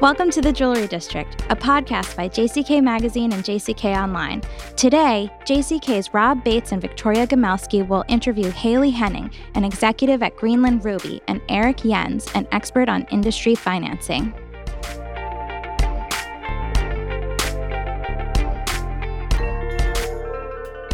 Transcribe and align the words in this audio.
Welcome 0.00 0.30
to 0.30 0.40
the 0.40 0.52
Jewelry 0.52 0.86
District, 0.86 1.44
a 1.50 1.56
podcast 1.56 2.14
by 2.14 2.28
JCK 2.28 2.80
Magazine 2.80 3.32
and 3.32 3.42
JCK 3.42 4.00
Online. 4.00 4.42
Today, 4.76 5.28
JCK's 5.44 6.14
Rob 6.14 6.44
Bates 6.44 6.70
and 6.70 6.80
Victoria 6.80 7.26
Gomelsky 7.26 7.84
will 7.84 8.04
interview 8.06 8.48
Hayley 8.48 8.90
Henning, 8.90 9.28
an 9.56 9.64
executive 9.64 10.22
at 10.22 10.36
Greenland 10.36 10.84
Ruby, 10.84 11.20
and 11.26 11.40
Erik 11.48 11.78
Jens, 11.78 12.28
an 12.36 12.46
expert 12.52 12.88
on 12.88 13.08
industry 13.10 13.56
financing. 13.56 14.32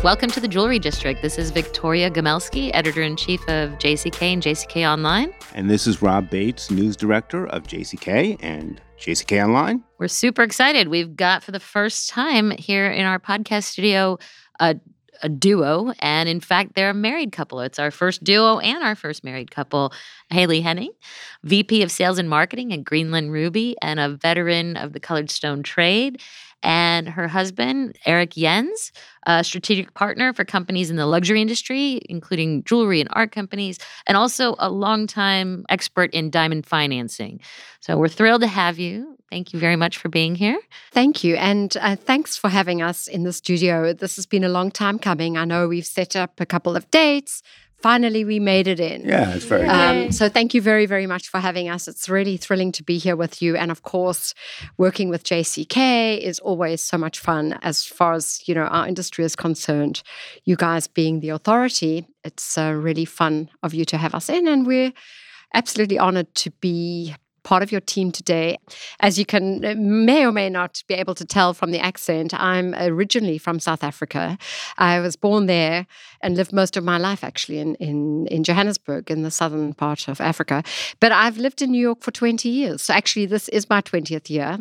Welcome 0.02 0.28
to 0.30 0.40
the 0.40 0.48
Jewelry 0.48 0.78
District. 0.78 1.22
This 1.22 1.38
is 1.38 1.50
Victoria 1.50 2.10
Gomelsky, 2.10 2.70
editor 2.74 3.00
in 3.00 3.16
chief 3.16 3.40
of 3.48 3.70
JCK 3.78 4.34
and 4.34 4.42
JCK 4.42 4.90
Online. 4.90 5.34
And 5.54 5.68
this 5.68 5.86
is 5.86 6.02
Rob 6.02 6.28
Bates, 6.28 6.70
news 6.70 6.94
director 6.94 7.46
of 7.46 7.62
JCK 7.62 8.38
and 8.40 8.80
JCK 8.98 9.44
Online. 9.44 9.82
We're 9.98 10.08
super 10.08 10.42
excited. 10.42 10.88
We've 10.88 11.16
got 11.16 11.42
for 11.42 11.52
the 11.52 11.60
first 11.60 12.08
time 12.08 12.50
here 12.52 12.90
in 12.90 13.04
our 13.04 13.18
podcast 13.18 13.64
studio 13.64 14.18
a, 14.60 14.76
a 15.22 15.28
duo. 15.28 15.92
And 15.98 16.28
in 16.28 16.40
fact, 16.40 16.74
they're 16.74 16.90
a 16.90 16.94
married 16.94 17.32
couple. 17.32 17.60
It's 17.60 17.78
our 17.78 17.90
first 17.90 18.24
duo 18.24 18.58
and 18.58 18.82
our 18.82 18.94
first 18.94 19.24
married 19.24 19.50
couple. 19.50 19.92
Hayley 20.30 20.60
Henning, 20.60 20.92
VP 21.42 21.82
of 21.82 21.90
Sales 21.90 22.18
and 22.18 22.28
Marketing 22.28 22.72
at 22.72 22.84
Greenland 22.84 23.32
Ruby 23.32 23.76
and 23.82 24.00
a 24.00 24.10
veteran 24.10 24.76
of 24.76 24.92
the 24.92 25.00
colored 25.00 25.30
stone 25.30 25.62
trade 25.62 26.20
and 26.64 27.08
her 27.08 27.28
husband, 27.28 27.96
Erik 28.06 28.30
Jens, 28.30 28.90
a 29.26 29.44
strategic 29.44 29.92
partner 29.94 30.32
for 30.32 30.44
companies 30.44 30.90
in 30.90 30.96
the 30.96 31.06
luxury 31.06 31.40
industry, 31.40 32.00
including 32.08 32.64
jewelry 32.64 33.00
and 33.00 33.08
art 33.12 33.30
companies, 33.30 33.78
and 34.06 34.16
also 34.16 34.56
a 34.58 34.70
longtime 34.70 35.64
expert 35.68 36.10
in 36.12 36.30
diamond 36.30 36.66
financing. 36.66 37.40
So 37.80 37.98
we're 37.98 38.08
thrilled 38.08 38.40
to 38.40 38.46
have 38.46 38.78
you. 38.78 39.16
Thank 39.30 39.52
you 39.52 39.60
very 39.60 39.76
much 39.76 39.98
for 39.98 40.08
being 40.08 40.34
here. 40.34 40.58
Thank 40.90 41.22
you. 41.22 41.36
And 41.36 41.76
uh, 41.80 41.96
thanks 41.96 42.36
for 42.36 42.48
having 42.48 42.80
us 42.80 43.08
in 43.08 43.24
the 43.24 43.32
studio. 43.32 43.92
This 43.92 44.16
has 44.16 44.26
been 44.26 44.44
a 44.44 44.48
long 44.48 44.70
time 44.70 44.98
coming. 44.98 45.36
I 45.36 45.44
know 45.44 45.68
we've 45.68 45.86
set 45.86 46.16
up 46.16 46.40
a 46.40 46.46
couple 46.46 46.76
of 46.76 46.90
dates 46.90 47.42
finally 47.84 48.24
we 48.24 48.40
made 48.40 48.66
it 48.66 48.80
in. 48.80 49.04
Yeah, 49.04 49.34
it's 49.34 49.44
very 49.44 49.68
um, 49.68 50.10
So 50.10 50.30
thank 50.30 50.54
you 50.54 50.62
very, 50.62 50.86
very 50.86 51.06
much 51.06 51.28
for 51.28 51.38
having 51.38 51.68
us. 51.68 51.86
It's 51.86 52.08
really 52.08 52.38
thrilling 52.38 52.72
to 52.72 52.82
be 52.82 52.96
here 52.96 53.14
with 53.14 53.42
you. 53.42 53.56
And 53.56 53.70
of 53.70 53.82
course, 53.82 54.32
working 54.78 55.10
with 55.10 55.22
JCK 55.22 56.18
is 56.18 56.38
always 56.38 56.80
so 56.80 56.96
much 56.96 57.20
fun 57.20 57.58
as 57.60 57.84
far 57.84 58.14
as, 58.14 58.40
you 58.48 58.54
know, 58.54 58.68
our 58.76 58.88
industry 58.88 59.22
is 59.22 59.36
concerned. 59.36 60.02
You 60.46 60.56
guys 60.56 60.86
being 60.86 61.20
the 61.20 61.28
authority, 61.28 62.06
it's 62.24 62.56
uh, 62.56 62.72
really 62.72 63.04
fun 63.04 63.50
of 63.62 63.74
you 63.74 63.84
to 63.84 63.98
have 63.98 64.14
us 64.14 64.30
in. 64.30 64.48
And 64.48 64.66
we're 64.66 64.94
absolutely 65.52 65.98
honored 65.98 66.34
to 66.36 66.50
be 66.62 67.14
part 67.44 67.62
of 67.62 67.70
your 67.70 67.80
team 67.80 68.10
today. 68.10 68.58
As 69.00 69.18
you 69.18 69.24
can 69.24 69.64
uh, 69.64 69.74
may 69.76 70.26
or 70.26 70.32
may 70.32 70.50
not 70.50 70.82
be 70.88 70.94
able 70.94 71.14
to 71.14 71.24
tell 71.24 71.54
from 71.54 71.70
the 71.70 71.78
accent, 71.78 72.34
I'm 72.34 72.74
originally 72.74 73.38
from 73.38 73.60
South 73.60 73.84
Africa. 73.84 74.36
I 74.78 75.00
was 75.00 75.14
born 75.14 75.46
there 75.46 75.86
and 76.22 76.36
lived 76.36 76.52
most 76.52 76.76
of 76.76 76.82
my 76.82 76.98
life 76.98 77.22
actually 77.22 77.58
in, 77.58 77.76
in, 77.76 78.26
in 78.26 78.42
Johannesburg 78.42 79.10
in 79.10 79.22
the 79.22 79.30
southern 79.30 79.74
part 79.74 80.08
of 80.08 80.20
Africa. 80.20 80.62
But 81.00 81.12
I've 81.12 81.38
lived 81.38 81.62
in 81.62 81.70
New 81.70 81.80
York 81.80 82.02
for 82.02 82.10
20 82.10 82.48
years. 82.48 82.82
So 82.82 82.94
actually 82.94 83.26
this 83.26 83.48
is 83.50 83.70
my 83.70 83.80
20th 83.80 84.28
year. 84.30 84.58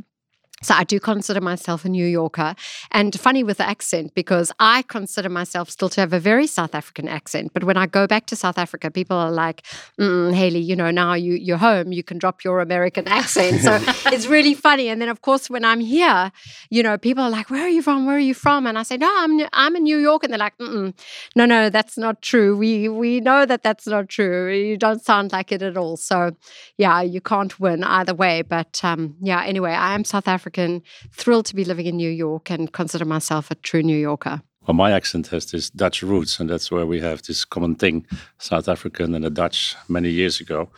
So 0.64 0.74
I 0.74 0.84
do 0.84 1.00
consider 1.00 1.42
myself 1.42 1.84
a 1.86 1.90
New 1.90 2.06
Yorker. 2.06 2.56
And 2.92 3.20
funny 3.20 3.44
with 3.44 3.58
the 3.58 3.68
accent, 3.68 4.16
because 4.16 4.52
I 4.60 4.84
consider 4.84 5.30
myself 5.30 5.70
still 5.70 5.90
to 5.90 6.02
have 6.02 6.14
a 6.14 6.20
very 6.20 6.48
South 6.48 6.74
African 6.74 7.08
accent. 7.08 7.52
But 7.54 7.66
when 7.66 7.78
I 7.78 7.86
go 7.86 8.08
back 8.08 8.26
to 8.28 8.36
South 8.36 8.58
Africa, 8.58 8.90
people 8.90 9.18
are 9.18 9.32
like, 9.32 9.64
mm, 10.00 10.34
Hayley, 10.34 10.60
you 10.60 10.76
know, 10.76 10.90
now 10.90 11.14
you, 11.16 11.34
you're 11.34 11.58
home, 11.58 11.92
you 11.92 12.04
can 12.04 12.18
drop 12.18 12.44
your 12.44 12.62
American 12.62 13.08
accent. 13.08 13.62
So 13.62 13.78
it's 14.12 14.28
really 14.28 14.54
funny. 14.54 14.88
And 14.88 15.02
then, 15.02 15.10
of 15.10 15.22
course, 15.22 15.50
when 15.50 15.66
I'm 15.66 15.82
here, 15.82 16.32
you 16.70 16.82
know, 16.82 16.98
people 16.98 17.24
are 17.24 17.30
like, 17.30 17.50
where 17.50 17.64
are 17.64 17.70
you 17.70 17.82
from? 17.82 18.06
Where 18.06 18.16
are 18.16 18.20
you 18.20 18.34
from? 18.34 18.66
And 18.66 18.78
I 18.78 18.84
say, 18.84 18.98
no, 18.98 19.12
I'm, 19.14 19.42
I'm 19.52 19.76
in 19.76 19.84
New 19.84 19.98
York. 19.98 20.24
And 20.24 20.32
they're 20.32 20.40
like, 20.40 20.60
no, 20.60 20.94
no, 21.36 21.70
that's 21.70 21.98
not 21.98 22.22
true. 22.22 22.56
We, 22.56 22.88
we 22.88 23.20
know 23.20 23.46
that 23.46 23.64
that's 23.64 23.86
not 23.86 24.08
true. 24.08 24.50
You 24.50 24.78
don't 24.78 25.04
sound 25.04 25.34
like 25.34 25.52
it 25.52 25.62
at 25.62 25.76
all. 25.76 25.98
So 25.98 26.32
yeah, 26.78 27.02
you 27.02 27.20
can't 27.20 27.60
win 27.60 27.84
either 27.84 28.14
way. 28.14 28.44
But 28.44 28.80
um, 28.84 29.16
yeah, 29.22 29.44
anyway, 29.44 29.72
I 29.72 29.94
am 29.94 30.06
South 30.06 30.28
African 30.28 30.53
African, 30.54 30.84
thrilled 31.12 31.46
to 31.48 31.56
be 31.56 31.66
living 31.66 31.88
in 31.88 31.98
New 31.98 32.10
York 32.10 32.52
and 32.52 32.72
consider 32.72 33.06
myself 33.06 33.52
a 33.52 33.56
true 33.56 33.84
New 33.84 33.98
Yorker. 33.98 34.42
Well, 34.68 34.76
my 34.76 34.92
accent 34.92 35.28
has 35.28 35.52
this 35.52 35.70
Dutch 35.70 36.02
roots, 36.04 36.40
and 36.40 36.50
that's 36.50 36.72
where 36.72 36.86
we 36.86 37.02
have 37.02 37.22
this 37.24 37.44
common 37.44 37.76
thing 37.76 38.06
South 38.38 38.70
African 38.70 39.14
and 39.14 39.26
the 39.26 39.30
Dutch 39.30 39.76
many 39.90 40.10
years 40.10 40.40
ago. 40.40 40.70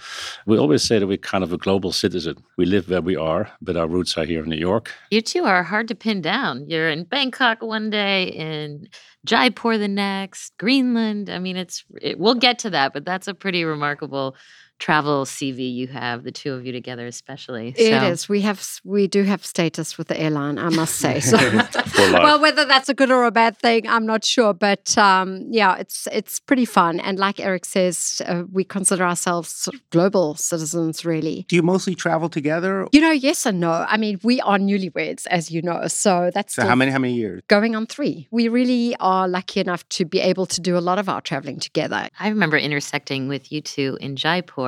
We 0.47 0.57
always 0.57 0.81
say 0.81 0.97
that 0.97 1.05
we're 1.05 1.17
kind 1.17 1.43
of 1.43 1.53
a 1.53 1.57
global 1.57 1.91
citizen. 1.91 2.35
We 2.57 2.65
live 2.65 2.89
where 2.89 3.01
we 3.01 3.15
are, 3.15 3.51
but 3.61 3.77
our 3.77 3.87
roots 3.87 4.17
are 4.17 4.25
here 4.25 4.43
in 4.43 4.49
New 4.49 4.57
York. 4.57 4.91
You 5.11 5.21
two 5.21 5.43
are 5.43 5.61
hard 5.61 5.87
to 5.89 5.95
pin 5.95 6.21
down. 6.21 6.67
You're 6.67 6.89
in 6.89 7.03
Bangkok 7.03 7.61
one 7.61 7.91
day, 7.91 8.23
in 8.29 8.87
Jaipur 9.23 9.77
the 9.77 9.87
next, 9.87 10.57
Greenland. 10.57 11.29
I 11.29 11.37
mean, 11.37 11.57
it's 11.57 11.85
it, 12.01 12.17
we'll 12.17 12.39
get 12.39 12.57
to 12.59 12.71
that, 12.71 12.91
but 12.91 13.05
that's 13.05 13.27
a 13.27 13.35
pretty 13.35 13.65
remarkable 13.65 14.35
travel 14.79 15.25
CV 15.25 15.73
you 15.73 15.87
have, 15.87 16.23
the 16.23 16.31
two 16.31 16.53
of 16.53 16.65
you 16.65 16.71
together, 16.71 17.07
especially. 17.07 17.73
So. 17.77 17.83
It 17.83 18.03
is. 18.03 18.27
We 18.27 18.41
have 18.41 18.65
we 18.83 19.07
do 19.07 19.23
have 19.23 19.45
status 19.45 19.97
with 19.97 20.07
the 20.07 20.19
airline, 20.19 20.57
I 20.57 20.69
must 20.69 20.95
say. 20.95 21.19
So, 21.19 21.37
well, 21.97 22.39
whether 22.39 22.65
that's 22.65 22.89
a 22.89 22.93
good 22.93 23.11
or 23.11 23.25
a 23.25 23.31
bad 23.31 23.57
thing, 23.57 23.87
I'm 23.87 24.05
not 24.05 24.23
sure. 24.25 24.53
But 24.53 24.97
um, 24.97 25.47
yeah, 25.49 25.77
it's 25.77 26.07
it's 26.11 26.39
pretty 26.39 26.65
fun. 26.65 26.99
And 26.99 27.17
like 27.17 27.39
Erik 27.39 27.65
says, 27.65 28.21
uh, 28.25 28.43
we 28.51 28.63
consider 28.63 29.03
ourselves 29.03 29.49
sort 29.49 29.75
of 29.75 29.89
global 29.89 30.35
citizens, 30.35 31.05
really. 31.05 31.45
Do 31.47 31.55
you 31.55 31.63
mostly 31.63 31.95
travel 31.95 32.29
together? 32.29 32.87
You 32.91 33.01
know, 33.01 33.11
yes 33.11 33.45
and 33.45 33.59
no. 33.59 33.85
I 33.87 33.97
mean, 33.97 34.19
we 34.23 34.41
are 34.41 34.57
newlyweds, 34.57 35.25
as 35.27 35.51
you 35.51 35.61
know. 35.61 35.87
So 35.87 36.31
that's 36.33 36.55
so 36.55 36.65
how 36.65 36.75
many 36.75 36.91
how 36.91 36.99
many 36.99 37.13
years? 37.13 37.41
Going 37.47 37.75
on 37.75 37.85
three. 37.85 38.27
We 38.31 38.47
really 38.49 38.95
are 38.99 39.27
lucky 39.27 39.59
enough 39.59 39.87
to 39.89 40.05
be 40.05 40.19
able 40.19 40.45
to 40.47 40.61
do 40.61 40.77
a 40.77 40.79
lot 40.79 40.99
of 40.99 41.07
our 41.07 41.21
traveling 41.21 41.59
together. 41.59 42.09
I 42.19 42.29
remember 42.29 42.57
intersecting 42.57 43.27
with 43.27 43.51
you 43.51 43.61
two 43.61 43.97
in 44.01 44.15
Jaipur 44.15 44.64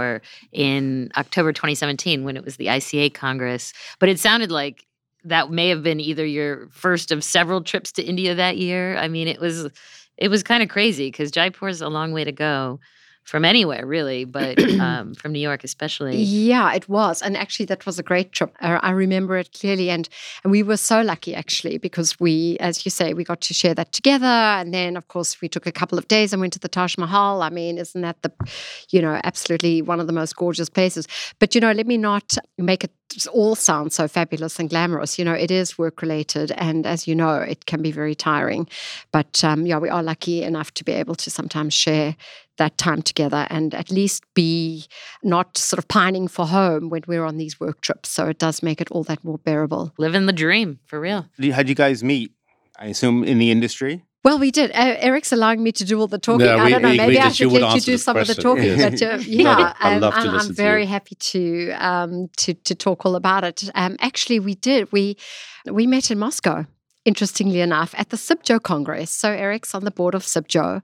in 0.52 1.10
October 1.18 1.54
2017 1.54 2.24
when 2.24 2.38
it 2.38 2.44
was 2.44 2.58
the 2.58 2.68
ICA 2.68 3.14
Congress. 3.14 3.74
But 4.00 4.10
it 4.10 4.20
sounded 4.20 4.52
like 4.52 4.86
that 5.24 5.52
may 5.52 5.70
have 5.70 5.84
been 5.84 6.00
either 6.00 6.26
your 6.26 6.68
first 6.70 7.12
of 7.12 7.24
several 7.24 7.62
trips 7.64 7.92
to 7.94 8.04
India 8.04 8.36
that 8.36 8.58
year. 8.58 8.98
I 8.98 9.08
mean, 9.08 9.28
it 9.28 9.40
was 9.40 9.70
it 10.18 10.30
was 10.30 10.44
kind 10.44 10.64
of 10.64 10.70
crazy 10.70 11.08
because 11.10 11.32
Jaipur 11.32 11.68
is 11.68 11.82
a 11.82 11.90
long 11.90 12.12
way 12.12 12.24
to 12.24 12.32
go 12.32 12.80
from 13.28 13.44
anywhere 13.44 13.86
really 13.86 14.24
but 14.24 14.58
um, 14.80 15.14
from 15.14 15.34
new 15.34 15.40
york 15.40 15.64
especially 15.64 16.16
yeah 16.16 16.74
it 16.74 16.88
was 16.88 17.22
and 17.22 17.36
actually 17.36 17.66
that 17.66 17.86
was 17.86 18.00
a 18.00 18.04
great 18.04 18.32
trip 18.32 18.56
uh, 18.62 18.80
i 18.82 18.90
remember 18.90 19.38
it 19.38 19.52
clearly 19.52 19.90
and 19.90 20.08
and 20.44 20.52
we 20.52 20.64
were 20.64 20.78
so 20.78 21.02
lucky 21.02 21.36
actually 21.36 21.78
because 21.78 22.18
we 22.20 22.58
as 22.60 22.86
you 22.86 22.90
say 22.90 23.14
we 23.14 23.26
got 23.26 23.42
to 23.42 23.54
share 23.54 23.74
that 23.74 23.92
together 23.92 24.26
and 24.26 24.74
then 24.74 24.96
of 24.96 25.08
course 25.10 25.42
we 25.42 25.50
took 25.50 25.68
a 25.68 25.72
couple 25.72 25.98
of 25.98 26.08
days 26.08 26.32
and 26.32 26.40
went 26.40 26.54
to 26.54 26.60
the 26.60 26.70
taj 26.70 26.98
mahal 26.98 27.42
i 27.42 27.50
mean 27.50 27.78
isn't 27.78 28.02
that 28.02 28.22
the 28.22 28.32
you 28.92 29.02
know 29.02 29.20
absolutely 29.26 29.82
one 29.82 30.00
of 30.00 30.08
the 30.08 30.14
most 30.14 30.36
gorgeous 30.38 30.70
places 30.70 31.06
but 31.40 31.54
you 31.54 31.60
know 31.60 31.74
let 31.74 31.86
me 31.86 31.98
not 31.98 32.38
make 32.58 32.84
it 32.84 32.92
all 33.28 33.56
sound 33.56 33.94
so 33.94 34.08
fabulous 34.08 34.60
and 34.60 34.70
glamorous. 34.70 35.18
You 35.18 35.26
know, 35.26 35.34
it 35.34 35.50
is 35.50 35.78
work 35.78 36.02
related, 36.02 36.52
and 36.52 36.86
as 36.86 37.08
you 37.08 37.16
know, 37.16 37.38
it 37.38 37.66
can 37.66 37.82
be 37.82 37.92
very 37.92 38.14
tiring. 38.14 38.68
But 39.12 39.44
um, 39.44 39.66
yeah, 39.66 39.78
we 39.78 39.90
are 39.90 40.04
lucky 40.04 40.44
enough 40.44 40.74
to 40.76 40.84
be 40.84 40.92
able 40.92 41.16
to 41.16 41.32
sometimes 41.32 41.74
share 41.74 42.16
that 42.58 42.78
time 42.78 43.02
together 43.02 43.48
and 43.50 43.74
at 43.74 43.92
least 43.92 44.24
be 44.34 44.86
not 45.24 45.58
sort 45.58 45.80
of 45.80 45.88
pining 45.88 46.28
for 46.28 46.46
home 46.46 46.90
when 46.90 47.04
we're 47.08 47.26
on 47.26 47.38
these 47.38 47.60
work 47.60 47.82
trips. 47.82 48.10
So 48.10 48.28
it 48.28 48.40
does 48.40 48.62
make 48.62 48.82
it 48.82 48.92
all 48.92 49.04
that 49.04 49.24
more 49.24 49.38
bearable. 49.38 49.94
Living 49.98 50.26
the 50.26 50.34
dream 50.34 50.80
for 50.86 51.00
real. 51.00 51.28
How'd 51.52 51.70
you 51.70 51.76
guys 51.76 52.04
meet? 52.04 52.32
I 52.80 52.88
assume 52.88 53.24
in 53.24 53.40
the 53.40 53.50
industry. 53.52 54.04
Well, 54.24 54.40
we 54.40 54.52
did. 54.52 54.72
Uh, 54.72 54.96
Erik's 55.00 55.32
allowing 55.32 55.64
me 55.64 55.72
to 55.72 55.86
do 55.86 56.00
all 56.00 56.08
the 56.08 56.18
talking. 56.18 56.46
Yeah, 56.46 56.58
we, 56.58 56.62
I 56.64 56.70
don't 56.72 56.82
know. 56.82 56.96
Maybe 56.96 57.18
I 57.18 57.30
should 57.30 57.52
let 57.52 57.76
you 57.76 57.82
do 57.82 57.98
some 57.98 58.16
question. 58.16 58.32
of 58.32 58.36
the 58.36 58.42
talking. 58.42 58.78
but 58.78 59.02
uh, 59.02 59.18
yeah, 59.26 59.74
um, 59.80 60.04
I'm, 60.04 60.30
I'm 60.36 60.54
very 60.54 60.86
happy 60.86 61.16
to 61.16 61.72
um, 61.72 62.28
to 62.38 62.54
to 62.54 62.76
talk 62.76 63.06
all 63.06 63.16
about 63.16 63.46
it. 63.46 63.70
Um, 63.74 63.96
actually, 64.02 64.42
we 64.42 64.56
did. 64.56 64.92
We 64.92 65.16
we 65.66 65.88
met 65.88 66.12
in 66.12 66.20
Moscow 66.20 66.66
interestingly 67.08 67.62
enough, 67.62 67.96
at 67.98 68.10
the 68.10 68.18
CIBJO 68.18 68.62
Congress. 68.62 69.10
So 69.10 69.32
Erik's 69.32 69.74
on 69.74 69.86
the 69.86 69.92
board 69.92 70.14
of 70.14 70.24
CIBJO, 70.24 70.82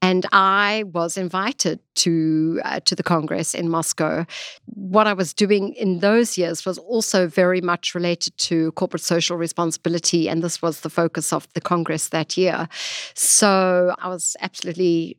and 0.00 0.24
I 0.30 0.84
was 0.92 1.16
invited 1.16 1.80
to 1.96 2.60
uh, 2.64 2.80
to 2.84 2.94
the 2.94 3.02
Congress 3.02 3.54
in 3.54 3.68
Moscow. 3.68 4.24
What 4.66 5.08
I 5.08 5.12
was 5.12 5.34
doing 5.34 5.74
in 5.74 5.98
those 5.98 6.38
years 6.38 6.64
was 6.64 6.78
also 6.78 7.26
very 7.26 7.60
much 7.60 7.94
related 7.94 8.38
to 8.48 8.70
corporate 8.72 9.02
social 9.02 9.36
responsibility, 9.36 10.28
and 10.28 10.42
this 10.42 10.62
was 10.62 10.80
the 10.80 10.90
focus 10.90 11.32
of 11.32 11.48
the 11.54 11.60
Congress 11.60 12.10
that 12.10 12.36
year. 12.36 12.68
So 13.14 13.96
I 13.98 14.08
was 14.08 14.36
absolutely 14.40 15.18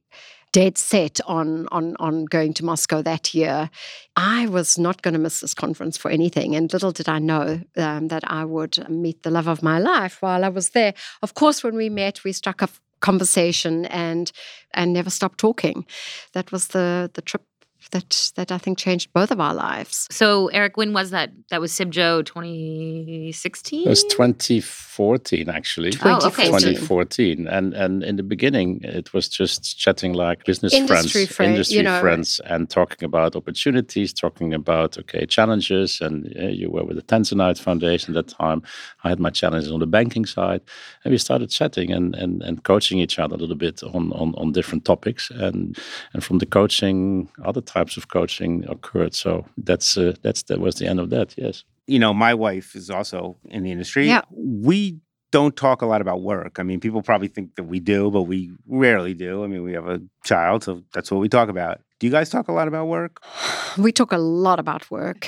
dead 0.56 0.78
set 0.78 1.20
on 1.26 1.68
on 1.70 1.98
on 2.00 2.24
going 2.24 2.54
to 2.54 2.64
Moscow 2.64 3.02
that 3.02 3.34
year. 3.34 3.70
I 4.16 4.48
was 4.48 4.78
not 4.78 5.02
going 5.02 5.14
to 5.14 5.20
miss 5.20 5.42
this 5.42 5.54
conference 5.54 5.98
for 5.98 6.10
anything, 6.10 6.56
and 6.56 6.72
little 6.72 6.94
did 6.94 7.10
I 7.10 7.20
know 7.20 7.60
um, 7.76 8.08
that 8.08 8.24
I 8.26 8.46
would 8.46 8.90
meet 8.90 9.24
the 9.24 9.32
love 9.32 9.48
of 9.48 9.62
my 9.62 9.80
life 9.80 10.22
while 10.22 10.46
I 10.46 10.50
was 10.50 10.70
there. 10.70 10.94
Of 11.22 11.34
course, 11.34 11.62
when 11.62 11.76
we 11.76 11.90
met, 11.90 12.24
we 12.24 12.32
struck 12.32 12.62
a 12.62 12.70
conversation 13.02 13.86
and 13.88 14.32
and 14.74 14.94
never 14.94 15.10
stopped 15.10 15.40
talking. 15.40 15.86
That 16.32 16.54
was 16.54 16.68
the 16.68 17.12
the 17.14 17.22
trip 17.22 17.44
that 17.92 18.32
that 18.36 18.52
I 18.52 18.58
think 18.58 18.78
changed 18.78 19.12
both 19.14 19.32
of 19.32 19.40
our 19.40 19.54
lives. 19.54 20.08
So, 20.12 20.48
Erik, 20.48 20.78
when 20.78 20.94
was 20.94 21.12
that? 21.12 21.32
That 21.50 21.62
was 21.62 21.72
CIBJO 21.72 22.26
2016? 22.26 23.86
It 23.86 23.90
was 23.90 24.04
2014, 24.06 25.50
actually. 25.50 25.94
Oh, 26.04 26.28
okay. 26.28 26.46
2014. 26.46 27.48
And 27.48 27.74
and 27.74 28.04
in 28.04 28.16
the 28.16 28.24
beginning, 28.24 28.82
it 28.84 29.14
was 29.14 29.28
just 29.28 29.78
chatting 29.78 30.14
like 30.14 30.46
business 30.46 30.74
Industry 30.74 31.26
friends, 31.26 31.36
friend, 31.36 31.52
industry 31.52 31.78
you 31.78 31.84
know. 31.84 32.00
friends, 32.00 32.40
and 32.46 32.70
talking 32.70 33.06
about 33.06 33.36
opportunities, 33.36 34.14
talking 34.14 34.54
about, 34.54 34.98
okay, 34.98 35.26
challenges. 35.26 36.02
And 36.02 36.34
uh, 36.38 36.48
you 36.48 36.70
were 36.70 36.84
with 36.84 36.98
the 36.98 37.04
Tanzanite 37.04 37.60
Foundation 37.60 38.16
at 38.16 38.28
that 38.28 38.36
time. 38.36 38.64
I 39.04 39.10
had 39.10 39.20
my 39.20 39.30
challenges 39.30 39.72
on 39.72 39.80
the 39.80 39.88
banking 39.88 40.26
side. 40.26 40.62
And 41.04 41.12
we 41.12 41.18
started 41.18 41.50
chatting 41.50 41.92
and, 41.92 42.16
and, 42.16 42.42
and 42.42 42.64
coaching 42.64 43.00
each 43.00 43.20
other 43.20 43.36
a 43.36 43.38
little 43.38 43.56
bit 43.56 43.84
on, 43.84 44.12
on, 44.14 44.34
on 44.36 44.52
different 44.52 44.86
topics. 44.86 45.30
And 45.30 45.78
and 46.14 46.24
from 46.24 46.40
the 46.40 46.46
coaching, 46.46 47.30
other 47.44 47.62
types 47.76 47.98
of 47.98 48.08
coaching 48.08 48.66
occurred. 48.68 49.14
So 49.14 49.46
that's 49.58 49.98
uh, 49.98 50.14
that's 50.22 50.44
that 50.44 50.60
was 50.60 50.76
the 50.76 50.88
end 50.88 51.00
of 51.00 51.10
that. 51.10 51.36
Yes. 51.38 51.64
You 51.88 52.00
know, 52.00 52.14
my 52.14 52.34
wife 52.34 52.76
is 52.76 52.90
also 52.90 53.38
in 53.46 53.64
the 53.64 53.72
industry. 53.72 54.08
Yeah. 54.08 54.22
We 54.32 55.00
don't 55.32 55.56
talk 55.56 55.82
a 55.82 55.86
lot 55.86 56.02
about 56.02 56.22
work. 56.22 56.60
I 56.60 56.64
mean, 56.64 56.80
people 56.80 57.02
probably 57.02 57.28
think 57.28 57.56
that 57.56 57.64
we 57.64 57.80
do, 57.80 58.10
but 58.10 58.24
we 58.24 58.52
rarely 58.68 59.14
do. 59.14 59.44
I 59.44 59.48
mean, 59.48 59.64
we 59.64 59.74
have 59.74 59.88
a 59.88 60.00
child, 60.24 60.64
so 60.64 60.82
that's 60.94 61.12
what 61.12 61.20
we 61.20 61.28
talk 61.28 61.50
about. 61.50 61.82
Do 62.00 62.08
you 62.08 62.12
guys 62.12 62.30
talk 62.30 62.48
a 62.48 62.54
lot 62.54 62.68
about 62.68 62.88
work? 62.88 63.22
We 63.78 63.92
talk 63.92 64.14
a 64.14 64.18
lot 64.18 64.58
about 64.58 64.90
work. 64.90 65.28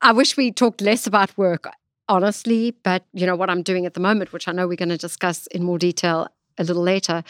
I 0.00 0.12
wish 0.12 0.38
we 0.38 0.50
talked 0.50 0.80
less 0.80 1.06
about 1.06 1.36
work, 1.36 1.68
honestly, 2.08 2.74
but 2.82 3.04
you 3.12 3.26
know 3.26 3.36
what 3.36 3.50
I'm 3.50 3.62
doing 3.62 3.84
at 3.84 3.92
the 3.92 4.00
moment, 4.00 4.32
which 4.32 4.48
I 4.48 4.52
know 4.52 4.66
we're 4.66 4.82
going 4.84 4.96
to 4.98 5.06
discuss 5.08 5.46
in 5.48 5.62
more 5.62 5.78
detail 5.78 6.28
a 6.58 6.64
little 6.64 6.82
later. 6.82 7.22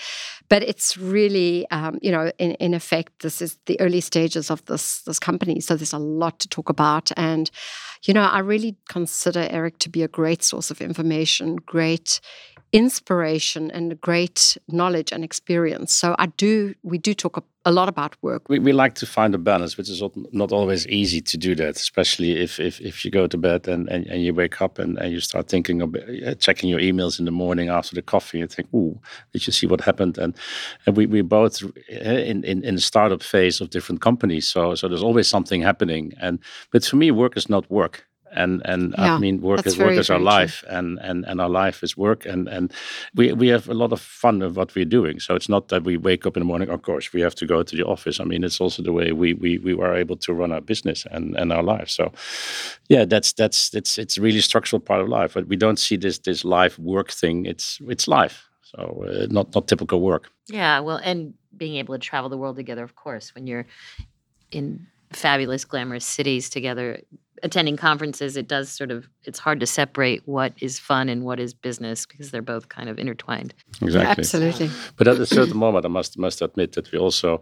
But 0.49 0.63
it's 0.63 0.97
really, 0.97 1.69
um, 1.71 1.99
you 2.03 2.11
know, 2.11 2.33
in, 2.39 2.53
in 2.53 2.75
effect, 2.75 3.23
this 3.23 3.43
is 3.43 3.59
the 3.67 3.81
early 3.81 4.01
stages 4.01 4.51
of 4.51 4.65
this 4.67 5.03
this 5.03 5.19
company, 5.19 5.61
so 5.61 5.77
there's 5.77 5.93
a 5.93 5.99
lot 5.99 6.39
to 6.41 6.49
talk 6.49 6.69
about. 6.69 7.11
And 7.17 7.51
you 8.05 8.15
know, 8.15 8.23
I 8.23 8.39
really 8.41 8.77
consider 8.89 9.47
Erik 9.51 9.79
to 9.81 9.89
be 9.89 10.03
a 10.03 10.09
great 10.09 10.43
source 10.43 10.71
of 10.71 10.81
information, 10.81 11.57
great 11.57 12.21
inspiration, 12.73 13.71
and 13.71 14.01
great 14.01 14.57
knowledge 14.69 15.13
and 15.13 15.25
experience. 15.25 15.95
So 15.95 16.15
I 16.19 16.27
do, 16.27 16.75
we 16.83 16.99
do 16.99 17.15
talk 17.15 17.37
a, 17.37 17.43
lot 17.69 17.89
about 17.89 18.17
work. 18.23 18.49
We, 18.49 18.59
we 18.59 18.73
like 18.73 18.95
to 18.95 19.07
find 19.07 19.35
a 19.35 19.39
balance, 19.39 19.77
which 19.77 19.91
is 19.91 20.03
not- 20.33 20.53
always 20.53 20.87
easy 20.87 21.21
to 21.21 21.37
do 21.37 21.55
that, 21.57 21.77
especially 21.77 22.41
if 22.41 22.59
if, 22.59 22.81
if 22.81 23.05
you 23.05 23.11
go 23.11 23.27
to 23.27 23.37
bed 23.37 23.69
and, 23.69 23.87
and, 23.91 24.07
and 24.07 24.23
you 24.23 24.33
wake 24.33 24.63
up 24.63 24.79
and, 24.79 24.97
and 24.99 25.13
you 25.13 25.21
start 25.21 25.49
thinking 25.49 25.83
of 25.83 25.95
uh, 25.95 26.35
checking 26.37 26.71
your 26.71 26.81
emails 26.81 27.19
in 27.19 27.27
the 27.27 27.31
morning 27.31 27.69
after 27.69 27.95
the 27.95 28.01
coffee. 28.01 28.39
You 28.39 28.47
think, 28.47 28.73
ooh, 28.73 28.99
did 29.35 29.47
you 29.47 29.53
see 29.53 29.67
what 29.67 29.83
happened? 29.83 30.17
And 30.17 30.35
and 30.87 30.97
we, 30.97 31.05
we 31.05 31.21
both 31.21 31.63
uh, 31.63 31.69
in, 32.31 32.43
in, 32.45 32.65
in 32.65 32.75
the 32.77 32.81
startup 32.81 33.23
phase 33.23 33.61
of 33.61 33.69
different 33.69 34.01
companies. 34.01 34.49
So 34.49 34.75
so 34.75 34.89
there's 34.89 35.03
always 35.03 35.29
something 35.29 35.61
happening. 35.61 36.15
And 36.21 36.39
but 36.73 36.87
for 36.87 36.97
me, 36.97 37.11
work 37.11 37.37
is 37.37 37.51
not 37.51 37.71
work. 37.71 38.08
And 38.33 38.63
and 38.65 38.95
Yeah, 38.99 39.15
I 39.15 39.19
mean, 39.19 39.41
work 39.41 39.63
that's 39.63 39.75
is 39.75 39.79
work 39.79 39.93
is 39.93 40.11
our 40.11 40.19
very 40.19 40.19
true. 40.19 40.41
life, 40.41 40.65
and, 40.69 40.99
and 41.01 41.25
and 41.27 41.41
our 41.41 41.49
life 41.49 41.83
is 41.83 41.97
work, 41.97 42.27
and 42.27 42.49
and 42.49 42.73
we 43.15 43.33
we 43.33 43.49
have 43.49 43.69
a 43.69 43.75
lot 43.75 43.93
of 43.93 44.01
fun 44.01 44.43
of 44.43 44.57
what 44.57 44.75
we're 44.75 44.85
doing. 44.85 45.21
So 45.21 45.35
it's 45.35 45.49
not 45.49 45.69
that 45.69 45.85
we 45.85 45.97
wake 45.97 46.27
up 46.27 46.37
in 46.37 46.41
the 46.41 46.47
morning. 46.47 46.69
Of 46.71 46.83
course, 46.83 47.13
we 47.13 47.23
have 47.23 47.35
to 47.37 47.47
go 47.47 47.63
to 47.63 47.77
the 47.77 47.85
office. 47.85 48.21
I 48.21 48.25
mean, 48.25 48.45
it's 48.45 48.61
also 48.61 48.83
the 48.83 48.93
way 48.93 49.13
we 49.13 49.35
we 49.35 49.59
we 49.59 49.75
were 49.75 49.95
able 49.95 50.17
to 50.17 50.33
run 50.35 50.53
our 50.53 50.61
business 50.61 51.07
and 51.11 51.37
and 51.37 51.53
our 51.53 51.63
life. 51.63 51.89
So, 51.89 52.13
yeah, 52.89 53.05
that's 53.07 53.33
that's 53.33 53.75
it's 53.75 53.99
it's 53.99 54.19
a 54.19 54.23
really 54.23 54.41
structural 54.41 54.81
part 54.81 55.01
of 55.01 55.09
life. 55.09 55.35
But 55.35 55.49
we 55.49 55.57
don't 55.57 55.79
see 55.79 55.97
this 55.97 56.19
this 56.19 56.45
life 56.45 56.79
work 56.79 57.11
thing. 57.11 57.47
It's 57.47 57.79
it's 57.89 58.07
life. 58.09 58.49
So 58.63 59.05
uh, 59.09 59.27
not 59.31 59.55
not 59.55 59.67
typical 59.69 60.01
work. 60.01 60.31
Yeah, 60.53 60.81
well, 60.81 61.01
and 61.03 61.35
being 61.57 61.77
able 61.77 61.95
to 61.95 61.99
travel 61.99 62.29
the 62.31 62.37
world 62.39 62.57
together, 62.57 62.85
of 62.85 62.95
course, 62.95 63.35
when 63.35 63.47
you're 63.47 63.67
in 64.51 64.87
fabulous, 65.13 65.65
glamorous 65.65 66.05
cities 66.05 66.51
together, 66.51 67.01
attending 67.43 67.77
conferences, 67.77 68.37
it 68.37 68.49
does 68.49 68.69
sort 68.69 68.91
of, 68.91 69.09
it's 69.25 69.39
hard 69.39 69.61
to 69.61 69.67
separate 69.67 70.23
what 70.27 70.53
is 70.61 70.79
fun 70.79 71.09
and 71.09 71.25
what 71.25 71.39
is 71.39 71.55
business 71.55 72.07
because 72.07 72.31
they're 72.31 72.43
both 72.43 72.69
kind 72.69 72.89
of 72.89 72.99
intertwined. 72.99 73.55
Exactly. 73.83 74.23
Absolutely. 74.23 74.71
But 74.97 75.09
at 75.09 75.19
a 75.19 75.27
certain 75.27 75.57
moment, 75.57 75.85
I 75.85 75.89
must 75.89 76.19
must 76.19 76.43
admit 76.43 76.73
that 76.73 76.91
we 76.93 76.99
also 76.99 77.41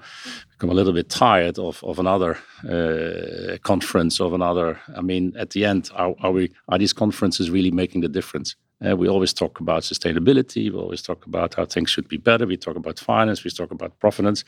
become 0.52 0.70
a 0.70 0.74
little 0.74 0.92
bit 0.92 1.08
tired 1.08 1.58
of 1.58 1.82
of 1.82 1.98
another 1.98 2.38
uh, 2.68 3.56
conference 3.62 4.20
of 4.20 4.32
another. 4.32 4.78
I 4.96 5.00
mean, 5.00 5.32
at 5.38 5.50
the 5.50 5.64
end, 5.64 5.90
are, 5.94 6.14
are 6.20 6.32
we 6.32 6.52
are 6.68 6.78
these 6.78 6.92
conferences 6.92 7.50
really 7.50 7.70
making 7.70 8.02
the 8.02 8.08
difference? 8.08 8.56
Uh, 8.84 8.94
we 8.94 9.08
always 9.08 9.32
talk 9.32 9.60
about 9.60 9.82
sustainability. 9.82 10.70
We 10.70 10.78
always 10.78 11.02
talk 11.02 11.24
about 11.26 11.54
how 11.54 11.64
things 11.64 11.88
should 11.90 12.08
be 12.08 12.18
better. 12.18 12.46
We 12.46 12.58
talk 12.58 12.76
about 12.76 12.98
finance. 12.98 13.44
We 13.44 13.50
talk 13.50 13.70
about 13.70 13.98
provenance. 13.98 14.44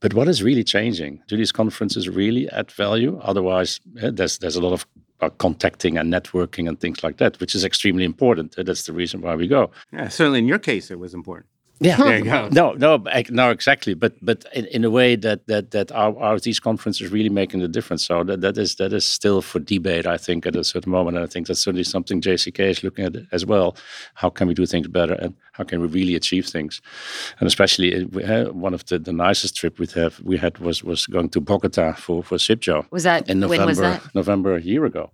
But 0.00 0.14
what 0.14 0.28
is 0.28 0.42
really 0.42 0.64
changing? 0.64 1.22
Do 1.28 1.36
these 1.36 1.52
conferences 1.52 2.08
really 2.08 2.48
add 2.50 2.70
value? 2.70 3.18
Otherwise, 3.22 3.80
eh, 4.00 4.10
there's 4.12 4.38
there's 4.38 4.56
a 4.56 4.60
lot 4.62 4.72
of 4.72 4.86
uh, 5.20 5.30
contacting 5.38 5.96
and 5.98 6.12
networking 6.12 6.68
and 6.68 6.78
things 6.78 7.02
like 7.02 7.16
that, 7.16 7.40
which 7.40 7.54
is 7.54 7.64
extremely 7.64 8.04
important. 8.04 8.54
Eh, 8.58 8.62
That's 8.62 8.84
the 8.86 8.92
reason 8.92 9.20
why 9.22 9.34
we 9.36 9.46
go. 9.48 9.70
Yeah, 9.92 10.08
certainly 10.08 10.40
in 10.40 10.48
your 10.48 10.58
case, 10.58 10.90
it 10.90 10.98
was 10.98 11.14
important. 11.14 11.46
Yeah, 11.78 11.98
There 11.98 12.18
you 12.18 12.24
go. 12.24 12.48
no, 12.48 12.72
no, 12.72 13.02
no, 13.30 13.50
exactly. 13.50 13.92
But 13.92 14.14
but 14.22 14.46
in, 14.54 14.64
in 14.66 14.82
a 14.84 14.88
way 14.90 15.14
that 15.16 15.46
that 15.48 15.72
that 15.72 15.92
are, 15.92 16.16
are 16.18 16.38
these 16.40 16.58
conferences 16.58 17.10
really 17.12 17.28
making 17.28 17.60
the 17.60 17.68
difference? 17.68 18.06
So 18.06 18.24
that, 18.24 18.40
that 18.40 18.56
is 18.56 18.76
that 18.76 18.94
is 18.94 19.04
still 19.04 19.42
for 19.42 19.58
debate, 19.60 20.06
I 20.06 20.16
think, 20.16 20.46
at 20.46 20.56
a 20.56 20.64
certain 20.64 20.90
moment. 20.90 21.18
And 21.18 21.24
I 21.24 21.26
think 21.28 21.46
that's 21.48 21.60
certainly 21.60 21.84
something 21.84 22.22
JCK 22.22 22.60
is 22.60 22.82
looking 22.82 23.04
at 23.04 23.16
as 23.30 23.44
well. 23.44 23.76
How 24.14 24.30
can 24.30 24.48
we 24.48 24.54
do 24.54 24.64
things 24.64 24.88
better, 24.88 25.14
and 25.20 25.34
how 25.56 25.64
can 25.64 25.80
we 25.80 25.88
really 25.88 26.14
achieve 26.14 26.46
things? 26.46 26.80
And 27.40 27.46
especially 27.46 27.94
uh, 27.94 28.26
had 28.26 28.52
one 28.52 28.74
of 28.74 28.84
the, 28.86 28.98
the 28.98 29.12
nicest 29.12 29.56
trip 29.56 29.78
we 29.78 29.86
have 29.94 30.20
we 30.22 30.36
had 30.36 30.58
was 30.58 30.84
was 30.84 31.06
going 31.06 31.30
to 31.30 31.40
Bogota 31.40 31.94
for 31.94 32.22
for 32.22 32.38
CIBJO 32.38 32.86
Was 32.90 33.04
that, 33.04 33.28
in 33.28 33.40
November 33.40 33.62
when 33.62 33.68
was 33.68 33.78
that? 33.78 34.14
November 34.14 34.54
a 34.56 34.60
year 34.60 34.84
ago. 34.84 35.10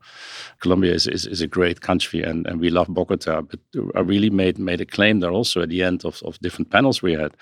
Colombia 0.60 0.94
is, 0.94 1.06
is, 1.06 1.26
is 1.26 1.40
a 1.40 1.46
great 1.46 1.80
country 1.80 2.22
and, 2.22 2.46
and 2.46 2.60
we 2.60 2.70
love 2.70 2.88
Bogota. 2.88 3.42
But 3.42 3.60
I 3.94 4.00
really 4.00 4.30
made 4.30 4.58
made 4.58 4.80
a 4.80 4.86
claim 4.86 5.20
there 5.20 5.30
also 5.30 5.62
at 5.62 5.68
the 5.68 5.82
end 5.82 6.04
of, 6.04 6.22
of 6.24 6.38
different 6.40 6.70
panels 6.70 7.02
we 7.02 7.12
had 7.12 7.32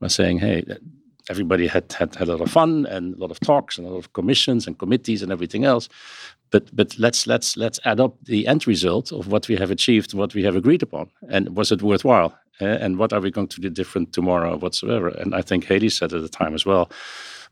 by 0.00 0.08
saying, 0.08 0.38
hey, 0.38 0.64
everybody 1.28 1.66
had, 1.66 1.92
had 1.92 2.14
had 2.16 2.28
a 2.28 2.32
lot 2.32 2.40
of 2.40 2.50
fun 2.50 2.86
and 2.86 3.14
a 3.14 3.18
lot 3.18 3.30
of 3.30 3.40
talks 3.40 3.78
and 3.78 3.86
a 3.86 3.90
lot 3.90 3.98
of 3.98 4.12
commissions 4.12 4.66
and 4.66 4.78
committees 4.78 5.22
and 5.22 5.32
everything 5.32 5.64
else. 5.64 5.88
But 6.50 6.74
but 6.74 6.98
let's 6.98 7.26
let's 7.26 7.56
let's 7.56 7.78
add 7.84 8.00
up 8.00 8.16
the 8.24 8.46
end 8.46 8.66
result 8.66 9.12
of 9.12 9.28
what 9.28 9.48
we 9.48 9.56
have 9.56 9.70
achieved, 9.70 10.14
what 10.14 10.34
we 10.34 10.42
have 10.42 10.56
agreed 10.56 10.82
upon, 10.82 11.10
and 11.28 11.56
was 11.56 11.70
it 11.70 11.82
worthwhile? 11.82 12.36
Uh, 12.60 12.78
and 12.80 12.98
what 12.98 13.12
are 13.12 13.20
we 13.20 13.30
going 13.30 13.48
to 13.48 13.60
do 13.60 13.70
different 13.70 14.12
tomorrow 14.12 14.56
whatsoever? 14.56 15.08
And 15.08 15.34
I 15.34 15.42
think 15.42 15.64
Hayley 15.64 15.88
said 15.88 16.12
at 16.12 16.22
the 16.22 16.28
time 16.28 16.54
as 16.54 16.66
well. 16.66 16.90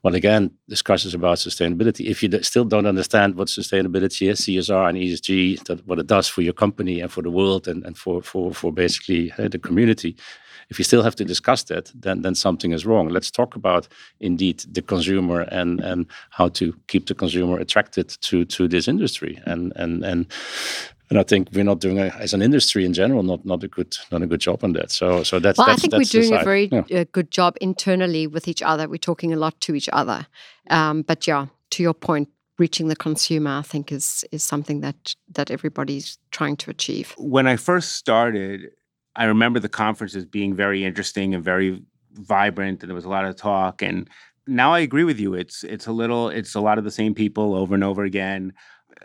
Well, 0.04 0.14
again, 0.14 0.52
discussions 0.68 1.12
about 1.12 1.38
sustainability. 1.38 2.06
If 2.06 2.22
you 2.22 2.30
still 2.42 2.64
don't 2.64 2.86
understand 2.86 3.34
what 3.34 3.48
sustainability 3.48 4.30
is, 4.30 4.42
CSR 4.42 4.88
and 4.88 4.96
ESG, 4.96 5.64
that 5.64 5.84
what 5.88 5.98
it 5.98 6.06
does 6.06 6.28
for 6.28 6.42
your 6.42 6.52
company 6.52 7.00
and 7.00 7.10
for 7.10 7.22
the 7.22 7.32
world 7.32 7.66
and, 7.66 7.84
and 7.84 7.98
for, 7.98 8.22
for, 8.22 8.54
for 8.54 8.72
basically 8.72 9.32
uh, 9.38 9.48
the 9.48 9.58
community, 9.58 10.16
if 10.70 10.78
you 10.78 10.84
still 10.84 11.02
have 11.02 11.16
to 11.16 11.24
discuss 11.24 11.64
that, 11.64 11.90
then 11.94 12.22
then 12.22 12.34
something 12.34 12.72
is 12.72 12.84
wrong. 12.84 13.08
Let's 13.08 13.30
talk 13.30 13.56
about 13.56 13.88
indeed 14.20 14.64
the 14.70 14.82
consumer 14.82 15.40
and 15.40 15.80
and 15.80 16.06
how 16.30 16.48
to 16.50 16.74
keep 16.88 17.06
the 17.06 17.14
consumer 17.14 17.58
attracted 17.58 18.08
to 18.08 18.44
to 18.44 18.68
this 18.68 18.88
industry. 18.88 19.40
And 19.46 19.72
and 19.76 20.04
and 20.04 20.26
and 21.10 21.18
I 21.18 21.22
think 21.22 21.48
we're 21.52 21.64
not 21.64 21.80
doing 21.80 21.98
a, 21.98 22.06
as 22.18 22.34
an 22.34 22.42
industry 22.42 22.84
in 22.84 22.92
general 22.92 23.22
not 23.22 23.44
not 23.44 23.64
a 23.64 23.68
good 23.68 23.96
not 24.12 24.22
a 24.22 24.26
good 24.26 24.40
job 24.40 24.64
on 24.64 24.72
that. 24.74 24.90
So 24.90 25.22
so 25.22 25.38
that's 25.38 25.58
Well, 25.58 25.66
that's, 25.66 25.78
I 25.78 25.80
think 25.80 25.92
that's 25.92 26.14
we're 26.14 26.20
the 26.22 26.28
doing 26.28 26.40
a 26.40 26.44
very 26.44 26.68
Yeah. 26.72 27.00
uh, 27.00 27.04
good 27.12 27.30
job 27.30 27.56
internally 27.60 28.26
with 28.26 28.48
each 28.48 28.62
other. 28.62 28.88
We're 28.88 28.98
talking 28.98 29.32
a 29.32 29.36
lot 29.36 29.60
to 29.62 29.74
each 29.74 29.88
other. 29.92 30.26
Um, 30.70 31.02
but 31.02 31.26
yeah, 31.26 31.46
to 31.70 31.82
your 31.82 31.94
point, 31.94 32.28
reaching 32.58 32.88
the 32.88 32.96
consumer, 32.96 33.58
I 33.58 33.62
think, 33.62 33.92
is 33.92 34.24
is 34.32 34.42
something 34.42 34.80
that 34.80 35.14
that 35.34 35.50
everybody's 35.50 36.18
trying 36.30 36.56
to 36.58 36.70
achieve. 36.70 37.14
When 37.18 37.46
I 37.46 37.56
first 37.56 37.92
started, 37.92 38.70
I 39.16 39.24
remember 39.24 39.60
the 39.60 39.68
conferences 39.68 40.24
being 40.26 40.54
very 40.56 40.84
interesting 40.84 41.34
and 41.34 41.44
very 41.44 41.82
vibrant, 42.12 42.82
and 42.82 42.90
there 42.90 42.94
was 42.94 43.04
a 43.04 43.08
lot 43.08 43.24
of 43.24 43.36
talk. 43.36 43.82
And 43.82 44.08
now 44.46 44.72
I 44.74 44.80
agree 44.80 45.04
with 45.04 45.20
you. 45.20 45.34
It's 45.34 45.64
it's 45.64 45.86
a 45.86 45.92
little, 45.92 46.28
it's 46.28 46.54
a 46.54 46.60
lot 46.60 46.78
of 46.78 46.84
the 46.84 46.90
same 46.90 47.14
people 47.14 47.54
over 47.54 47.74
and 47.74 47.84
over 47.84 48.04
again. 48.04 48.52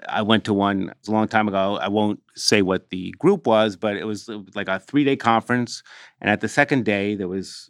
I 0.10 0.22
went 0.22 0.46
to 0.46 0.54
one 0.54 0.94
a 1.08 1.12
long 1.12 1.28
time 1.28 1.48
ago. 1.48 1.78
I 1.78 1.88
won't 1.88 2.22
say 2.36 2.62
what 2.62 2.90
the 2.90 3.12
group 3.20 3.46
was, 3.46 3.76
but 3.76 3.96
it 3.96 4.06
was 4.06 4.28
uh, 4.30 4.40
like 4.56 4.68
a 4.68 4.80
three 4.80 5.04
day 5.04 5.16
conference. 5.16 5.84
And 6.22 6.30
at 6.30 6.42
the 6.42 6.50
second 6.50 6.86
day, 6.86 7.16
there 7.16 7.28
was 7.28 7.70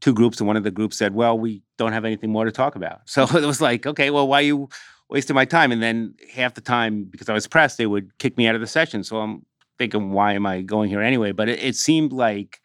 two 0.00 0.12
groups, 0.12 0.40
and 0.40 0.46
one 0.46 0.56
of 0.56 0.64
the 0.64 0.70
groups 0.70 0.96
said, 0.96 1.14
"Well, 1.14 1.38
we 1.38 1.62
don't 1.78 1.92
have 1.92 2.04
anything 2.04 2.30
more 2.30 2.44
to 2.44 2.52
talk 2.52 2.76
about." 2.76 3.00
So 3.06 3.24
it 3.24 3.44
was 3.46 3.60
like, 3.60 3.86
okay, 3.86 4.10
well, 4.10 4.28
why 4.28 4.40
are 4.40 4.42
you 4.42 4.68
wasting 5.08 5.34
my 5.34 5.44
time? 5.44 5.72
And 5.72 5.82
then 5.82 6.14
half 6.34 6.54
the 6.54 6.60
time, 6.60 7.04
because 7.04 7.28
I 7.28 7.34
was 7.34 7.46
pressed, 7.46 7.78
they 7.78 7.86
would 7.86 8.16
kick 8.18 8.36
me 8.36 8.46
out 8.46 8.54
of 8.54 8.60
the 8.60 8.66
session. 8.66 9.04
So 9.04 9.18
I'm 9.18 9.44
thinking, 9.78 10.10
why 10.10 10.34
am 10.34 10.46
I 10.46 10.62
going 10.62 10.88
here 10.88 11.02
anyway? 11.02 11.32
But 11.32 11.48
it, 11.48 11.62
it 11.62 11.76
seemed 11.76 12.12
like 12.12 12.60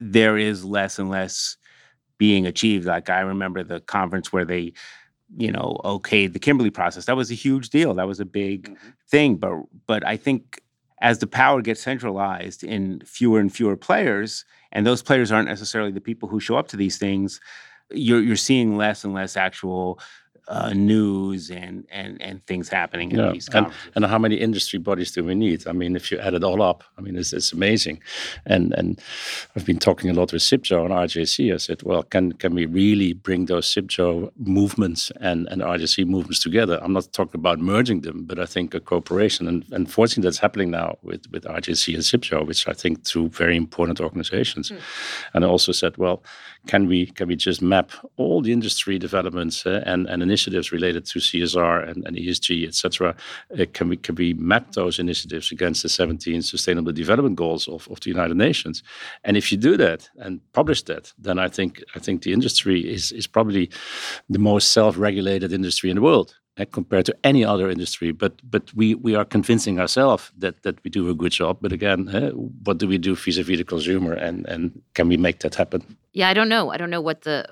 there 0.00 0.38
is 0.38 0.64
less 0.64 0.98
and 0.98 1.10
less 1.10 1.56
being 2.18 2.46
achieved. 2.46 2.86
Like 2.86 3.10
I 3.10 3.20
remember 3.20 3.62
the 3.62 3.80
conference 3.80 4.32
where 4.32 4.44
they, 4.44 4.72
you 5.36 5.52
know, 5.52 5.80
okayed 5.84 6.32
the 6.32 6.38
Kimberley 6.38 6.70
process. 6.70 7.04
That 7.04 7.16
was 7.16 7.30
a 7.30 7.34
huge 7.34 7.70
deal. 7.70 7.94
That 7.94 8.06
was 8.06 8.20
a 8.20 8.24
big 8.24 8.70
mm-hmm. 8.70 8.88
thing. 9.08 9.36
But 9.36 9.54
but 9.86 10.06
I 10.06 10.16
think 10.16 10.62
as 11.00 11.18
the 11.18 11.26
power 11.26 11.62
gets 11.62 11.80
centralized 11.80 12.62
in 12.62 13.00
fewer 13.06 13.40
and 13.40 13.52
fewer 13.52 13.76
players, 13.76 14.44
and 14.72 14.86
those 14.86 15.02
players 15.02 15.32
aren't 15.32 15.48
necessarily 15.48 15.92
the 15.92 16.00
people 16.00 16.28
who 16.28 16.40
show 16.40 16.56
up 16.56 16.68
to 16.68 16.76
these 16.76 16.98
things, 16.98 17.40
you're 17.90 18.20
you're 18.20 18.36
seeing 18.36 18.76
less 18.76 19.04
and 19.04 19.14
less 19.14 19.36
actual 19.36 20.00
uh, 20.50 20.72
news 20.74 21.50
and, 21.50 21.86
and 21.90 22.20
and 22.20 22.44
things 22.46 22.68
happening 22.68 23.10
Yeah, 23.12 23.30
these 23.32 23.46
and, 23.48 23.66
conferences. 23.66 23.92
and 23.94 24.04
how 24.04 24.18
many 24.18 24.34
industry 24.36 24.78
bodies 24.80 25.12
do 25.12 25.22
we 25.24 25.34
need? 25.34 25.66
I 25.68 25.72
mean, 25.72 25.94
if 25.96 26.10
you 26.10 26.18
add 26.18 26.34
it 26.34 26.42
all 26.44 26.60
up, 26.60 26.82
I 26.98 27.00
mean, 27.02 27.16
it's, 27.16 27.32
it's 27.32 27.52
amazing. 27.52 28.02
And 28.46 28.74
and 28.74 29.00
I've 29.54 29.64
been 29.64 29.78
talking 29.78 30.10
a 30.10 30.12
lot 30.12 30.32
with 30.32 30.42
CIBJO 30.42 30.84
and 30.84 30.92
RJC. 30.92 31.54
I 31.54 31.58
said, 31.58 31.82
well, 31.84 32.02
can 32.02 32.32
can 32.32 32.54
we 32.54 32.66
really 32.66 33.12
bring 33.12 33.46
those 33.46 33.72
CIBJO 33.72 34.32
movements 34.36 35.12
and, 35.20 35.46
and 35.50 35.62
RJC 35.62 36.04
movements 36.06 36.40
together? 36.42 36.80
I'm 36.82 36.92
not 36.92 37.12
talking 37.12 37.38
about 37.38 37.60
merging 37.60 38.00
them, 38.00 38.24
but 38.24 38.38
I 38.40 38.46
think 38.46 38.74
a 38.74 38.80
cooperation. 38.80 39.46
And 39.46 39.64
unfortunately, 39.70 40.24
that's 40.26 40.38
happening 40.38 40.70
now 40.70 40.98
with, 41.02 41.22
with 41.30 41.44
RJC 41.44 41.94
and 41.94 42.02
CIBJO, 42.02 42.46
which 42.46 42.66
I 42.66 42.72
think 42.72 43.04
two 43.04 43.28
very 43.28 43.56
important 43.56 44.00
organizations. 44.00 44.72
And 45.32 45.44
I 45.44 45.48
also 45.48 45.72
said, 45.72 45.96
well, 45.96 46.22
can 46.66 46.88
we 46.88 47.06
can 47.06 47.28
we 47.28 47.36
just 47.36 47.62
map 47.62 47.90
all 48.16 48.42
the 48.42 48.52
industry 48.52 48.98
developments 48.98 49.64
uh, 49.64 49.82
and, 49.86 50.08
and 50.08 50.22
initiatives 50.22 50.39
related 50.46 51.04
to 51.06 51.18
CSR 51.18 51.88
and, 51.88 52.06
and 52.06 52.16
ESG, 52.16 52.66
et 52.66 52.74
cetera? 52.74 53.14
Uh, 53.58 53.64
can 53.72 53.88
we 53.88 53.96
can 53.96 54.14
we 54.14 54.34
map 54.34 54.72
those 54.72 54.98
initiatives 54.98 55.52
against 55.52 55.82
the 55.82 55.88
17 55.88 56.42
Sustainable 56.42 56.92
Development 56.92 57.36
Goals 57.36 57.68
of, 57.68 57.88
of 57.88 58.00
the 58.00 58.10
United 58.10 58.36
Nations? 58.36 58.82
And 59.24 59.36
if 59.36 59.52
you 59.52 59.58
do 59.58 59.76
that 59.76 60.08
and 60.18 60.40
publish 60.52 60.82
that, 60.84 61.12
then 61.18 61.38
I 61.38 61.48
think 61.48 61.82
I 61.94 61.98
think 61.98 62.22
the 62.22 62.32
industry 62.32 62.80
is 62.80 63.12
is 63.12 63.26
probably 63.26 63.70
the 64.28 64.38
most 64.38 64.70
self-regulated 64.72 65.52
industry 65.52 65.90
in 65.90 65.96
the 65.96 66.02
world 66.02 66.34
uh, 66.58 66.64
compared 66.72 67.06
to 67.06 67.16
any 67.24 67.44
other 67.44 67.70
industry. 67.70 68.12
But 68.12 68.32
but 68.50 68.72
we 68.74 68.94
we 68.94 69.14
are 69.14 69.24
convincing 69.24 69.80
ourselves 69.80 70.32
that 70.38 70.62
that 70.62 70.82
we 70.84 70.90
do 70.90 71.10
a 71.10 71.14
good 71.14 71.32
job. 71.32 71.58
But 71.60 71.72
again, 71.72 72.08
uh, 72.08 72.30
what 72.64 72.78
do 72.78 72.88
we 72.88 72.98
do 72.98 73.14
vis-a-vis 73.14 73.58
the 73.58 73.64
consumer, 73.64 74.12
and 74.12 74.46
and 74.46 74.82
can 74.94 75.08
we 75.08 75.16
make 75.16 75.38
that 75.38 75.54
happen? 75.54 75.80
Yeah, 76.12 76.30
I 76.30 76.34
don't 76.34 76.48
know. 76.48 76.70
I 76.70 76.76
don't 76.76 76.90
know 76.90 77.00
what 77.00 77.22
the 77.22 77.46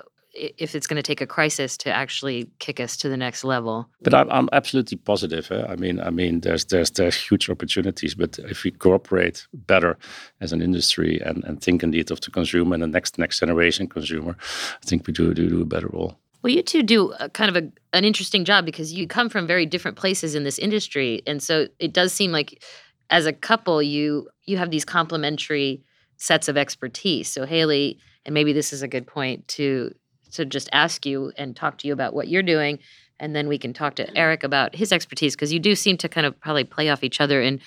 if 0.57 0.75
it's 0.75 0.87
going 0.87 0.97
to 0.97 1.03
take 1.03 1.21
a 1.21 1.27
crisis 1.27 1.77
to 1.77 1.91
actually 1.91 2.49
kick 2.59 2.79
us 2.79 2.97
to 2.97 3.09
the 3.09 3.17
next 3.17 3.43
level. 3.43 3.89
But 4.01 4.13
I'm, 4.13 4.29
I'm 4.31 4.49
absolutely 4.51 4.97
positive. 4.97 5.51
eh. 5.51 5.65
I 5.67 5.75
mean, 5.75 5.99
I 5.99 6.09
mean, 6.09 6.41
there's 6.41 6.65
there's 6.65 6.91
there's 6.91 7.15
huge 7.15 7.49
opportunities. 7.49 8.15
But 8.15 8.39
if 8.39 8.63
we 8.63 8.71
cooperate 8.71 9.47
better 9.53 9.97
as 10.41 10.53
an 10.53 10.61
industry 10.61 11.19
and, 11.25 11.43
and 11.43 11.61
think 11.61 11.83
indeed 11.83 12.11
of 12.11 12.21
the 12.21 12.31
consumer 12.31 12.73
and 12.73 12.83
the 12.83 12.87
next 12.87 13.17
next 13.17 13.39
generation 13.39 13.87
consumer, 13.87 14.35
I 14.83 14.85
think 14.85 15.07
we 15.07 15.13
do 15.13 15.33
do, 15.33 15.49
do 15.49 15.61
a 15.61 15.65
better 15.65 15.87
role. 15.87 16.17
Well, 16.41 16.53
you 16.53 16.63
two 16.63 16.83
do 16.83 17.11
a, 17.19 17.29
kind 17.29 17.55
of 17.55 17.63
a, 17.63 17.69
an 17.97 18.05
interesting 18.05 18.45
job 18.45 18.65
because 18.65 18.93
you 18.93 19.07
come 19.07 19.29
from 19.29 19.45
very 19.45 19.65
different 19.65 19.97
places 19.97 20.35
in 20.35 20.43
this 20.43 20.57
industry, 20.57 21.21
and 21.27 21.43
so 21.43 21.67
it 21.79 21.91
does 21.93 22.13
seem 22.13 22.31
like, 22.31 22.63
as 23.09 23.25
a 23.25 23.33
couple, 23.33 23.81
you 23.83 24.29
you 24.45 24.57
have 24.57 24.71
these 24.71 24.85
complementary 24.85 25.83
sets 26.17 26.47
of 26.47 26.57
expertise. 26.57 27.29
So 27.29 27.45
Hayley, 27.45 27.97
and 28.25 28.33
maybe 28.33 28.53
this 28.53 28.73
is 28.73 28.81
a 28.81 28.87
good 28.87 29.07
point 29.07 29.47
to 29.49 29.93
to 30.33 30.45
just 30.45 30.69
ask 30.71 31.05
you 31.05 31.31
and 31.37 31.55
talk 31.55 31.77
to 31.79 31.87
you 31.87 31.93
about 31.93 32.13
what 32.13 32.27
you're 32.27 32.43
doing, 32.43 32.79
and 33.19 33.35
then 33.35 33.47
we 33.47 33.57
can 33.57 33.73
talk 33.73 33.95
to 33.95 34.17
Erik 34.17 34.43
about 34.43 34.75
his 34.75 34.91
expertise 34.91 35.35
because 35.35 35.51
you 35.51 35.59
do 35.59 35.75
seem 35.75 35.97
to 35.97 36.09
kind 36.09 36.25
of 36.25 36.39
probably 36.39 36.63
play 36.63 36.89
off 36.89 37.03
each 37.03 37.19
other 37.19 37.41
and 37.41 37.59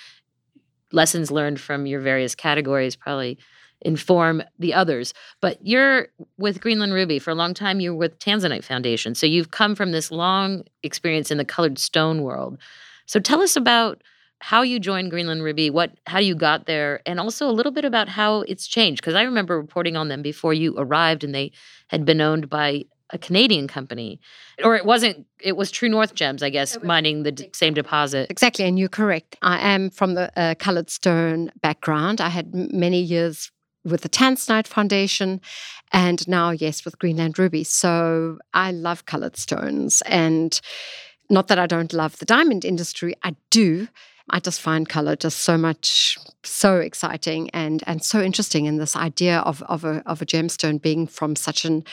lessons 0.92 1.30
learned 1.30 1.60
from 1.60 1.86
your 1.86 2.00
various 2.00 2.34
categories 2.34 2.96
probably 2.96 3.38
inform 3.84 4.42
the 4.58 4.74
others. 4.74 5.12
But 5.40 5.58
you're 5.66 6.08
with 6.38 6.60
Greenland 6.60 6.92
Ruby 6.92 7.18
for 7.18 7.30
a 7.30 7.34
long 7.34 7.54
time. 7.54 7.80
You're 7.80 7.94
with 7.94 8.18
Tanzanite 8.18 8.64
Foundation. 8.64 9.14
So 9.14 9.26
you've 9.26 9.50
come 9.50 9.74
from 9.74 9.92
this 9.92 10.10
long 10.10 10.64
experience 10.82 11.30
in 11.30 11.38
the 11.38 11.44
colored 11.44 11.78
stone 11.78 12.22
world. 12.22 12.58
So 13.06 13.18
tell 13.18 13.42
us 13.42 13.56
about 13.56 14.02
how 14.42 14.62
you 14.62 14.80
joined 14.80 15.10
Greenland 15.10 15.42
Ruby, 15.44 15.70
what 15.70 15.92
how 16.06 16.18
you 16.18 16.34
got 16.34 16.66
there, 16.66 17.00
and 17.06 17.20
also 17.20 17.48
a 17.48 17.52
little 17.52 17.72
bit 17.72 17.84
about 17.84 18.08
how 18.08 18.40
it's 18.42 18.66
changed. 18.66 19.00
Because 19.00 19.14
I 19.14 19.22
remember 19.22 19.56
reporting 19.58 19.96
on 19.96 20.08
them 20.08 20.20
before 20.20 20.52
you 20.52 20.74
arrived, 20.76 21.22
and 21.24 21.32
they 21.34 21.52
had 21.88 22.04
been 22.04 22.20
owned 22.20 22.50
by 22.50 22.84
a 23.10 23.18
Canadian 23.18 23.68
company, 23.68 24.20
or 24.64 24.74
it 24.74 24.84
wasn't. 24.84 25.26
It 25.40 25.56
was 25.56 25.70
True 25.70 25.88
North 25.88 26.14
Gems, 26.14 26.42
I 26.42 26.50
guess, 26.50 26.76
mining 26.82 27.22
the 27.22 27.32
d- 27.32 27.50
same 27.52 27.72
deposit. 27.72 28.30
Exactly, 28.30 28.64
and 28.64 28.78
you're 28.78 28.88
correct. 28.88 29.36
I 29.42 29.58
am 29.58 29.90
from 29.90 30.14
the 30.14 30.36
uh, 30.38 30.54
colored 30.56 30.90
stone 30.90 31.52
background. 31.60 32.20
I 32.20 32.28
had 32.28 32.50
m- 32.52 32.68
many 32.72 33.00
years 33.00 33.52
with 33.84 34.00
the 34.00 34.08
Tanzanite 34.08 34.66
Foundation, 34.66 35.40
and 35.92 36.26
now, 36.26 36.50
yes, 36.50 36.84
with 36.84 36.98
Greenland 36.98 37.38
Ruby. 37.38 37.64
So 37.64 38.38
I 38.54 38.72
love 38.72 39.06
colored 39.06 39.36
stones, 39.36 40.02
and 40.06 40.60
not 41.30 41.46
that 41.48 41.58
I 41.58 41.66
don't 41.66 41.92
love 41.92 42.18
the 42.18 42.24
diamond 42.26 42.64
industry, 42.64 43.14
I 43.22 43.36
do. 43.50 43.88
I 44.30 44.40
just 44.40 44.60
find 44.60 44.88
color 44.88 45.16
just 45.16 45.40
so 45.40 45.56
much 45.56 46.18
so 46.44 46.76
exciting 46.76 47.50
and 47.50 47.82
and 47.86 48.04
so 48.04 48.20
interesting 48.20 48.66
in 48.66 48.78
this 48.78 48.96
idea 48.96 49.38
of 49.40 49.62
of 49.64 49.84
a 49.84 50.02
of 50.06 50.22
a 50.22 50.26
gemstone 50.26 50.80
being 50.80 51.06
from 51.06 51.36
such 51.36 51.64
an 51.64 51.84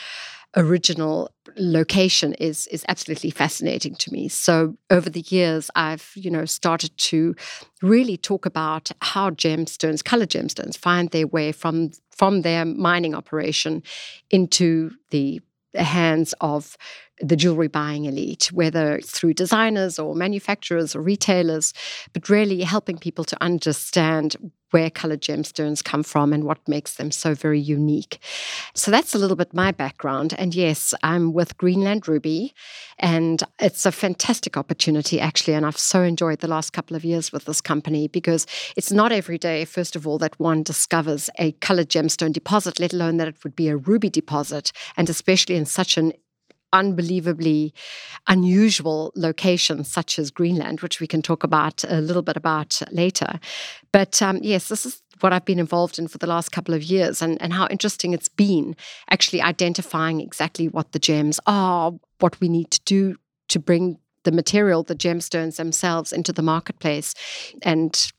original 0.58 1.30
location 1.58 2.34
is 2.34 2.68
is 2.68 2.84
absolutely 2.88 3.30
fascinating 3.30 3.96
to 3.96 4.12
me. 4.12 4.28
So 4.28 4.76
over 4.90 5.10
the 5.10 5.26
years 5.28 5.70
I've, 5.76 6.12
you 6.16 6.32
know, 6.32 6.46
started 6.46 6.98
to 6.98 7.36
really 7.82 8.18
talk 8.18 8.46
about 8.46 8.92
how 9.02 9.30
gemstones, 9.30 10.04
colored 10.04 10.30
gemstones 10.30 10.78
find 10.78 11.12
their 11.12 11.28
way 11.28 11.52
from 11.52 11.92
from 12.10 12.42
their 12.42 12.66
mining 12.66 13.16
operation 13.16 13.84
into 14.30 14.92
the 15.12 15.42
hands 15.76 16.34
of 16.42 16.76
the 17.22 17.36
jewelry 17.36 17.68
buying 17.68 18.06
elite, 18.06 18.50
whether 18.54 19.00
through 19.02 19.34
designers 19.34 20.00
or 20.00 20.16
manufacturers 20.16 20.96
or 20.96 21.02
retailers, 21.02 21.74
but 22.14 22.30
really 22.30 22.62
helping 22.62 22.98
people 22.98 23.26
to 23.26 23.38
understand 23.42 24.36
where 24.72 24.90
colored 24.90 25.22
gemstones 25.22 25.84
come 25.84 26.04
from 26.04 26.32
and 26.32 26.44
what 26.44 26.68
makes 26.68 26.96
them 26.96 27.12
so 27.12 27.34
very 27.34 27.60
unique. 27.60 28.20
So 28.76 28.92
that's 28.92 29.16
a 29.16 29.18
little 29.18 29.36
bit 29.36 29.54
my 29.54 29.72
background. 29.72 30.36
And 30.38 30.54
yes, 30.54 30.94
I'm 31.02 31.34
with 31.34 31.58
Greenland 31.58 32.08
Ruby, 32.08 32.54
and 33.00 33.42
it's 33.60 33.86
a 33.86 33.92
fantastic 33.92 34.58
opportunity, 34.58 35.20
actually. 35.20 35.56
And 35.56 35.66
I've 35.66 35.78
so 35.78 36.04
enjoyed 36.04 36.40
the 36.40 36.48
last 36.48 36.72
couple 36.72 36.96
of 36.96 37.04
years 37.04 37.32
with 37.32 37.46
this 37.46 37.62
company 37.62 38.08
because 38.08 38.46
it's 38.78 38.92
not 38.92 39.12
every 39.12 39.38
day, 39.38 39.66
first 39.66 39.96
of 39.96 40.08
all, 40.08 40.20
that 40.20 40.40
one 40.40 40.64
discovers 40.64 41.30
a 41.40 41.54
colored 41.54 41.90
gemstone 41.90 42.34
deposit, 42.34 42.80
let 42.80 42.94
alone 42.94 43.18
that 43.18 43.28
it 43.28 43.44
would 43.44 43.56
be 43.56 43.70
a 43.70 43.78
ruby 43.78 44.10
deposit, 44.10 44.72
and 44.98 45.10
especially 45.10 45.56
in 45.56 45.66
such 45.66 45.98
an 45.98 46.14
unbelievably 46.74 47.74
unusual 48.28 49.12
locations 49.16 49.92
such 49.92 50.20
as 50.20 50.32
Greenland, 50.32 50.82
which 50.82 51.00
we 51.00 51.08
can 51.08 51.22
talk 51.22 51.44
about 51.44 51.84
a 51.88 52.02
little 52.02 52.22
bit 52.22 52.38
about 52.38 52.82
later. 52.92 53.40
But 53.92 54.22
um, 54.22 54.40
yes, 54.42 54.68
this 54.70 54.86
is 54.86 55.02
what 55.20 55.34
I've 55.34 55.46
been 55.46 55.60
involved 55.60 56.00
in 56.00 56.08
for 56.08 56.18
the 56.18 56.28
last 56.28 56.52
couple 56.52 56.74
of 56.74 56.84
years 56.84 57.22
and, 57.22 57.42
and 57.42 57.54
how 57.54 57.68
interesting 57.68 58.14
it's 58.14 58.30
been 58.30 58.76
actually 59.10 59.42
identifying 59.42 60.22
exactly 60.22 60.68
what 60.68 60.92
the 60.92 61.00
gems 61.00 61.40
are, 61.46 61.92
what 62.20 62.40
we 62.40 62.50
need 62.50 62.72
to 62.72 62.82
do 62.86 63.16
to 63.50 63.60
bring 63.60 63.98
the 64.24 64.32
material, 64.32 64.84
the 64.84 64.96
gemstones 64.96 65.56
themselves 65.56 66.14
into 66.14 66.34
the 66.34 66.42
marketplace 66.42 67.14
and 67.64 68.12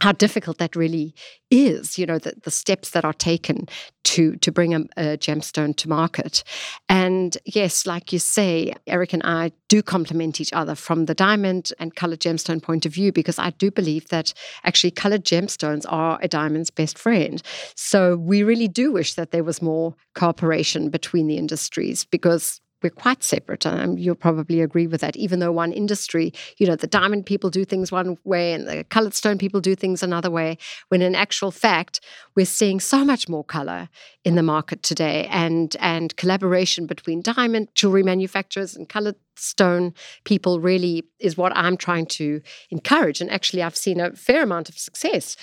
how 0.00 0.12
difficult 0.12 0.58
that 0.58 0.74
really 0.74 1.14
is, 1.50 1.98
you 1.98 2.06
know, 2.06 2.18
the, 2.18 2.34
the 2.42 2.50
steps 2.50 2.90
that 2.90 3.04
are 3.04 3.12
taken 3.12 3.68
to 4.04 4.36
to 4.36 4.50
bring 4.50 4.74
a, 4.74 4.80
a, 4.96 5.16
gemstone 5.16 5.76
to 5.76 5.88
market. 5.88 6.42
And 6.88 7.36
yes, 7.44 7.86
like 7.86 8.12
you 8.12 8.18
say, 8.18 8.74
Erik 8.86 9.12
and 9.12 9.22
I 9.22 9.52
do 9.68 9.82
complement 9.82 10.40
each 10.40 10.52
other 10.52 10.74
from 10.74 11.06
the 11.06 11.14
diamond 11.14 11.72
and 11.78 11.94
colored 11.94 12.20
gemstone 12.20 12.62
point 12.62 12.86
of 12.86 12.94
view, 12.94 13.12
because 13.12 13.38
I 13.38 13.50
do 13.50 13.70
believe 13.70 14.08
that 14.08 14.32
actually 14.64 14.92
colored 14.92 15.24
gemstones 15.24 15.84
are 15.88 16.18
a 16.22 16.28
diamond's 16.28 16.70
best 16.70 16.98
friend. 16.98 17.42
So 17.76 18.16
we 18.16 18.42
really 18.42 18.68
do 18.68 18.92
wish 18.92 19.14
that 19.14 19.30
there 19.30 19.44
was 19.44 19.60
more 19.60 19.94
cooperation 20.14 20.88
between 20.88 21.26
the 21.26 21.36
industries 21.36 22.04
because 22.04 22.61
we're 22.82 22.90
quite 22.90 23.22
separate. 23.22 23.66
Um, 23.66 23.98
you'll 23.98 24.14
probably 24.14 24.60
agree 24.60 24.86
with 24.86 25.00
that. 25.00 25.16
Even 25.16 25.38
though 25.38 25.52
one 25.52 25.72
industry, 25.72 26.32
you 26.58 26.66
know, 26.66 26.76
the 26.76 26.86
diamond 26.86 27.26
people 27.26 27.50
do 27.50 27.64
things 27.64 27.92
one 27.92 28.18
way 28.24 28.52
and 28.52 28.66
the 28.66 28.84
colored 28.84 29.14
stone 29.14 29.38
people 29.38 29.60
do 29.60 29.74
things 29.74 30.02
another 30.02 30.30
way, 30.30 30.58
when 30.88 31.02
in 31.02 31.14
actual 31.14 31.50
fact, 31.50 32.00
we're 32.34 32.46
seeing 32.46 32.80
so 32.80 33.04
much 33.04 33.28
more 33.28 33.44
color 33.44 33.88
in 34.24 34.34
the 34.34 34.42
market 34.42 34.82
today 34.82 35.26
and, 35.30 35.76
and 35.80 36.16
collaboration 36.16 36.86
between 36.86 37.22
diamond 37.22 37.68
jewelry 37.74 38.02
manufacturers 38.02 38.76
and 38.76 38.88
colored 38.88 39.16
stone 39.36 39.94
people 40.24 40.60
really 40.60 41.04
is 41.18 41.36
what 41.36 41.56
I'm 41.56 41.76
trying 41.76 42.06
to 42.06 42.40
encourage. 42.70 43.20
And 43.20 43.30
actually, 43.30 43.62
I've 43.62 43.76
seen 43.76 44.00
a 44.00 44.12
fair 44.12 44.42
amount 44.42 44.68
of 44.68 44.78
success 44.78 45.36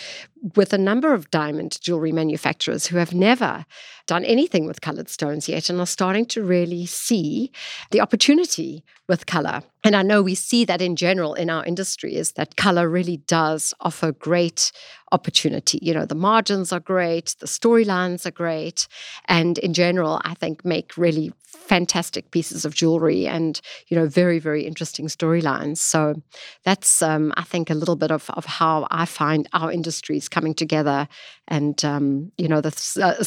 with 0.55 0.73
a 0.73 0.77
number 0.77 1.13
of 1.13 1.29
diamond 1.31 1.79
jewelry 1.81 2.11
manufacturers 2.11 2.87
who 2.87 2.97
have 2.97 3.13
never 3.13 3.65
done 4.07 4.25
anything 4.25 4.65
with 4.65 4.81
colored 4.81 5.09
stones 5.09 5.49
yet 5.49 5.69
and 5.69 5.79
are 5.79 5.85
starting 5.85 6.25
to 6.25 6.43
really 6.43 6.85
see 6.85 7.51
the 7.91 8.01
opportunity 8.01 8.83
with 9.07 9.25
color 9.25 9.61
and 9.83 9.95
I 9.95 10.01
know 10.01 10.21
we 10.21 10.35
see 10.35 10.65
that 10.65 10.81
in 10.81 10.95
general 10.95 11.33
in 11.33 11.49
our 11.49 11.65
industry 11.65 12.15
is 12.15 12.33
that 12.33 12.57
color 12.57 12.89
really 12.89 13.17
does 13.17 13.73
offer 13.79 14.11
great 14.11 14.71
opportunity. 15.11 15.79
You 15.81 15.93
know, 15.93 16.05
the 16.05 16.15
margins 16.15 16.71
are 16.71 16.79
great, 16.79 17.35
the 17.39 17.47
storylines 17.47 18.25
are 18.25 18.31
great, 18.31 18.87
and 19.25 19.57
in 19.57 19.73
general, 19.73 20.21
I 20.23 20.33
think 20.33 20.63
make 20.63 20.97
really 20.97 21.31
fantastic 21.49 22.29
pieces 22.31 22.63
of 22.63 22.75
jewelry 22.75 23.27
and 23.27 23.59
you 23.87 23.97
know 23.97 24.07
very 24.07 24.39
very 24.39 24.65
interesting 24.65 25.07
storylines. 25.07 25.77
So 25.77 26.21
that's 26.63 27.01
um, 27.01 27.33
I 27.37 27.43
think 27.43 27.69
a 27.69 27.73
little 27.73 27.95
bit 27.95 28.11
of 28.11 28.29
of 28.31 28.45
how 28.45 28.87
I 28.91 29.05
find 29.05 29.47
our 29.53 29.71
industries 29.71 30.29
coming 30.29 30.53
together, 30.53 31.07
and 31.47 31.83
um, 31.83 32.31
you 32.37 32.47
know 32.47 32.61
the 32.61 32.71
uh, 33.03 33.23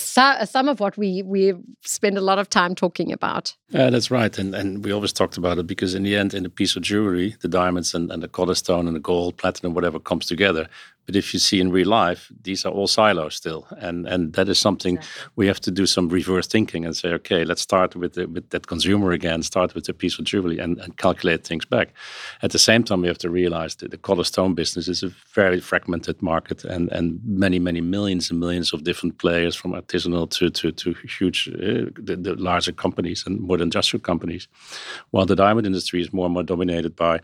some 0.46 0.68
of 0.68 0.80
what 0.80 0.96
we 0.96 1.22
we 1.22 1.54
spend 1.82 2.16
a 2.18 2.20
lot 2.20 2.38
of 2.38 2.48
time 2.48 2.74
talking 2.74 3.12
about. 3.12 3.56
Yeah, 3.70 3.90
that's 3.90 4.10
right, 4.10 4.36
and 4.38 4.54
and 4.54 4.84
we 4.84 4.92
always 4.92 5.12
talked 5.12 5.36
about 5.36 5.58
it 5.58 5.66
because 5.66 5.94
in 5.94 6.02
the 6.02 6.16
end, 6.16 6.34
in 6.42 6.46
a 6.46 6.50
piece 6.50 6.74
of 6.74 6.82
jewelry, 6.82 7.36
the 7.40 7.48
diamonds 7.48 7.94
and, 7.94 8.10
and 8.10 8.20
the 8.20 8.54
stone 8.56 8.88
and 8.88 8.96
the 8.96 9.00
gold, 9.00 9.36
platinum, 9.36 9.74
whatever 9.74 10.00
comes 10.00 10.26
together. 10.26 10.68
But 11.06 11.16
if 11.16 11.34
you 11.34 11.40
see 11.40 11.60
in 11.60 11.72
real 11.72 11.88
life, 11.88 12.30
these 12.42 12.64
are 12.64 12.72
all 12.72 12.86
silos 12.86 13.34
still, 13.34 13.66
and 13.78 14.06
and 14.06 14.32
that 14.34 14.48
is 14.48 14.58
something 14.58 14.96
exactly. 14.96 15.32
we 15.36 15.46
have 15.46 15.60
to 15.60 15.70
do 15.70 15.86
some 15.86 16.08
reverse 16.08 16.46
thinking 16.46 16.84
and 16.84 16.96
say, 16.96 17.08
okay, 17.12 17.44
let's 17.44 17.62
start 17.62 17.96
with 17.96 18.14
the, 18.14 18.26
with 18.26 18.50
that 18.50 18.66
consumer 18.66 19.10
again, 19.12 19.42
start 19.42 19.74
with 19.74 19.84
the 19.84 19.94
piece 19.94 20.18
of 20.18 20.24
jewelry, 20.24 20.58
and, 20.58 20.78
and 20.78 20.96
calculate 20.96 21.44
things 21.44 21.64
back. 21.64 21.88
At 22.42 22.52
the 22.52 22.58
same 22.58 22.84
time, 22.84 23.02
we 23.02 23.08
have 23.08 23.18
to 23.18 23.30
realize 23.30 23.74
that 23.76 23.90
the 23.90 23.98
color 23.98 24.24
stone 24.24 24.54
business 24.54 24.88
is 24.88 25.02
a 25.02 25.12
very 25.34 25.60
fragmented 25.60 26.22
market, 26.22 26.64
and 26.64 26.92
and 26.92 27.20
many 27.24 27.58
many 27.58 27.80
millions 27.80 28.30
and 28.30 28.40
millions 28.40 28.72
of 28.72 28.84
different 28.84 29.18
players, 29.18 29.56
from 29.56 29.72
artisanal 29.72 30.28
to 30.30 30.50
to 30.50 30.72
to 30.72 30.94
huge, 31.18 31.48
uh, 31.48 31.90
the, 32.06 32.16
the 32.16 32.34
larger 32.36 32.72
companies 32.72 33.24
and 33.26 33.40
more 33.40 33.62
industrial 33.62 34.02
companies, 34.02 34.48
while 35.10 35.26
the 35.26 35.36
diamond 35.36 35.66
industry 35.66 36.00
is 36.00 36.12
more 36.12 36.26
and 36.26 36.34
more 36.34 36.44
dominated 36.44 36.94
by 36.96 37.20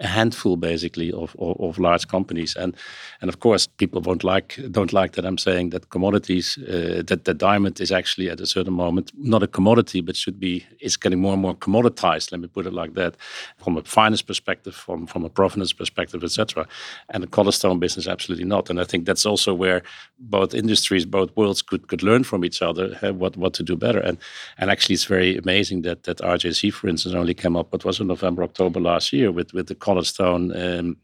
a 0.00 0.06
handful 0.06 0.56
basically 0.56 1.12
of, 1.12 1.34
of, 1.38 1.60
of, 1.60 1.78
large 1.78 2.08
companies 2.08 2.56
and 2.56 2.76
and 3.22 3.28
of 3.28 3.40
course 3.40 3.66
people 3.66 4.02
won't 4.02 4.24
like 4.24 4.60
don't 4.70 4.92
like 4.92 5.12
that 5.12 5.24
I'm 5.24 5.38
saying 5.38 5.70
that 5.70 5.88
commodities 5.88 6.58
uh, 6.58 7.02
that 7.06 7.24
the 7.24 7.34
diamond 7.34 7.80
is 7.80 7.90
actually 7.90 8.28
at 8.28 8.40
a 8.40 8.46
certain 8.46 8.74
moment 8.74 9.10
not 9.16 9.42
a 9.42 9.46
commodity 9.46 10.00
but 10.02 10.16
should 10.16 10.38
be 10.38 10.66
it's 10.78 10.96
getting 10.96 11.20
more 11.20 11.32
and 11.32 11.42
more 11.42 11.54
commoditized 11.54 12.32
let 12.32 12.40
me 12.40 12.48
put 12.48 12.66
it 12.66 12.74
like 12.74 12.94
that 12.94 13.16
from 13.56 13.76
a 13.76 13.82
finance 13.82 14.22
perspective 14.22 14.74
from 14.74 15.06
from 15.06 15.24
a 15.24 15.30
provenance 15.30 15.72
perspective 15.72 16.22
etc 16.22 16.66
and 17.08 17.22
the 17.22 17.26
colorstone 17.26 17.78
business 17.78 18.06
absolutely 18.06 18.44
not. 18.44 18.70
And 18.70 18.80
I 18.80 18.84
think 18.84 19.06
that's 19.06 19.26
also 19.26 19.54
where 19.54 19.82
both 20.18 20.54
industries 20.54 21.04
both 21.04 21.36
worlds 21.36 21.62
could 21.62 21.88
could 21.88 22.02
learn 22.02 22.24
from 22.24 22.44
each 22.44 22.62
other 22.62 22.86
uh, 23.02 23.12
what 23.12 23.36
what 23.36 23.54
to 23.54 23.62
do 23.62 23.76
better. 23.76 24.00
And 24.00 24.18
and 24.58 24.70
actually 24.70 24.94
it's 24.94 25.04
very 25.04 25.36
amazing 25.36 25.82
that 25.82 26.04
that 26.04 26.18
RJC 26.18 26.72
for 26.72 26.88
instance 26.88 27.14
only 27.14 27.34
came 27.34 27.56
up 27.56 27.72
what 27.72 27.84
was 27.84 28.00
in 28.00 28.06
November 28.06 28.42
October 28.42 28.80
last 28.80 29.12
year 29.12 29.30
with 29.32 29.52
with 29.54 29.66
the 29.66 29.74
Cornerstone 29.74 30.44
um, 30.56 30.96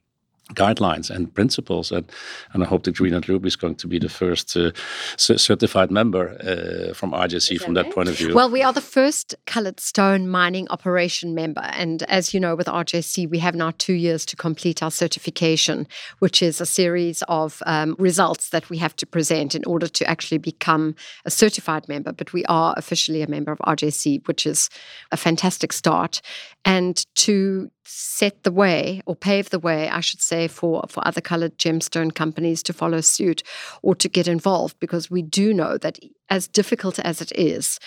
guidelines 0.54 1.10
and 1.10 1.32
principles 1.34 1.92
and 1.92 2.10
and 2.52 2.62
I 2.62 2.66
hope 2.66 2.84
that 2.84 2.96
Greenland 2.96 3.28
Ruby 3.28 3.48
is 3.48 3.56
going 3.56 3.74
to 3.76 3.86
be 3.86 3.98
the 3.98 4.08
first 4.08 4.56
uh, 4.56 4.70
certified 5.16 5.90
member 5.90 6.36
uh, 6.40 6.94
from 6.94 7.12
RJC 7.12 7.60
from 7.60 7.74
that 7.74 7.90
point 7.90 8.08
of 8.08 8.16
view. 8.16 8.34
Well, 8.34 8.50
we 8.50 8.62
are 8.62 8.72
the 8.72 8.80
first 8.80 9.34
colored 9.46 9.80
stone 9.80 10.28
mining 10.28 10.66
operation 10.70 11.34
member 11.34 11.62
and 11.72 12.02
as 12.04 12.32
you 12.32 12.40
know 12.40 12.54
with 12.54 12.66
RJC 12.66 13.28
we 13.28 13.38
have 13.38 13.54
now 13.54 13.72
2 13.78 13.92
years 13.92 14.24
to 14.26 14.36
complete 14.36 14.82
our 14.82 14.90
certification 14.90 15.86
which 16.18 16.42
is 16.42 16.60
a 16.60 16.66
series 16.66 17.22
of 17.28 17.62
um, 17.66 17.94
results 17.98 18.50
that 18.50 18.70
we 18.70 18.78
have 18.78 18.96
to 18.96 19.06
present 19.06 19.54
in 19.54 19.64
order 19.64 19.88
to 19.88 20.08
actually 20.08 20.38
become 20.38 20.94
a 21.24 21.30
certified 21.30 21.88
member 21.88 22.12
but 22.12 22.32
we 22.32 22.44
are 22.46 22.74
officially 22.76 23.22
a 23.22 23.28
member 23.28 23.52
of 23.52 23.58
RJC 23.58 24.26
which 24.26 24.46
is 24.46 24.70
a 25.12 25.16
fantastic 25.16 25.72
start 25.72 26.20
and 26.64 27.04
to 27.16 27.70
set 27.88 28.42
the 28.42 28.52
way 28.52 29.02
or 29.06 29.16
pave 29.16 29.50
the 29.50 29.58
way, 29.58 29.88
I 29.88 30.00
should 30.00 30.20
say, 30.20 30.46
for, 30.46 30.84
for 30.88 31.06
other 31.06 31.20
colored 31.20 31.58
gemstone 31.58 32.14
companies 32.14 32.62
to 32.64 32.72
follow 32.72 33.00
suit 33.00 33.42
or 33.82 33.94
to 33.94 34.08
get 34.08 34.28
involved, 34.28 34.78
because 34.78 35.10
we 35.10 35.22
do 35.22 35.54
know 35.54 35.78
that 35.78 35.98
as 36.28 36.46
difficult 36.48 36.98
as 36.98 37.20
it 37.20 37.32
is, 37.34 37.80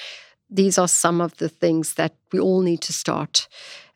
these 0.49 0.77
are 0.77 0.87
some 0.87 1.21
of 1.21 1.37
the 1.37 1.49
things 1.49 1.93
that 1.93 2.15
we 2.31 2.39
all 2.39 2.61
need 2.61 2.81
to 2.81 2.93
start 2.93 3.47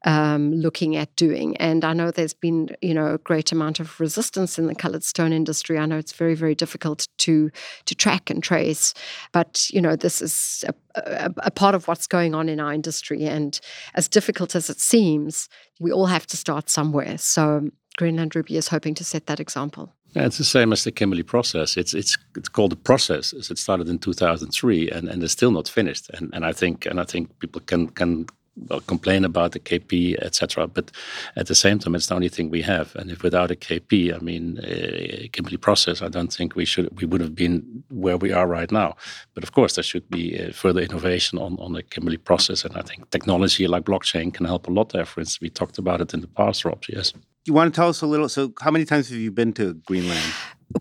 um, 0.06 0.54
looking 0.54 0.96
at 0.96 1.14
doing. 1.16 1.58
And 1.58 1.84
I 1.84 1.94
know 1.94 2.12
there's 2.12 2.34
been, 2.34 2.70
you 2.82 2.94
know, 2.94 3.16
a 3.16 3.18
great 3.18 3.52
amount 3.52 3.80
of 3.80 4.00
resistance 4.00 4.58
in 4.58 4.68
the 4.68 4.76
colored 4.76 5.04
stone 5.04 5.34
industry. 5.34 5.78
I 5.78 5.86
know 5.86 5.98
it's 5.98 6.14
very, 6.14 6.36
very 6.36 6.56
difficult 6.56 7.08
to 7.20 7.52
to 7.86 7.96
track 7.96 8.30
and 8.30 8.42
trace, 8.42 8.94
but 9.32 9.68
you 9.72 9.82
know, 9.82 9.96
this 9.96 10.22
is 10.22 10.64
a, 10.68 10.74
a, 10.96 11.34
a 11.38 11.52
part 11.52 11.76
of 11.76 11.88
what's 11.88 12.08
going 12.08 12.36
on 12.36 12.48
in 12.48 12.60
our 12.60 12.74
industry. 12.74 13.26
And 13.26 13.60
as 13.96 14.08
difficult 14.08 14.56
as 14.56 14.70
it 14.70 14.80
seems, 14.80 15.50
we 15.80 15.92
all 15.92 16.06
have 16.06 16.28
to 16.28 16.38
start 16.38 16.70
somewhere. 16.70 17.18
So 17.18 17.70
Greenland 17.98 18.36
Ruby 18.36 18.58
is 18.58 18.68
hoping 18.68 18.94
to 18.96 19.04
set 19.04 19.26
that 19.26 19.40
example. 19.40 19.94
Yeah, 20.16 20.26
it's 20.26 20.38
the 20.38 20.46
same 20.46 20.72
as 20.72 20.84
the 20.86 20.92
Kimberley 20.92 21.24
process. 21.24 21.76
It's 21.76 21.94
it's 21.94 22.18
it's 22.38 22.48
called 22.48 22.74
a 22.74 22.78
process. 22.78 23.34
It 23.34 23.58
started 23.58 23.90
in 23.90 24.00
2003 24.00 24.90
and, 24.92 25.10
and 25.10 25.24
it's 25.24 25.34
still 25.34 25.52
not 25.52 25.68
finished. 25.68 26.10
And 26.12 26.30
and 26.34 26.46
I 26.46 26.54
think 26.54 26.86
and 26.86 27.02
I 27.02 27.06
think 27.06 27.38
people 27.40 27.62
can 27.66 27.88
can 27.90 28.28
well, 28.58 28.80
complain 28.82 29.26
about 29.26 29.52
the 29.52 29.60
KP, 29.60 30.18
etc. 30.22 30.68
But 30.68 30.92
at 31.36 31.48
the 31.48 31.56
same 31.56 31.80
time, 31.80 31.96
it's 31.96 32.08
the 32.08 32.16
only 32.16 32.30
thing 32.30 32.50
we 32.50 32.62
have. 32.62 32.96
And 32.96 33.12
if 33.12 33.24
without 33.24 33.52
a 33.52 33.56
KP, 33.56 34.14
I 34.16 34.20
mean, 34.20 34.60
uh, 34.60 35.28
Kimberley 35.32 35.58
process, 35.58 36.02
I 36.02 36.08
don't 36.08 36.32
think 36.32 36.56
we 36.56 36.66
should 36.66 36.90
we 37.00 37.06
would 37.06 37.22
have 37.22 37.36
been 37.36 37.84
where 37.90 38.18
we 38.18 38.32
are 38.32 38.48
right 38.48 38.72
now. 38.72 38.96
But 39.34 39.44
of 39.44 39.52
course, 39.52 39.76
there 39.76 39.84
should 39.84 40.10
be 40.10 40.40
uh, 40.40 40.52
further 40.52 40.82
innovation 40.82 41.38
on 41.38 41.58
on 41.60 41.74
the 41.74 41.84
Kimberley 41.84 42.18
process, 42.18 42.64
and 42.66 42.76
I 42.78 42.82
think 42.82 43.10
technology 43.10 43.68
like 43.68 43.84
blockchain 43.84 44.34
can 44.34 44.46
help 44.46 44.68
a 44.68 44.72
lot 44.72 44.90
there. 44.90 45.06
For 45.06 45.20
instance, 45.20 45.42
we 45.42 45.50
talked 45.50 45.78
about 45.78 46.02
it 46.02 46.14
in 46.14 46.22
the 46.22 46.28
past, 46.28 46.66
Rob. 46.66 46.84
Yes. 46.88 47.14
You 47.46 47.54
want 47.54 47.74
to 47.74 47.80
tell 47.80 47.90
us 47.90 48.02
a 48.02 48.08
little? 48.08 48.28
So, 48.30 48.54
how 48.62 48.72
many 48.72 48.86
times 48.86 49.10
have 49.10 49.20
you 49.20 49.32
been 49.32 49.54
to 49.54 49.76
Greenland? 49.86 50.34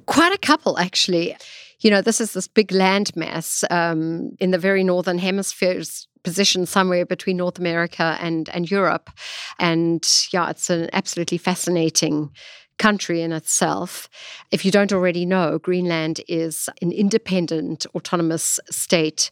Quite 0.07 0.35
a 0.35 0.39
couple, 0.39 0.79
actually. 0.79 1.37
You 1.85 1.91
know, 1.91 2.01
this 2.01 2.19
is 2.19 2.33
this 2.33 2.49
big 2.49 2.69
landmass 2.69 3.63
um, 3.71 4.31
in 4.41 4.53
the 4.53 4.59
very 4.59 4.83
northern 4.83 5.19
hemispheres 5.19 6.09
positioned 6.23 6.67
somewhere 6.67 7.05
between 7.05 7.37
North 7.37 7.59
America 7.59 8.17
and 8.21 8.49
and 8.49 8.71
Europe. 8.71 9.11
And 9.59 10.03
yeah, 10.33 10.49
it's 10.49 10.71
an 10.71 10.89
absolutely 10.95 11.37
fascinating 11.37 12.31
country 12.79 13.23
in 13.23 13.33
itself. 13.33 14.09
If 14.51 14.65
you 14.65 14.71
don't 14.71 14.93
already 14.93 15.25
know, 15.27 15.59
Greenland 15.59 16.21
is 16.29 16.69
an 16.83 16.93
independent, 16.93 17.87
autonomous 17.95 18.59
state. 18.71 19.31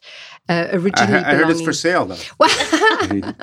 Uh, 0.49 0.67
originally, 0.71 1.19
I, 1.19 1.31
I 1.31 1.35
heard 1.35 1.49
it's 1.49 1.61
for 1.61 1.73
sale, 1.73 2.05
though. 2.05 2.15
no, 3.11 3.33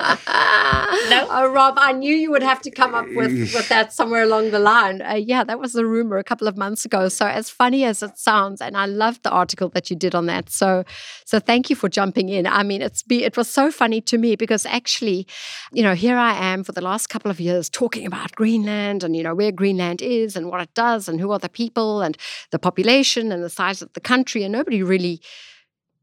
oh, 1.29 1.51
Rob, 1.51 1.75
I 1.77 1.91
knew 1.93 2.13
you 2.15 2.31
would 2.31 2.43
have 2.43 2.61
to 2.61 2.71
come 2.71 2.93
up 2.93 3.07
with, 3.15 3.53
with 3.53 3.69
that 3.69 3.93
somewhere 3.93 4.23
along 4.23 4.51
the 4.51 4.59
line. 4.59 5.01
Uh, 5.01 5.15
yeah, 5.15 5.43
that 5.43 5.59
was 5.59 5.73
the 5.73 5.85
rumor 5.85 6.17
a 6.17 6.23
couple 6.23 6.47
of 6.47 6.57
months 6.57 6.85
ago. 6.85 7.09
So, 7.09 7.25
as 7.27 7.49
funny 7.49 7.83
as 7.83 8.03
it 8.03 8.17
sounds, 8.17 8.61
and 8.61 8.77
I 8.77 8.85
loved 8.85 9.23
the 9.23 9.31
article 9.31 9.69
that 9.69 9.89
you 9.89 9.95
did 9.95 10.15
on 10.15 10.25
that. 10.27 10.49
So, 10.49 10.83
so 11.25 11.39
thank 11.39 11.69
you 11.69 11.75
for 11.75 11.89
jumping 11.89 12.29
in. 12.29 12.47
I 12.47 12.63
mean, 12.63 12.81
it's 12.81 13.03
be 13.03 13.23
it 13.23 13.37
was 13.37 13.49
so 13.49 13.71
funny 13.71 14.01
to 14.01 14.17
me 14.17 14.35
because 14.35 14.65
actually, 14.65 15.27
you 15.71 15.83
know, 15.83 15.93
here 15.93 16.17
I 16.17 16.33
am 16.33 16.63
for 16.63 16.71
the 16.71 16.81
last 16.81 17.07
couple 17.07 17.31
of 17.31 17.39
years 17.39 17.69
talking 17.69 18.05
about 18.05 18.31
Greenland 18.33 19.03
and 19.03 19.15
you 19.15 19.23
know 19.23 19.35
where 19.35 19.51
Greenland 19.51 19.90
land 19.91 20.01
is 20.01 20.35
and 20.35 20.47
what 20.47 20.61
it 20.61 20.73
does 20.73 21.09
and 21.09 21.19
who 21.19 21.31
are 21.31 21.39
the 21.39 21.49
people 21.49 22.01
and 22.01 22.17
the 22.51 22.59
population 22.59 23.31
and 23.31 23.43
the 23.43 23.49
size 23.49 23.81
of 23.81 23.91
the 23.93 24.01
country. 24.01 24.43
And 24.43 24.53
nobody 24.53 24.83
really 24.83 25.21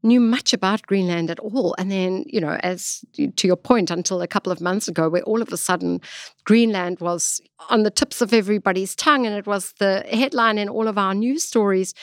knew 0.01 0.19
much 0.19 0.53
about 0.53 0.83
Greenland 0.83 1.29
at 1.29 1.39
all. 1.39 1.75
And 1.77 1.91
then, 1.91 2.23
you 2.27 2.39
know, 2.39 2.57
as 2.63 3.03
to 3.35 3.47
your 3.47 3.57
point, 3.57 3.91
until 3.91 4.21
a 4.21 4.27
couple 4.27 4.51
of 4.51 4.61
months 4.61 4.87
ago, 4.87 5.09
where 5.09 5.23
all 5.23 5.41
of 5.41 5.51
a 5.51 5.57
sudden 5.57 5.99
Greenland 6.45 6.99
was 6.99 7.41
on 7.69 7.83
the 7.83 7.91
tips 7.91 8.21
of 8.21 8.33
everybody's 8.33 8.95
tongue 8.95 9.25
and 9.25 9.35
it 9.35 9.45
was 9.45 9.73
the 9.79 10.05
headline 10.09 10.57
in 10.57 10.69
all 10.69 10.87
of 10.87 10.97
our 10.97 11.13
news 11.13 11.43
stories, 11.43 11.93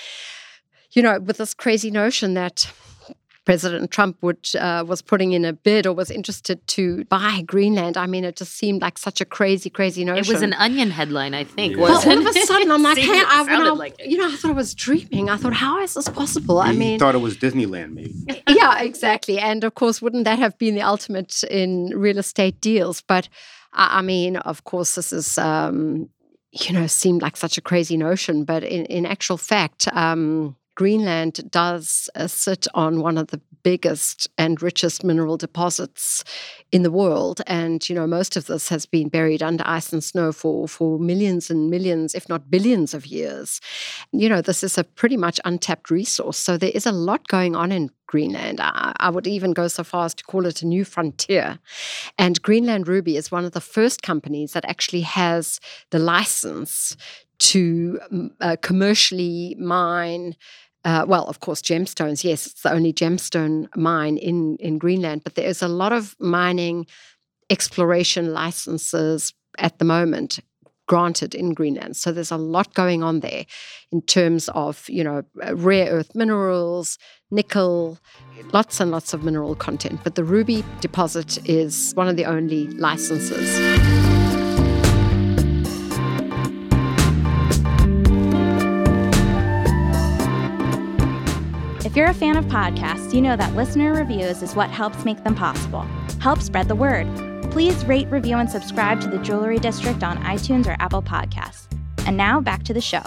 you 0.93 1.03
know, 1.03 1.21
with 1.21 1.39
this 1.39 1.55
crazy 1.55 1.91
notion 1.91 2.35
that 2.35 2.71
President 3.47 3.93
Trump 3.93 4.19
would 4.23 4.49
uh, 4.59 4.85
was 4.87 5.01
putting 5.01 5.33
in 5.33 5.45
a 5.45 5.53
bid 5.53 5.87
or 5.87 5.95
was 5.95 6.11
interested 6.11 6.67
to 6.67 7.05
buy 7.05 7.43
Greenland. 7.47 7.97
I 7.97 8.07
mean, 8.07 8.25
it 8.25 8.37
just 8.37 8.55
seemed 8.55 8.83
like 8.83 8.99
such 8.99 9.21
a 9.21 9.25
crazy, 9.25 9.71
crazy 9.71 10.05
notion. 10.05 10.25
It 10.25 10.29
was 10.29 10.43
an 10.43 10.53
Onion 10.55 10.91
headline, 10.91 11.33
I 11.33 11.45
think. 11.45 11.77
Yeah. 11.77 11.83
Well, 11.83 11.97
all 11.97 12.19
of 12.19 12.27
a 12.27 12.41
sudden, 12.41 12.73
I'm 12.73 12.83
like, 12.83 12.99
hey, 13.11 13.23
I, 13.25 13.47
I, 13.49 13.71
like 13.71 13.95
you 14.05 14.19
know, 14.19 14.27
I 14.27 14.35
thought 14.35 14.51
I 14.51 14.55
was 14.55 14.75
dreaming. 14.75 15.31
I 15.31 15.37
thought, 15.37 15.55
how 15.55 15.81
is 15.81 15.95
this 15.95 16.09
possible? 16.09 16.59
I 16.59 16.73
mean, 16.73 16.99
thought 16.99 17.15
it 17.15 17.19
was 17.19 17.37
Disneyland, 17.37 17.93
maybe. 17.93 18.43
yeah, 18.49 18.83
exactly. 18.83 19.39
And 19.39 19.63
of 19.63 19.77
course, 19.77 20.03
wouldn't 20.03 20.25
that 20.25 20.41
have 20.41 20.59
been 20.59 20.75
the 20.75 20.83
ultimate 20.83 21.45
in 21.45 21.93
real 21.95 22.19
estate 22.19 22.61
deals? 22.61 23.01
But 23.01 23.29
I, 23.73 24.01
I 24.01 24.03
mean, 24.03 24.37
of 24.39 24.65
course, 24.65 24.97
this 24.97 25.13
is. 25.13 25.39
Um, 25.39 26.11
you 26.53 26.73
know, 26.73 26.87
seemed 26.87 27.21
like 27.21 27.37
such 27.37 27.59
a 27.59 27.61
crazy 27.61 27.99
notion, 27.99 28.45
but 28.45 28.65
in, 28.65 28.87
in 28.87 29.05
actual 29.05 29.37
fact, 29.37 29.89
um, 29.93 30.57
Greenland 30.77 31.51
does 31.51 32.09
uh, 32.15 32.29
sit 32.29 32.69
on 32.75 33.01
one 33.01 33.19
of 33.19 33.29
the 33.29 33.41
biggest 33.65 34.29
and 34.39 34.63
richest 34.63 35.03
mineral 35.03 35.37
deposits 35.37 36.23
in 36.71 36.85
the 36.85 36.91
world. 36.91 37.41
And, 37.49 37.89
you 37.89 37.97
know, 37.97 38.07
most 38.07 38.37
of 38.37 38.47
this 38.47 38.69
has 38.69 38.87
been 38.87 39.09
buried 39.09 39.43
under 39.43 39.65
ice 39.67 39.93
and 39.93 40.05
snow 40.05 40.31
for, 40.31 40.69
for 40.69 41.01
millions 41.01 41.51
and 41.51 41.69
millions, 41.69 42.15
if 42.15 42.29
not 42.29 42.49
billions 42.49 42.95
of 42.95 43.07
years. 43.07 43.61
You 44.13 44.29
know, 44.29 44.41
this 44.41 44.63
is 44.63 44.79
a 44.79 44.85
pretty 44.85 45.17
much 45.17 45.41
untapped 45.45 45.91
resource. 45.91 46.37
So 46.37 46.57
there 46.57 46.71
is 46.73 46.87
a 46.87 46.93
lot 46.93 47.27
going 47.27 47.57
on 47.57 47.73
in 47.73 47.91
Greenland. 48.07 48.61
I, 48.61 48.93
I, 49.01 49.11
would 49.11 49.27
even 49.27 49.53
go 49.53 49.67
so 49.67 49.83
far 49.83 50.05
as 50.05 50.15
to 50.15 50.25
call 50.25 50.47
it 50.47 50.63
a 50.63 50.67
new 50.67 50.85
frontier. 50.85 51.59
And 52.19 52.41
Greenland 52.41 52.87
Ruby 52.87 53.17
is 53.17 53.33
one 53.33 53.45
of 53.45 53.51
the 53.51 53.61
first 53.61 54.03
companies 54.03 54.53
that 54.53 54.65
actually 54.67 55.01
has 55.01 55.59
the 55.91 55.99
license 55.99 56.97
to 57.39 58.01
uh, 58.41 58.57
commercially 58.63 59.57
mine 59.59 60.37
uh, 60.87 61.05
well, 61.05 61.25
of 61.25 61.41
course, 61.41 61.61
gemstones. 61.61 62.23
Yes, 62.23 62.47
it's 62.47 62.63
the 62.63 62.73
only 62.73 62.93
gemstone 62.93 63.67
mine 63.75 64.17
in 64.19 64.57
in 64.61 64.79
Greenland, 64.79 65.23
but 65.25 65.35
there 65.35 65.49
is 65.49 65.61
a 65.61 65.69
lot 65.69 65.93
of 65.93 66.15
mining 66.21 66.87
exploration 67.51 68.33
licenses 68.33 69.35
at 69.59 69.79
the 69.79 69.85
moment 69.85 70.39
granted 70.87 71.35
in 71.35 71.55
Greenland. 71.55 71.97
So 71.97 72.13
there's 72.13 72.31
a 72.31 72.37
lot 72.37 72.73
going 72.75 73.03
on 73.03 73.19
there 73.19 73.45
in 73.91 74.01
terms 74.03 74.49
of, 74.51 74.89
you 74.89 75.03
know, 75.03 75.25
uh, 75.45 75.57
rare 75.57 75.91
earth 75.91 76.15
minerals, 76.15 76.99
nickel, 77.33 77.99
lots 78.53 78.79
and 78.79 78.93
lots 78.93 79.13
of 79.13 79.25
mineral 79.25 79.57
content. 79.57 79.99
But 80.05 80.15
the 80.15 80.23
ruby 80.23 80.65
deposit 80.81 81.45
is 81.49 81.93
one 81.95 82.07
of 82.07 82.17
the 82.17 82.27
only 82.27 82.69
licenses. 82.69 84.06
If 91.97 92.01
you're 92.01 92.11
a 92.11 92.13
fan 92.13 92.37
of 92.37 92.45
podcasts, 92.45 93.15
you 93.15 93.23
know 93.23 93.37
that 93.37 93.55
listener 93.55 93.95
reviews 93.95 94.43
is 94.43 94.55
what 94.55 94.69
helps 94.69 95.07
make 95.07 95.25
them 95.25 95.35
possible. 95.35 95.81
Help 96.21 96.43
spread 96.43 96.69
the 96.69 96.75
word. 96.75 97.07
Please 97.51 97.87
rate, 97.87 98.07
review, 98.09 98.37
and 98.37 98.51
subscribe 98.51 99.01
to 99.01 99.09
the 99.09 99.17
Jewelry 99.17 99.59
District 99.59 100.05
on 100.05 100.23
iTunes 100.23 100.67
or 100.67 100.77
Apple 100.79 101.01
Podcasts. 101.01 101.67
And 102.07 102.15
now 102.15 102.39
back 102.39 102.65
to 102.65 102.75
the 102.75 102.83
show. 102.83 103.03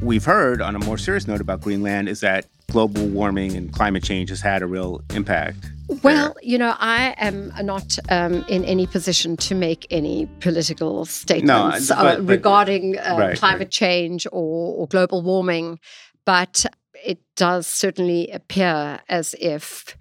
We've 0.00 0.24
heard 0.24 0.62
on 0.62 0.76
a 0.76 0.78
more 0.78 0.98
serious 0.98 1.26
note 1.26 1.40
about 1.40 1.60
Greenland 1.60 2.08
is 2.08 2.20
that 2.20 2.46
global 2.70 3.04
warming 3.08 3.56
and 3.56 3.72
climate 3.72 4.04
change 4.04 4.28
has 4.28 4.40
had 4.40 4.62
a 4.62 4.68
real 4.68 5.02
impact. 5.12 5.71
Well, 6.02 6.36
you 6.42 6.58
know, 6.58 6.74
I 6.78 7.14
am 7.18 7.52
not 7.62 7.98
um, 8.08 8.44
in 8.48 8.64
any 8.64 8.86
position 8.86 9.36
to 9.38 9.54
make 9.54 9.86
any 9.90 10.26
political 10.40 11.04
statements 11.04 11.90
no, 11.90 11.96
but, 11.96 12.18
uh, 12.18 12.22
regarding 12.22 12.98
uh, 12.98 13.16
right, 13.18 13.38
climate 13.38 13.60
right. 13.60 13.70
change 13.70 14.26
or, 14.26 14.74
or 14.76 14.86
global 14.88 15.22
warming, 15.22 15.78
but 16.24 16.64
it 17.04 17.20
does 17.36 17.66
certainly 17.66 18.28
appear 18.30 19.00
as 19.08 19.34
if 19.40 19.96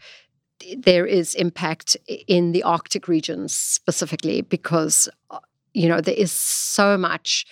there 0.77 1.05
is 1.05 1.35
impact 1.35 1.97
in 2.27 2.51
the 2.51 2.63
Arctic 2.63 3.07
regions 3.07 3.53
specifically 3.53 4.41
because, 4.41 5.09
uh, 5.31 5.39
you 5.73 5.89
know, 5.89 6.01
there 6.01 6.15
is 6.15 6.31
so 6.31 6.97
much 6.97 7.45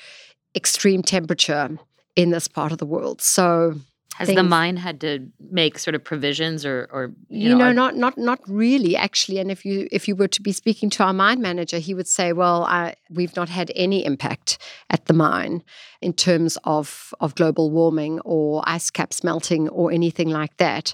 extreme 0.56 1.02
temperature 1.02 1.78
in 2.16 2.30
this 2.32 2.48
part 2.48 2.72
of 2.72 2.78
the 2.78 2.86
world. 2.86 3.22
So 3.22 3.76
has 4.16 4.28
things. 4.28 4.38
the 4.38 4.44
mine 4.44 4.76
had 4.78 5.00
to 5.02 5.28
make 5.52 5.80
sort 5.80 5.96
of 5.96 6.04
provisions 6.04 6.66
or, 6.66 6.90
or 6.92 7.14
you, 7.30 7.50
you 7.50 7.56
know, 7.56 7.66
know 7.66 7.72
not 7.72 7.96
not 7.96 8.18
not 8.18 8.40
really 8.48 8.96
actually. 8.96 9.38
And 9.38 9.50
if 9.50 9.64
you 9.66 9.88
if 9.92 10.08
you 10.08 10.16
were 10.16 10.28
to 10.28 10.42
be 10.42 10.52
speaking 10.52 10.90
to 10.92 11.04
our 11.04 11.14
mine 11.14 11.42
manager, 11.42 11.78
he 11.78 11.94
would 11.94 12.08
say, 12.08 12.34
"Well, 12.34 12.64
I, 12.64 12.96
we've 13.10 13.36
not 13.36 13.50
had 13.50 13.72
any 13.76 14.04
impact 14.04 14.58
at 14.90 15.06
the 15.06 15.14
mine 15.14 15.64
in 16.02 16.14
terms 16.14 16.58
of 16.64 17.14
of 17.20 17.36
global 17.36 17.72
warming 17.72 18.20
or 18.22 18.64
ice 18.66 18.90
caps 18.90 19.24
melting 19.24 19.70
or 19.70 19.92
anything 19.92 20.30
like 20.30 20.58
that." 20.58 20.94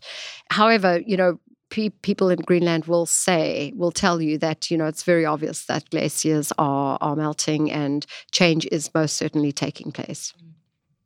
However, 0.52 1.02
you 1.06 1.18
know, 1.18 1.40
people 1.70 2.30
in 2.30 2.40
Greenland 2.40 2.86
will 2.86 3.06
say, 3.06 3.74
will 3.76 3.92
tell 3.92 4.22
you 4.22 4.38
that 4.38 4.70
you 4.70 4.78
know 4.78 4.86
it's 4.86 5.04
very 5.04 5.26
obvious 5.26 5.66
that 5.66 5.90
glaciers 5.90 6.52
are 6.58 6.98
are 7.02 7.16
melting 7.16 7.72
and 7.72 8.06
change 8.32 8.68
is 8.72 8.94
most 8.94 9.18
certainly 9.18 9.52
taking 9.52 9.92
place. 9.92 10.34
Mm. 10.38 10.55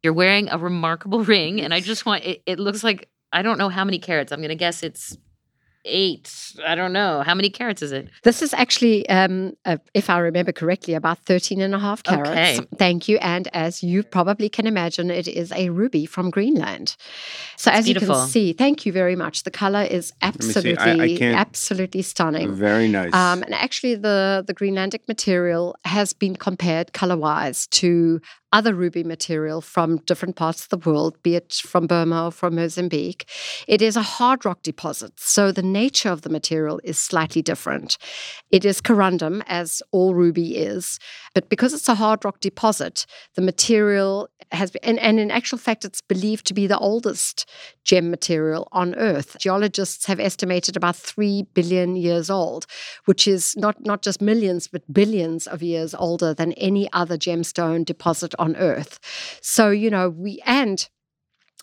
You're 0.04 0.14
wearing 0.14 0.50
a 0.50 0.58
remarkable 0.58 1.24
ring, 1.36 1.62
and 1.62 1.74
I 1.74 1.80
just 1.80 2.06
want 2.06 2.24
it, 2.26 2.42
it 2.46 2.60
looks 2.60 2.84
like 2.84 3.10
I 3.32 3.42
don't 3.42 3.58
know 3.58 3.70
how 3.70 3.86
many 3.86 4.00
carats. 4.00 4.32
I'm 4.32 4.42
gonna 4.42 4.56
guess 4.56 4.84
it's 4.84 5.18
eight. 5.86 6.54
I 6.66 6.76
don't 6.76 6.94
know. 6.94 7.22
How 7.22 7.34
many 7.34 7.50
carats 7.50 7.82
is 7.82 7.92
it? 7.92 8.10
This 8.24 8.42
is 8.42 8.54
actually, 8.54 9.08
um, 9.10 9.54
uh, 9.66 9.78
if 9.94 10.10
I 10.10 10.20
remember 10.20 10.52
correctly, 10.52 10.94
about 10.94 11.20
13 11.20 11.62
and 11.62 11.74
a 11.74 11.80
half 11.80 12.04
carats. 12.04 12.60
Okay. 12.60 12.68
Thank 12.78 13.08
you. 13.08 13.18
And 13.18 13.48
as 13.54 13.84
you 13.84 14.04
probably 14.04 14.50
can 14.50 14.68
imagine, 14.68 15.10
it 15.10 15.28
is 15.28 15.52
a 15.54 15.70
ruby 15.70 16.06
from 16.06 16.30
Greenland. 16.30 16.96
So 17.58 17.72
it's 17.72 17.80
as 17.80 17.86
beautiful. 17.86 18.16
you 18.16 18.22
can 18.22 18.30
see, 18.30 18.54
thank 18.54 18.86
you 18.86 18.92
very 18.92 19.16
much. 19.16 19.44
The 19.44 19.52
color 19.52 19.84
is 19.84 20.14
absolutely, 20.22 20.78
I, 21.22 21.32
I 21.32 21.34
absolutely 21.34 22.02
stunning. 22.02 22.54
Very 22.54 22.88
nice. 22.88 23.14
Um, 23.14 23.44
and 23.44 23.54
actually, 23.54 23.96
the, 23.96 24.44
the 24.46 24.54
Greenlandic 24.54 25.08
material 25.08 25.76
has 25.86 26.14
been 26.14 26.36
compared 26.36 26.94
color 26.94 27.18
wise 27.18 27.68
to 27.68 28.22
other 28.52 28.74
ruby 28.74 29.04
material 29.04 29.62
from 29.62 29.98
different 30.06 30.36
parts 30.36 30.64
of 30.64 30.70
the 30.70 30.90
world, 30.90 31.22
be 31.24 31.36
it 31.36 31.54
from 31.54 31.88
Burma 31.88 32.26
or 32.26 32.32
from 32.32 32.56
Mozambique. 32.56 33.30
It 33.68 33.82
is 33.82 33.96
a 33.96 34.02
hard 34.02 34.46
rock 34.46 34.64
deposit, 34.64 35.14
so 35.20 35.52
the 35.52 35.62
nature 35.62 36.10
of 36.10 36.24
the 36.24 36.30
material 36.30 36.80
is 36.84 36.98
slightly 36.98 37.42
different. 37.42 37.98
It 38.52 38.66
is 38.66 38.82
corundum, 38.82 39.44
as 39.48 39.82
all 39.92 40.16
ruby 40.16 40.58
is, 40.58 41.00
but 41.34 41.50
because 41.50 41.74
it's 41.74 41.90
a 41.90 41.96
hard 41.96 42.26
rock 42.26 42.40
deposit, 42.40 43.06
the 43.36 43.42
material 43.42 44.30
has 44.52 44.72
been, 44.72 44.82
and, 44.84 45.00
and 45.00 45.20
in 45.20 45.30
actual 45.30 45.58
fact, 45.58 45.86
it's 45.86 46.02
believed 46.02 46.46
to 46.48 46.54
be 46.54 46.66
the 46.66 46.78
oldest 46.78 47.48
gem 47.84 48.10
material 48.10 48.68
on 48.72 48.96
Earth. 48.96 49.38
Geologists 49.40 50.06
have 50.06 50.20
estimated 50.20 50.76
about 50.76 50.96
3 50.96 51.44
billion 51.54 51.96
years 51.96 52.30
old, 52.30 52.66
which 53.06 53.28
is 53.28 53.56
not, 53.58 53.86
not 53.86 54.02
just 54.02 54.22
millions, 54.22 54.68
but 54.68 54.92
billions 54.92 55.46
of 55.48 55.62
years 55.62 55.94
older 55.94 56.34
than 56.34 56.54
any 56.54 56.92
other 56.94 57.18
gemstone 57.18 57.86
deposit 57.86 58.34
on 58.40 58.56
Earth. 58.56 59.00
So, 59.42 59.70
you 59.70 59.90
know, 59.90 60.10
we, 60.10 60.42
and 60.46 60.88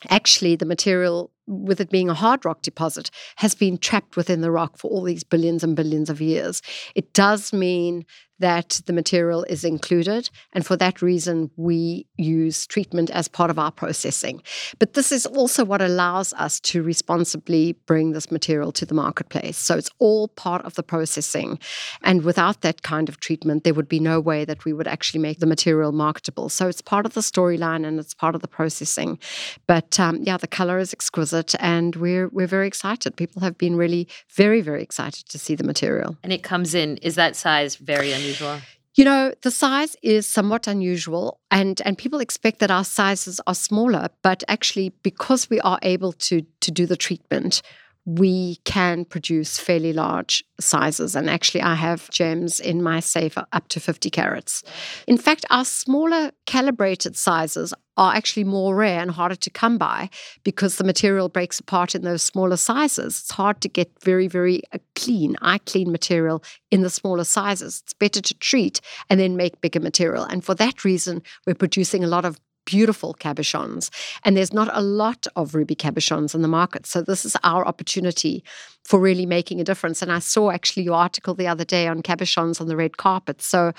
actually 0.08 0.56
the 0.56 0.66
material 0.66 1.32
with 1.46 1.80
it 1.80 1.90
being 1.90 2.08
a 2.08 2.14
hard 2.14 2.44
rock 2.44 2.62
deposit 2.62 3.10
has 3.36 3.54
been 3.54 3.78
trapped 3.78 4.16
within 4.16 4.40
the 4.40 4.50
rock 4.50 4.76
for 4.76 4.90
all 4.90 5.02
these 5.02 5.24
billions 5.24 5.62
and 5.62 5.76
billions 5.76 6.10
of 6.10 6.20
years 6.20 6.62
it 6.94 7.12
does 7.12 7.52
mean 7.52 8.04
that 8.38 8.82
the 8.86 8.92
material 8.92 9.44
is 9.44 9.64
included. 9.64 10.28
And 10.52 10.66
for 10.66 10.76
that 10.76 11.00
reason, 11.00 11.50
we 11.56 12.06
use 12.16 12.66
treatment 12.66 13.10
as 13.10 13.28
part 13.28 13.50
of 13.50 13.58
our 13.58 13.70
processing. 13.70 14.42
But 14.78 14.92
this 14.92 15.10
is 15.10 15.26
also 15.26 15.64
what 15.64 15.80
allows 15.80 16.32
us 16.34 16.60
to 16.60 16.82
responsibly 16.82 17.72
bring 17.86 18.12
this 18.12 18.30
material 18.30 18.72
to 18.72 18.86
the 18.86 18.94
marketplace. 18.94 19.56
So 19.56 19.76
it's 19.76 19.90
all 19.98 20.28
part 20.28 20.64
of 20.64 20.74
the 20.74 20.82
processing. 20.82 21.58
And 22.02 22.22
without 22.22 22.60
that 22.60 22.82
kind 22.82 23.08
of 23.08 23.20
treatment, 23.20 23.64
there 23.64 23.74
would 23.74 23.88
be 23.88 24.00
no 24.00 24.20
way 24.20 24.44
that 24.44 24.64
we 24.64 24.72
would 24.72 24.88
actually 24.88 25.20
make 25.20 25.38
the 25.38 25.46
material 25.46 25.92
marketable. 25.92 26.48
So 26.48 26.68
it's 26.68 26.82
part 26.82 27.06
of 27.06 27.14
the 27.14 27.20
storyline 27.20 27.86
and 27.86 27.98
it's 27.98 28.14
part 28.14 28.34
of 28.34 28.42
the 28.42 28.48
processing. 28.48 29.18
But 29.66 29.98
um, 29.98 30.22
yeah, 30.22 30.36
the 30.36 30.46
color 30.46 30.78
is 30.78 30.92
exquisite 30.92 31.35
and 31.58 31.96
we're, 31.96 32.28
we're 32.28 32.46
very 32.46 32.66
excited. 32.66 33.16
People 33.16 33.42
have 33.42 33.56
been 33.56 33.76
really 33.76 34.08
very, 34.34 34.60
very 34.60 34.82
excited 34.82 35.28
to 35.28 35.38
see 35.38 35.54
the 35.54 35.64
material. 35.64 36.16
And 36.22 36.32
it 36.32 36.42
comes 36.42 36.74
in, 36.74 36.98
is 36.98 37.14
that 37.14 37.34
size 37.34 37.76
very 37.76 38.12
unusual? 38.12 38.26
unusual? 38.26 38.60
You 38.94 39.04
know, 39.04 39.34
the 39.42 39.50
size 39.50 39.96
is 40.02 40.26
somewhat 40.26 40.66
unusual, 40.66 41.38
and 41.50 41.82
and 41.84 41.98
people 41.98 42.20
expect 42.20 42.60
that 42.60 42.70
our 42.70 42.84
sizes 42.84 43.40
are 43.46 43.54
smaller, 43.54 44.08
but 44.22 44.42
actually, 44.48 44.90
because 45.02 45.50
we 45.50 45.60
are 45.60 45.78
able 45.82 46.12
to 46.12 46.42
to 46.60 46.70
do 46.70 46.86
the 46.86 46.96
treatment, 46.96 47.62
we 48.06 48.56
can 48.64 49.04
produce 49.04 49.58
fairly 49.58 49.92
large 49.92 50.44
sizes. 50.60 51.16
And 51.16 51.28
actually, 51.28 51.62
I 51.62 51.74
have 51.74 52.08
gems 52.10 52.60
in 52.60 52.80
my 52.80 53.00
safe 53.00 53.36
up 53.36 53.68
to 53.68 53.80
50 53.80 54.10
carats. 54.10 54.62
In 55.08 55.18
fact, 55.18 55.44
our 55.50 55.64
smaller 55.64 56.30
calibrated 56.46 57.16
sizes 57.16 57.74
are 57.96 58.14
actually 58.14 58.44
more 58.44 58.76
rare 58.76 59.00
and 59.00 59.10
harder 59.10 59.34
to 59.34 59.50
come 59.50 59.76
by 59.76 60.08
because 60.44 60.76
the 60.76 60.84
material 60.84 61.28
breaks 61.28 61.58
apart 61.58 61.96
in 61.96 62.02
those 62.02 62.22
smaller 62.22 62.56
sizes. 62.56 63.18
It's 63.20 63.32
hard 63.32 63.60
to 63.62 63.68
get 63.68 63.90
very, 64.02 64.28
very 64.28 64.62
uh, 64.72 64.78
clean, 64.94 65.34
eye 65.42 65.58
clean 65.58 65.90
material 65.90 66.44
in 66.70 66.82
the 66.82 66.90
smaller 66.90 67.24
sizes. 67.24 67.82
It's 67.82 67.94
better 67.94 68.20
to 68.20 68.34
treat 68.34 68.80
and 69.10 69.18
then 69.18 69.36
make 69.36 69.60
bigger 69.60 69.80
material. 69.80 70.22
And 70.24 70.44
for 70.44 70.54
that 70.54 70.84
reason, 70.84 71.22
we're 71.44 71.54
producing 71.54 72.04
a 72.04 72.08
lot 72.08 72.24
of 72.24 72.38
beautiful 72.66 73.14
cabochons. 73.14 73.88
And 74.24 74.36
there's 74.36 74.52
not 74.52 74.68
a 74.72 74.82
lot 74.82 75.26
of 75.34 75.54
ruby 75.54 75.74
cabochons 75.74 76.34
in 76.34 76.42
the 76.42 76.48
market. 76.48 76.84
So 76.84 77.00
this 77.00 77.24
is 77.24 77.36
our 77.42 77.66
opportunity 77.66 78.44
for 78.84 79.00
really 79.00 79.24
making 79.24 79.60
a 79.60 79.64
difference. 79.64 80.02
And 80.02 80.12
I 80.12 80.18
saw 80.18 80.50
actually 80.50 80.82
your 80.82 80.96
article 80.96 81.34
the 81.34 81.48
other 81.48 81.64
day 81.64 81.86
on 81.86 82.02
cabochons 82.02 82.60
on 82.60 82.66
the 82.66 82.76
red 82.76 82.98
carpet. 82.98 83.40
So 83.40 83.72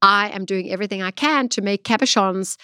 I 0.00 0.30
am 0.30 0.46
doing 0.46 0.70
everything 0.70 1.02
I 1.02 1.10
can 1.10 1.48
to 1.50 1.60
make 1.60 1.84
cabochons 1.84 2.56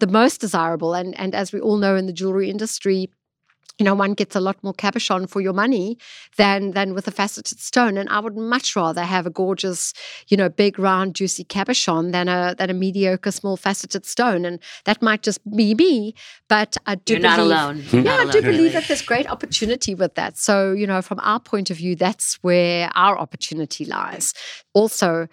the 0.00 0.06
most 0.06 0.40
desirable. 0.40 0.94
And, 0.94 1.18
and 1.18 1.34
as 1.34 1.52
we 1.52 1.60
all 1.60 1.76
know 1.76 1.94
in 1.94 2.06
the 2.06 2.12
jewelry 2.12 2.50
industry, 2.50 3.10
you 3.78 3.84
know, 3.84 3.94
one 3.94 4.14
gets 4.14 4.34
a 4.34 4.40
lot 4.40 4.62
more 4.62 4.74
cabochon 4.74 5.28
for 5.28 5.40
your 5.40 5.52
money 5.52 5.98
than 6.36 6.72
than 6.72 6.94
with 6.94 7.06
a 7.06 7.10
faceted 7.10 7.60
stone. 7.60 7.96
And 7.96 8.08
I 8.08 8.18
would 8.18 8.36
much 8.36 8.74
rather 8.74 9.04
have 9.04 9.26
a 9.26 9.30
gorgeous, 9.30 9.94
you 10.28 10.36
know, 10.36 10.48
big, 10.48 10.78
round, 10.78 11.14
juicy 11.14 11.44
cabochon 11.44 12.12
than 12.12 12.28
a 12.28 12.54
than 12.58 12.70
a 12.70 12.74
mediocre, 12.74 13.30
small 13.30 13.56
faceted 13.56 14.04
stone. 14.04 14.44
And 14.44 14.58
that 14.84 15.00
might 15.00 15.22
just 15.22 15.38
be 15.56 15.74
me, 15.74 16.14
but 16.48 16.76
I 16.86 16.96
do 16.96 17.14
You're 17.14 17.22
believe, 17.22 17.36
not 17.36 17.38
alone. 17.38 17.84
Yeah, 17.92 18.02
Not 18.02 18.20
I 18.20 18.30
do 18.30 18.40
alone, 18.40 18.50
believe 18.50 18.72
that 18.72 18.88
there's 18.88 19.02
great 19.02 19.30
opportunity 19.30 19.94
with 19.94 20.14
that. 20.16 20.36
So, 20.36 20.72
you 20.72 20.86
know, 20.86 21.00
from 21.00 21.20
our 21.20 21.40
point 21.40 21.70
of 21.70 21.76
view, 21.76 21.94
that's 21.94 22.34
where 22.42 22.90
our 22.94 23.16
opportunity 23.18 23.84
lies. 23.84 24.34
Also, 24.74 25.28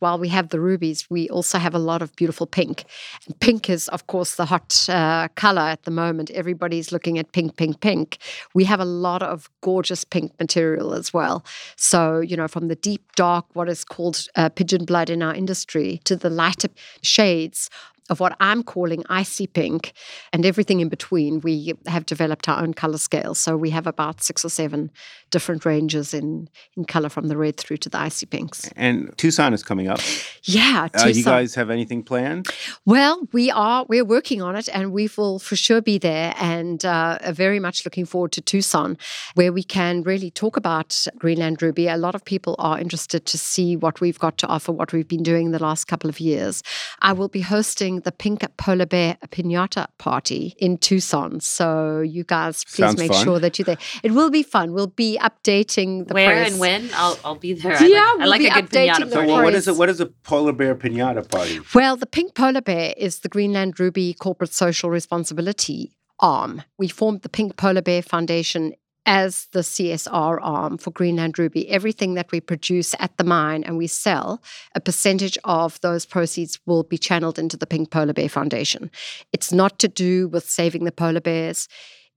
while 0.00 0.18
we 0.18 0.28
have 0.28 0.48
the 0.48 0.60
rubies, 0.60 1.08
we 1.08 1.28
also 1.28 1.58
have 1.58 1.74
a 1.74 1.78
lot 1.78 2.02
of 2.02 2.14
beautiful 2.16 2.46
pink. 2.46 2.84
And 3.26 3.38
pink 3.40 3.70
is, 3.70 3.88
of 3.88 4.06
course, 4.06 4.34
the 4.34 4.46
hot 4.46 4.86
uh, 4.88 5.28
color 5.36 5.62
at 5.62 5.84
the 5.84 5.90
moment. 5.90 6.30
Everybody's 6.30 6.90
looking 6.90 7.18
at 7.18 7.32
pink, 7.32 7.56
pink, 7.56 7.80
pink. 7.80 8.18
We 8.54 8.64
have 8.64 8.80
a 8.80 8.84
lot 8.84 9.22
of 9.22 9.48
gorgeous 9.60 10.04
pink 10.04 10.32
material 10.38 10.92
as 10.92 11.14
well. 11.14 11.44
So, 11.76 12.20
you 12.20 12.36
know, 12.36 12.48
from 12.48 12.68
the 12.68 12.76
deep 12.76 13.12
dark, 13.14 13.46
what 13.54 13.68
is 13.68 13.84
called 13.84 14.26
uh, 14.36 14.48
pigeon 14.48 14.84
blood 14.84 15.10
in 15.10 15.22
our 15.22 15.34
industry, 15.34 16.00
to 16.04 16.16
the 16.16 16.30
lighter 16.30 16.68
shades 17.02 17.70
of 18.10 18.20
what 18.20 18.36
I'm 18.40 18.62
calling 18.62 19.04
icy 19.08 19.46
pink 19.46 19.92
and 20.32 20.44
everything 20.44 20.80
in 20.80 20.88
between. 20.88 21.40
We 21.40 21.72
have 21.86 22.04
developed 22.04 22.48
our 22.48 22.62
own 22.62 22.74
color 22.74 22.98
scale. 22.98 23.34
So 23.34 23.56
we 23.56 23.70
have 23.70 23.86
about 23.86 24.22
six 24.22 24.44
or 24.44 24.50
seven 24.50 24.90
different 25.30 25.64
ranges 25.64 26.12
in, 26.12 26.48
in 26.76 26.84
color 26.84 27.08
from 27.08 27.28
the 27.28 27.36
red 27.36 27.56
through 27.56 27.78
to 27.78 27.88
the 27.88 27.98
icy 27.98 28.26
pinks. 28.26 28.70
And 28.76 29.16
Tucson 29.16 29.54
is 29.54 29.62
coming 29.62 29.88
up. 29.88 30.00
Yeah. 30.42 30.88
Uh, 30.94 31.06
you 31.06 31.24
guys 31.24 31.54
have 31.54 31.70
anything 31.70 32.02
planned? 32.02 32.48
Well, 32.84 33.28
we 33.32 33.50
are 33.50 33.86
we're 33.88 34.04
working 34.04 34.42
on 34.42 34.56
it, 34.56 34.68
and 34.72 34.92
we 34.92 35.08
will 35.16 35.38
for 35.38 35.56
sure 35.56 35.80
be 35.80 35.98
there. 35.98 36.34
And 36.38 36.84
uh, 36.84 37.18
are 37.22 37.32
very 37.32 37.60
much 37.60 37.84
looking 37.84 38.06
forward 38.06 38.32
to 38.32 38.40
Tucson, 38.40 38.98
where 39.34 39.52
we 39.52 39.62
can 39.62 40.02
really 40.02 40.30
talk 40.30 40.56
about 40.56 41.06
Greenland 41.18 41.62
Ruby. 41.62 41.86
A 41.86 41.96
lot 41.96 42.14
of 42.14 42.24
people 42.24 42.56
are 42.58 42.78
interested 42.78 43.26
to 43.26 43.38
see 43.38 43.76
what 43.76 44.00
we've 44.00 44.18
got 44.18 44.38
to 44.38 44.46
offer, 44.46 44.72
what 44.72 44.92
we've 44.92 45.08
been 45.08 45.22
doing 45.22 45.50
the 45.50 45.62
last 45.62 45.86
couple 45.86 46.10
of 46.10 46.18
years. 46.18 46.62
I 47.02 47.12
will 47.12 47.28
be 47.28 47.42
hosting 47.42 47.99
the 48.04 48.12
Pink 48.12 48.44
Polar 48.56 48.86
Bear 48.86 49.16
Pinata 49.28 49.86
Party 49.98 50.54
in 50.58 50.78
Tucson, 50.78 51.40
so 51.40 52.00
you 52.00 52.24
guys 52.24 52.64
please 52.64 52.76
Sounds 52.76 52.98
make 52.98 53.12
fun. 53.12 53.24
sure 53.24 53.38
that 53.38 53.58
you're 53.58 53.64
there. 53.64 53.78
It 54.02 54.12
will 54.12 54.30
be 54.30 54.42
fun. 54.42 54.72
We'll 54.72 54.86
be 54.86 55.18
updating 55.20 56.06
the 56.08 56.14
Where 56.14 56.30
press. 56.30 56.50
and 56.52 56.60
when? 56.60 56.90
I'll, 56.94 57.18
I'll 57.24 57.34
be 57.34 57.52
there. 57.54 57.82
Yeah, 57.82 57.98
I 57.98 57.98
like, 57.98 58.00
I 58.00 58.16
we'll 58.18 58.28
like 58.30 58.40
be 58.40 58.46
a 58.46 58.50
good 58.54 58.64
updating 58.70 58.88
pinata 58.94 59.04
the 59.06 59.10
So, 59.12 59.26
well, 59.26 59.42
what 59.42 59.54
is 59.54 59.64
Praise. 59.64 59.76
it? 59.76 59.78
What 59.78 59.88
is 59.88 60.00
a 60.00 60.06
polar 60.06 60.52
bear 60.52 60.74
pinata 60.74 61.28
party? 61.30 61.60
Well, 61.74 61.96
the 61.96 62.06
Pink 62.06 62.34
Polar 62.34 62.60
Bear 62.62 62.94
is 62.96 63.20
the 63.20 63.28
Greenland 63.28 63.78
Ruby 63.80 64.14
corporate 64.14 64.52
social 64.52 64.90
responsibility 64.90 65.92
arm. 66.18 66.62
We 66.78 66.88
formed 66.88 67.22
the 67.22 67.28
Pink 67.28 67.56
Polar 67.56 67.82
Bear 67.82 68.02
Foundation 68.02 68.72
as 69.10 69.48
the 69.50 69.58
CSR 69.58 70.38
arm 70.40 70.78
for 70.78 70.92
Greenland 70.92 71.36
Ruby. 71.36 71.68
Everything 71.68 72.14
that 72.14 72.30
we 72.30 72.40
produce 72.40 72.94
at 73.00 73.16
the 73.16 73.24
mine 73.24 73.64
and 73.64 73.76
we 73.76 73.88
sell, 73.88 74.40
a 74.76 74.80
percentage 74.80 75.36
of 75.42 75.80
those 75.80 76.06
proceeds 76.06 76.60
will 76.64 76.84
be 76.84 76.96
channeled 76.96 77.36
into 77.36 77.56
the 77.56 77.66
Pink 77.66 77.90
Polar 77.90 78.12
Bear 78.12 78.28
Foundation. 78.28 78.88
It's 79.32 79.52
not 79.52 79.80
to 79.80 79.88
do 79.88 80.28
with 80.28 80.48
saving 80.48 80.84
the 80.84 80.92
polar 80.92 81.20
bears. 81.20 81.66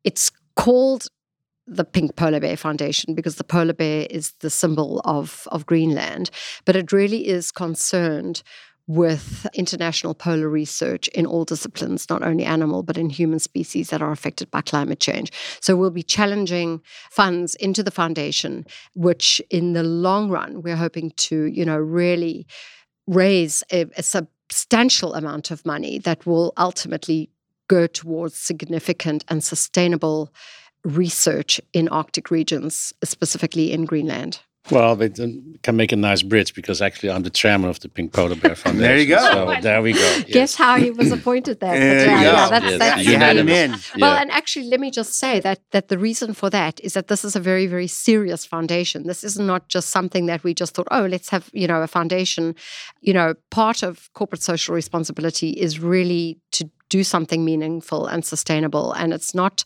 It's 0.04 0.32
called 0.56 1.08
the 1.66 1.84
Pink 1.84 2.16
Polar 2.16 2.40
Bear 2.40 2.58
Foundation 2.58 3.16
because 3.16 3.38
the 3.38 3.44
polar 3.44 3.74
bear 3.74 4.06
is 4.12 4.34
the 4.42 4.52
symbol 4.52 5.02
of, 5.04 5.48
of 5.52 5.66
Greenland, 5.66 6.30
but 6.64 6.76
it 6.76 6.92
really 6.92 7.28
is 7.28 7.52
concerned 7.52 8.44
with 8.88 9.48
international 9.54 10.14
polar 10.14 10.50
research 10.50 11.08
in 11.10 11.26
all 11.26 11.46
disciplines, 11.46 12.10
not 12.10 12.22
only 12.22 12.44
animal, 12.44 12.84
but 12.84 12.98
in 12.98 13.10
human 13.10 13.40
species 13.40 13.90
that 13.90 14.02
are 14.02 14.12
affected 14.12 14.52
by 14.52 14.62
climate 14.62 15.00
change. 15.00 15.32
So 15.62 15.76
we'll 15.76 15.90
be 15.90 16.04
challenging 16.04 16.82
funds 17.10 17.56
into 17.56 17.82
the 17.82 17.92
foundation, 17.92 18.66
which 18.94 19.42
in 19.50 19.74
the 19.74 19.84
long 19.84 20.30
run, 20.30 20.62
we're 20.62 20.76
hoping 20.76 21.12
to, 21.12 21.46
you 21.46 21.64
know, 21.64 21.78
really 21.78 22.46
raise 23.08 23.64
a, 23.72 23.86
a 23.96 24.04
substantial 24.04 25.14
amount 25.14 25.52
of 25.52 25.66
money 25.66 26.00
that 26.00 26.26
will 26.26 26.52
ultimately 26.58 27.30
go 27.70 27.88
towards 27.88 28.36
significant 28.36 29.24
and 29.30 29.44
sustainable 29.44 30.34
research 30.84 31.62
in 31.72 31.88
Arctic 31.88 32.30
regions, 32.30 32.94
specifically 33.04 33.72
in 33.72 33.86
Greenland. 33.86 34.42
Well, 34.72 34.96
they 34.96 35.10
can 35.10 35.60
can 35.62 35.76
make 35.76 35.92
a 35.92 35.96
nice 35.98 36.22
bridge 36.24 36.54
because 36.54 36.82
actually 36.82 37.12
I'm 37.12 37.24
the 37.24 37.30
chairman 37.30 37.70
of 37.70 37.80
the 37.82 37.90
Pink 37.90 38.14
Polar 38.14 38.36
Bear 38.36 38.56
Foundation. 38.56 38.82
There 38.88 38.98
you 38.98 39.08
go. 39.08 39.20
So 39.20 39.62
there 39.62 39.82
we 39.82 39.94
go. 39.94 40.20
Guess 40.28 40.56
how 40.56 40.78
he 40.78 40.90
was 40.90 41.12
appointed 41.12 41.60
there. 41.60 41.78
There 41.78 42.06
you 42.06 42.12
yeah, 42.12 42.24
go. 42.24 42.32
yeah, 42.32 42.50
that's, 42.50 42.66
Yes. 42.66 42.80
that's 42.80 43.06
You 43.06 43.18
had 43.18 43.38
him 43.38 43.50
in. 43.50 43.72
Well, 43.72 44.14
Yeah. 44.16 44.22
and 44.22 44.32
actually, 44.32 44.68
let 44.68 44.80
me 44.80 44.90
just 44.90 45.14
say 45.16 45.42
that 45.42 45.60
that 45.72 45.88
the 45.90 45.98
reason 45.98 46.34
for 46.34 46.50
that 46.50 46.80
is 46.80 46.94
that 46.94 47.08
this 47.08 47.26
is 47.26 47.36
a 47.36 47.40
very, 47.42 47.68
very 47.68 47.88
serious 47.88 48.46
foundation. 48.46 49.06
This 49.06 49.24
is 49.24 49.38
not 49.38 49.68
just 49.68 49.90
something 49.90 50.28
that 50.28 50.44
we 50.46 50.54
just 50.54 50.74
thought, 50.76 50.88
oh, 50.92 51.06
let's 51.08 51.30
have 51.30 51.50
you 51.54 51.68
know 51.68 51.82
a 51.82 51.88
foundation. 51.88 52.56
You 53.02 53.14
know, 53.14 53.34
part 53.52 53.84
of 53.84 54.10
corporate 54.14 54.42
social 54.44 54.74
responsibility 54.76 55.50
is 55.50 55.80
really 55.80 56.38
to 56.54 56.70
do 56.94 57.04
something 57.04 57.44
meaningful 57.44 58.06
and 58.06 58.24
sustainable, 58.24 58.94
and 58.94 59.14
it's 59.14 59.34
not, 59.34 59.64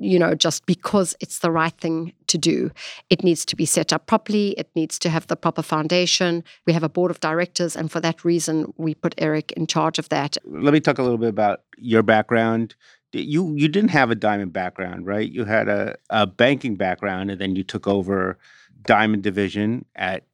you 0.00 0.18
know, 0.18 0.34
just 0.34 0.64
because 0.64 1.14
it's 1.20 1.40
the 1.40 1.50
right 1.50 1.76
thing 1.78 2.14
to 2.28 2.38
do. 2.38 2.70
It 3.10 3.22
needs 3.22 3.44
to 3.44 3.54
be 3.54 3.66
set 3.66 3.92
up 3.92 4.06
properly. 4.06 4.52
It 4.52 4.70
needs 4.74 4.98
to 5.00 5.10
have 5.10 5.26
the 5.26 5.36
proper 5.36 5.60
foundation. 5.60 6.42
We 6.66 6.72
have 6.72 6.82
a 6.82 6.88
board 6.88 7.10
of 7.10 7.20
directors, 7.20 7.76
and 7.76 7.92
for 7.92 8.00
that 8.00 8.24
reason, 8.24 8.72
we 8.78 8.94
put 8.94 9.14
Erik 9.18 9.52
in 9.52 9.66
charge 9.66 9.98
of 9.98 10.08
that. 10.08 10.38
Let 10.46 10.72
me 10.72 10.80
talk 10.80 10.98
a 10.98 11.02
little 11.02 11.18
bit 11.18 11.28
about 11.28 11.60
your 11.76 12.02
background. 12.02 12.74
You 13.12 13.52
you 13.54 13.68
didn't 13.68 13.90
have 13.90 14.10
a 14.10 14.14
diamond 14.14 14.54
background, 14.54 15.06
right? 15.06 15.30
You 15.30 15.44
had 15.44 15.68
a, 15.68 15.96
a 16.08 16.26
banking 16.26 16.76
background, 16.76 17.30
and 17.30 17.38
then 17.38 17.56
you 17.56 17.62
took 17.62 17.86
over 17.86 18.38
diamond 18.86 19.22
division 19.22 19.84
at 19.96 20.24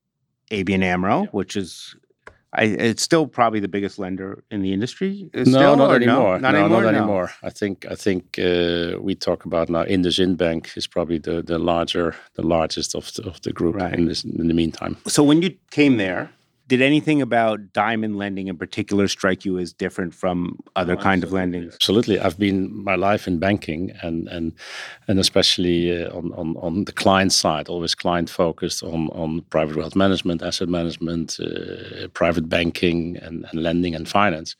ABN 0.53 0.85
AMRO, 0.85 1.27
which 1.33 1.57
is. 1.57 1.97
I, 2.53 2.65
it's 2.65 3.03
still 3.03 3.27
probably 3.29 3.61
the 3.61 3.69
biggest 3.69 3.99
lender 3.99 4.43
in 4.51 4.61
the 4.63 4.73
industry. 4.73 5.31
uh, 5.35 5.45
No, 5.47 5.75
not 5.77 5.95
anymore. 5.95 6.39
No, 6.39 6.51
not 6.51 6.53
no, 6.53 6.59
anymore. 6.61 6.83
not 6.83 6.93
no? 6.93 6.99
anymore. 6.99 7.31
I 7.45 7.51
think 7.51 7.87
I 7.91 7.95
think 7.95 8.39
uh, 8.39 8.99
we 9.01 9.15
talk 9.15 9.45
about 9.45 9.69
now 9.69 9.85
IndusInd 9.85 10.37
Bank 10.37 10.71
is 10.77 10.87
probably 10.89 11.19
the, 11.19 11.43
the 11.43 11.59
larger 11.59 12.15
the 12.35 12.43
largest 12.47 12.95
of 12.97 13.13
the, 13.15 13.23
of 13.29 13.41
the 13.43 13.53
group 13.53 13.77
Right. 13.77 13.95
in 13.95 14.07
this 14.07 14.25
in 14.25 14.49
the 14.49 14.55
meantime. 14.55 14.97
So 15.07 15.23
when 15.23 15.43
you 15.43 15.51
came 15.71 15.97
there, 15.97 16.31
did 16.71 16.81
anything 16.81 17.21
about 17.21 17.73
diamond 17.73 18.17
lending 18.17 18.47
in 18.47 18.57
particular 18.57 19.09
strike 19.09 19.45
you 19.45 19.59
as 19.59 19.73
different 19.73 20.15
from 20.15 20.57
other 20.77 20.97
kind 20.97 21.25
of 21.25 21.33
lending? 21.33 21.65
Absolutely, 21.65 22.21
I've 22.21 22.39
been 22.39 22.73
my 22.85 22.95
life 22.95 23.27
in 23.27 23.41
banking 23.41 23.91
and 24.03 24.29
and 24.29 24.53
and 25.09 25.19
especially 25.19 26.05
uh, 26.05 26.17
on, 26.17 26.33
on 26.35 26.57
on 26.59 26.85
the 26.85 26.93
client 26.93 27.33
side, 27.33 27.69
always 27.69 27.97
client 27.97 28.31
focused 28.31 28.85
on 28.85 29.09
on 29.09 29.41
private 29.51 29.77
wealth 29.77 29.97
management, 29.97 30.43
asset 30.43 30.69
management, 30.69 31.41
uh, 31.41 32.07
private 32.15 32.49
banking, 32.49 33.17
and, 33.17 33.45
and 33.51 33.63
lending 33.65 33.97
and 33.97 34.09
finance. 34.09 34.55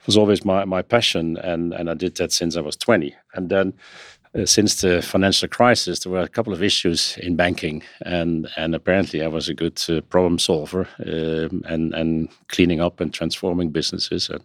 It 0.00 0.06
was 0.06 0.16
always 0.16 0.44
my 0.44 0.64
my 0.64 0.82
passion, 0.82 1.36
and 1.38 1.74
and 1.74 1.90
I 1.90 1.94
did 1.94 2.14
that 2.18 2.30
since 2.30 2.56
I 2.56 2.60
was 2.60 2.76
twenty, 2.76 3.16
and 3.34 3.50
then. 3.50 3.74
Uh, 4.32 4.46
since 4.46 4.80
the 4.80 5.02
financial 5.02 5.48
crisis, 5.48 5.98
there 5.98 6.12
were 6.12 6.20
a 6.20 6.28
couple 6.28 6.52
of 6.52 6.62
issues 6.62 7.18
in 7.18 7.34
banking, 7.34 7.82
and 8.02 8.48
and 8.56 8.76
apparently 8.76 9.22
I 9.22 9.26
was 9.26 9.48
a 9.48 9.54
good 9.54 9.82
uh, 9.88 10.02
problem 10.02 10.38
solver, 10.38 10.86
um, 11.04 11.64
and 11.68 11.92
and 11.94 12.28
cleaning 12.46 12.80
up 12.80 13.00
and 13.00 13.12
transforming 13.12 13.70
businesses. 13.70 14.30
And 14.30 14.44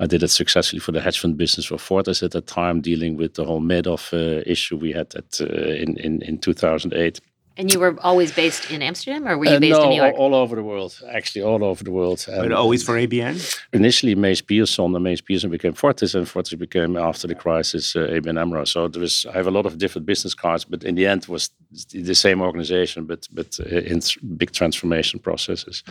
I 0.00 0.06
did 0.06 0.22
it 0.22 0.28
successfully 0.28 0.80
for 0.80 0.92
the 0.92 1.00
hedge 1.00 1.18
fund 1.18 1.38
business 1.38 1.64
for 1.64 1.78
Fortis 1.78 2.22
at 2.22 2.32
that 2.32 2.46
time, 2.46 2.82
dealing 2.82 3.16
with 3.16 3.32
the 3.34 3.46
whole 3.46 3.62
Madoff 3.62 4.12
uh, 4.12 4.42
issue 4.44 4.76
we 4.76 4.92
had 4.92 5.14
at, 5.14 5.40
uh, 5.40 5.46
in, 5.46 5.96
in 5.96 6.20
in 6.20 6.36
2008. 6.36 7.20
And 7.56 7.72
you 7.72 7.80
were 7.80 7.96
always 8.00 8.32
based 8.32 8.70
in 8.70 8.82
Amsterdam, 8.82 9.28
or 9.28 9.36
were 9.36 9.44
you 9.44 9.56
Uh, 9.56 9.60
based 9.60 9.78
no, 9.78 9.84
in 9.84 9.90
New 9.90 9.96
York? 10.02 10.14
All, 10.16 10.34
all 10.34 10.42
over 10.42 10.56
the 10.56 10.62
world, 10.62 10.98
actually, 11.12 11.42
all 11.42 11.62
over 11.62 11.84
the 11.84 11.90
world. 11.90 12.24
But 12.26 12.52
always 12.52 12.82
for 12.82 12.94
ABN? 12.96 13.36
initially 13.72 14.14
MeesPierson, 14.14 14.96
and 14.96 15.04
MeesPierson 15.06 15.50
became 15.50 15.74
Fortis, 15.74 16.14
and 16.14 16.26
Fortis 16.28 16.54
became 16.54 16.96
after 16.96 17.26
the 17.28 17.34
crisis 17.34 17.94
uh, 17.96 18.00
ABN 18.00 18.38
AMRO. 18.40 18.64
So 18.64 18.88
there 18.88 19.00
was 19.02 19.26
I 19.26 19.32
have 19.32 19.46
a 19.46 19.50
lot 19.50 19.66
of 19.66 19.76
different 19.78 20.06
business 20.06 20.34
cards, 20.34 20.64
but 20.64 20.82
in 20.84 20.94
the 20.94 21.06
end 21.06 21.26
was 21.26 21.50
the 21.90 22.14
same 22.14 22.40
organization, 22.40 23.06
but 23.06 23.28
but 23.32 23.58
uh, 23.60 23.64
in 23.92 24.00
th- 24.00 24.18
big 24.36 24.52
transformation 24.52 25.20
processes. 25.20 25.82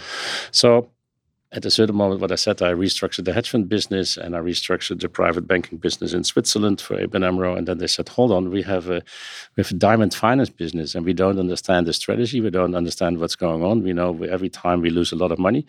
So. 0.52 0.90
At 1.54 1.66
a 1.66 1.72
certain 1.72 1.98
moment, 1.98 2.22
what 2.22 2.32
I 2.32 2.36
said, 2.36 2.62
I 2.62 2.72
restructured 2.72 3.26
the 3.26 3.34
hedge 3.34 3.50
fund 3.50 3.68
business 3.68 4.16
and 4.16 4.38
I 4.38 4.40
restructured 4.40 5.02
the 5.02 5.10
private 5.10 5.48
banking 5.48 5.80
business 5.80 6.14
in 6.14 6.24
Switzerland 6.24 6.80
for 6.80 6.96
ABN 6.96 7.28
AMRO. 7.28 7.58
And 7.58 7.68
then 7.68 7.78
they 7.78 7.88
said, 7.88 8.08
hold 8.08 8.32
on, 8.32 8.52
we 8.52 8.62
have 8.62 8.90
a 8.90 9.02
we 9.58 9.62
have 9.62 9.72
a 9.72 9.76
diamond 9.76 10.14
finance 10.14 10.50
business 10.50 10.96
and 10.96 11.06
we 11.06 11.12
don't 11.12 11.40
understand 11.40 11.88
the 11.88 11.94
strategy. 11.94 12.40
We 12.40 12.52
don't 12.52 12.74
understand 12.74 13.20
what's 13.20 13.36
going 13.36 13.64
on. 13.64 13.84
We 13.84 13.92
know 13.92 14.14
we, 14.14 14.30
every 14.30 14.50
time 14.50 14.80
we 14.80 14.92
lose 14.92 15.12
a 15.12 15.18
lot 15.18 15.34
of 15.34 15.40
money. 15.40 15.66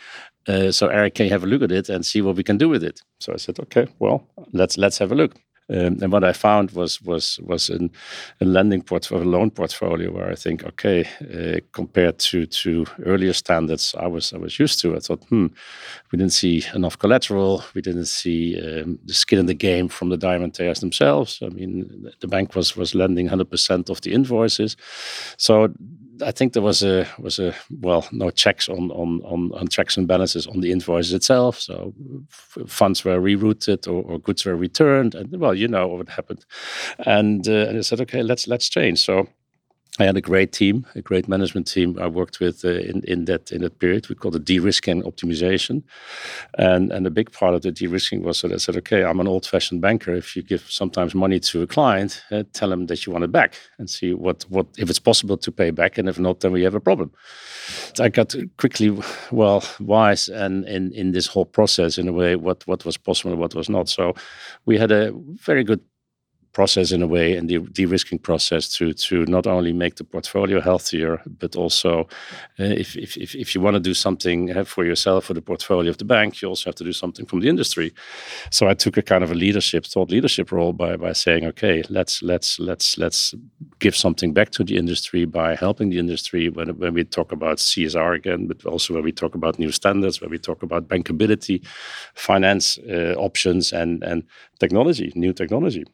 Uh, 0.47 0.71
so 0.71 0.87
Erik, 0.87 1.17
can 1.17 1.27
you 1.27 1.33
have 1.33 1.43
a 1.43 1.49
look 1.49 1.63
at 1.63 1.73
it 1.73 1.89
and 1.89 2.07
see 2.07 2.23
what 2.23 2.37
we 2.37 2.45
can 2.45 2.59
do 2.59 2.69
with 2.69 2.85
it? 2.85 3.03
So 3.19 3.33
I 3.33 3.37
said, 3.37 3.59
okay, 3.59 3.89
well, 3.99 4.25
let's 4.53 4.79
let's 4.79 4.99
have 4.99 5.11
a 5.11 5.17
look. 5.17 5.35
Um, 5.73 5.99
and 6.03 6.13
what 6.13 6.25
I 6.25 6.33
found 6.33 6.73
was 6.73 7.01
was 7.03 7.41
was 7.43 7.71
a 7.71 8.45
lending 8.45 8.83
portfolio, 8.83 9.25
a 9.25 9.31
loan 9.31 9.51
portfolio, 9.51 10.13
where 10.13 10.31
I 10.31 10.35
think, 10.35 10.65
okay, 10.65 11.05
uh, 11.21 11.61
compared 11.73 12.19
to 12.19 12.47
to 12.47 12.85
earlier 13.07 13.33
standards, 13.33 13.95
I 13.99 14.07
was 14.07 14.33
I 14.33 14.39
was 14.39 14.59
used 14.59 14.81
to. 14.81 14.97
I 14.97 14.99
thought, 15.01 15.25
hmm, 15.29 15.47
we 16.11 16.19
didn't 16.19 16.33
see 16.35 16.65
enough 16.75 16.99
collateral. 16.99 17.65
We 17.75 17.81
didn't 17.81 18.07
see 18.07 18.59
um, 18.61 18.99
the 19.05 19.15
skin 19.15 19.39
in 19.39 19.47
the 19.47 19.55
game 19.55 19.89
from 19.89 20.11
the 20.11 20.17
diamond 20.17 20.53
diamantaires 20.53 20.81
themselves. 20.81 21.39
I 21.43 21.49
mean, 21.49 22.11
the 22.21 22.29
bank 22.29 22.55
was 22.55 22.77
was 22.77 22.95
lending 22.95 23.29
100% 23.29 23.91
of 23.91 24.01
the 24.01 24.13
invoices, 24.13 24.77
so 25.37 25.69
I 26.23 26.31
think 26.31 26.53
there 26.53 26.63
was 26.63 26.83
a 26.83 27.07
was 27.19 27.39
a 27.39 27.55
well 27.71 28.07
no 28.13 28.31
checks 28.31 28.69
on 28.69 28.91
on 28.91 29.21
on, 29.23 29.53
on 29.55 29.69
checks 29.69 29.97
and 29.97 30.07
balances 30.09 30.47
on 30.47 30.61
the 30.61 30.73
invoices 30.73 31.13
itself. 31.13 31.59
So 31.59 31.93
funds 32.67 33.05
were 33.05 33.21
rerouted 33.21 33.87
or, 33.87 34.03
or, 34.03 34.19
goods 34.19 34.45
were 34.45 34.57
returned, 34.57 35.15
and 35.15 35.31
well, 35.41 35.55
you 35.55 35.69
know 35.69 35.89
what 35.89 36.09
happened. 36.09 36.45
And 37.07 37.47
uh, 37.49 37.69
and 37.69 37.79
I 37.79 37.81
said, 37.83 38.01
okay, 38.01 38.23
let's 38.23 38.47
let's 38.47 38.69
change. 38.69 39.01
So 39.01 39.29
I 40.01 40.05
had 40.05 40.17
a 40.17 40.23
great 40.23 40.53
team, 40.53 40.87
a 40.95 41.03
great 41.03 41.29
management 41.29 41.67
team 41.67 41.99
I 42.01 42.07
worked 42.07 42.41
with 42.41 42.65
uh, 42.65 42.71
in, 42.71 43.03
in 43.07 43.27
that 43.27 43.53
in 43.53 43.61
that 43.61 43.79
period. 43.79 44.09
We 44.09 44.15
called 44.15 44.37
it 44.37 44.45
de-risking 44.47 45.03
optimization, 45.03 45.83
and 46.57 46.91
and 46.91 47.07
a 47.07 47.11
big 47.11 47.31
part 47.31 47.55
of 47.55 47.61
the 47.61 47.71
de-risking 47.71 48.23
was 48.23 48.41
that 48.41 48.53
I 48.53 48.57
said, 48.57 48.77
okay, 48.79 49.05
I'm 49.05 49.21
an 49.21 49.29
old-fashioned 49.29 49.83
banker. 49.83 50.15
If 50.15 50.35
you 50.35 50.43
give 50.43 50.63
sometimes 50.71 51.15
money 51.15 51.39
to 51.41 51.61
a 51.63 51.67
client, 51.67 52.23
uh, 52.31 52.45
tell 52.55 52.71
them 52.71 52.87
that 52.87 53.05
you 53.05 53.13
want 53.13 53.25
it 53.25 53.33
back, 53.33 53.55
and 53.79 53.91
see 53.91 54.15
what 54.15 54.47
what 54.49 54.67
if 54.79 54.89
it's 54.89 54.99
possible 54.99 55.37
to 55.37 55.53
pay 55.53 55.71
back, 55.71 55.99
and 55.99 56.09
if 56.09 56.19
not, 56.19 56.41
then 56.41 56.53
we 56.53 56.63
have 56.63 56.75
a 56.75 56.81
problem. 56.81 57.13
I 58.01 58.09
got 58.09 58.35
quickly 58.57 58.99
well 59.31 59.63
wise 59.79 60.29
and 60.31 60.65
in 60.65 60.93
in 60.93 61.13
this 61.13 61.27
whole 61.27 61.45
process 61.45 61.99
in 61.99 62.09
a 62.09 62.13
way 62.13 62.35
what 62.37 62.67
what 62.67 62.87
was 62.87 62.97
possible 62.97 63.33
and 63.33 63.41
what 63.41 63.55
was 63.55 63.69
not. 63.69 63.91
So 63.91 64.15
we 64.65 64.79
had 64.79 64.91
a 64.91 65.13
very 65.47 65.65
good 65.65 65.81
process 66.53 66.93
in 66.93 67.03
a 67.03 67.07
way 67.07 67.37
and 67.37 67.49
the 67.49 67.59
de-risking 67.59 68.19
process 68.19 68.69
to 68.69 68.93
to 68.93 69.25
not 69.27 69.47
only 69.47 69.73
make 69.73 69.97
the 69.97 70.05
portfolio 70.05 70.61
healthier 70.61 71.21
but 71.39 71.57
also 71.57 72.01
uh, 72.61 72.65
if, 72.65 72.97
if, 72.97 73.35
if, 73.35 73.55
you 73.55 73.61
want 73.61 73.75
to 73.75 73.81
do 73.81 73.95
something 73.95 74.55
uh, 74.57 74.65
for 74.65 74.85
yourself 74.85 75.25
for 75.25 75.35
the 75.35 75.43
portfolio 75.43 75.91
of 75.91 75.99
the 75.99 76.05
bank 76.05 76.43
you 76.43 76.49
also 76.49 76.69
have 76.69 76.75
to 76.75 76.85
do 76.85 76.93
something 76.93 77.27
from 77.27 77.41
the 77.41 77.49
industry. 77.49 77.93
So 78.51 78.69
i 78.69 78.75
took 78.75 78.97
a 78.97 79.03
kind 79.03 79.25
of 79.25 79.31
a 79.31 79.35
leadership 79.35 79.87
thought 79.87 80.11
leadership 80.11 80.53
role 80.53 80.73
by 80.73 80.97
by 80.97 81.13
saying 81.13 81.45
okay 81.47 81.83
let's 81.89 82.23
let's 82.23 82.59
let's 82.59 82.99
let's 82.99 83.35
give 83.79 83.97
something 83.97 84.33
back 84.33 84.51
to 84.51 84.65
the 84.65 84.77
industry 84.77 85.25
by 85.25 85.55
helping 85.55 85.91
the 85.91 85.99
industry 85.99 86.49
when 86.51 86.69
when 86.79 86.95
we 86.95 87.05
talk 87.05 87.33
about 87.33 87.59
csr 87.59 88.15
again 88.15 88.47
but 88.47 88.65
also 88.67 88.95
when 88.95 89.05
we 89.05 89.13
talk 89.13 89.35
about 89.35 89.59
new 89.59 89.73
standards 89.73 90.21
when 90.21 90.31
we 90.31 90.39
talk 90.39 90.63
about 90.63 90.89
bankability 90.89 91.65
finance 92.15 92.79
uh, 92.91 93.15
options 93.17 93.73
and 93.73 94.03
and 94.03 94.25
technology 94.59 95.13
new 95.15 95.33
technology 95.33 95.85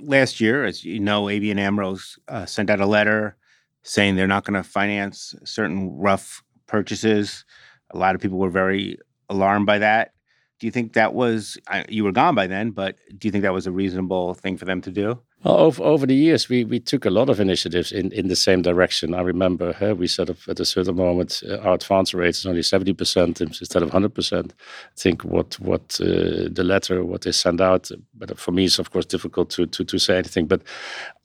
last 0.00 0.40
year, 0.40 0.64
as 0.64 0.84
you 0.84 1.00
know, 1.00 1.24
ABN 1.24 1.58
AMRO 1.58 1.96
uh, 2.28 2.46
sent 2.46 2.70
out 2.70 2.80
a 2.80 2.86
letter 2.86 3.36
saying 3.82 4.16
they're 4.16 4.26
not 4.26 4.44
going 4.44 4.60
to 4.60 4.68
finance 4.68 5.34
certain 5.44 5.90
rough 5.96 6.42
purchases. 6.66 7.44
A 7.90 7.98
lot 7.98 8.14
of 8.14 8.20
people 8.20 8.38
were 8.38 8.50
very 8.50 8.98
alarmed 9.28 9.66
by 9.66 9.78
that. 9.78 10.12
Do 10.58 10.66
you 10.66 10.70
think 10.70 10.94
that 10.94 11.12
was, 11.12 11.58
you 11.88 12.04
were 12.04 12.12
gone 12.12 12.34
by 12.34 12.46
then, 12.46 12.70
but 12.70 12.96
do 13.18 13.28
you 13.28 13.32
think 13.32 13.42
that 13.42 13.52
was 13.52 13.66
a 13.66 13.72
reasonable 13.72 14.34
thing 14.34 14.56
for 14.56 14.64
them 14.64 14.80
to 14.82 14.90
do? 14.90 15.20
Well, 15.44 15.58
over, 15.58 15.82
over 15.82 16.06
the 16.06 16.14
years, 16.14 16.48
we, 16.48 16.64
we 16.64 16.80
took 16.80 17.04
a 17.04 17.10
lot 17.10 17.28
of 17.28 17.40
initiatives 17.40 17.92
in, 17.92 18.10
in 18.12 18.28
the 18.28 18.34
same 18.34 18.62
direction. 18.62 19.14
I 19.14 19.20
remember 19.20 19.76
we 19.96 20.06
said 20.06 20.30
at 20.30 20.60
a 20.60 20.64
certain 20.64 20.96
moment 20.96 21.42
uh, 21.46 21.58
our 21.58 21.74
advance 21.74 22.14
rate 22.14 22.30
is 22.30 22.46
only 22.46 22.62
70% 22.62 23.40
instead 23.40 23.82
of 23.82 23.90
100%. 23.90 24.50
I 24.50 24.54
think 24.96 25.24
what 25.24 25.60
what 25.60 26.00
uh, 26.00 26.48
the 26.50 26.64
letter, 26.64 27.04
what 27.04 27.20
they 27.20 27.32
send 27.32 27.60
out, 27.60 27.90
but 28.14 28.38
for 28.38 28.50
me, 28.50 28.64
it's 28.64 28.78
of 28.78 28.90
course 28.90 29.06
difficult 29.06 29.50
to, 29.50 29.66
to, 29.66 29.84
to 29.84 29.98
say 29.98 30.16
anything. 30.16 30.46
But 30.46 30.62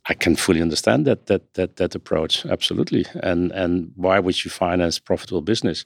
I 0.09 0.15
can 0.15 0.35
fully 0.35 0.61
understand 0.61 1.05
that 1.05 1.27
that 1.27 1.53
that 1.53 1.75
that 1.75 1.95
approach 1.95 2.45
absolutely. 2.45 3.05
And 3.21 3.51
and 3.51 3.91
why 3.95 4.19
would 4.19 4.43
you 4.43 4.49
finance 4.49 4.99
profitable 4.99 5.41
business? 5.41 5.85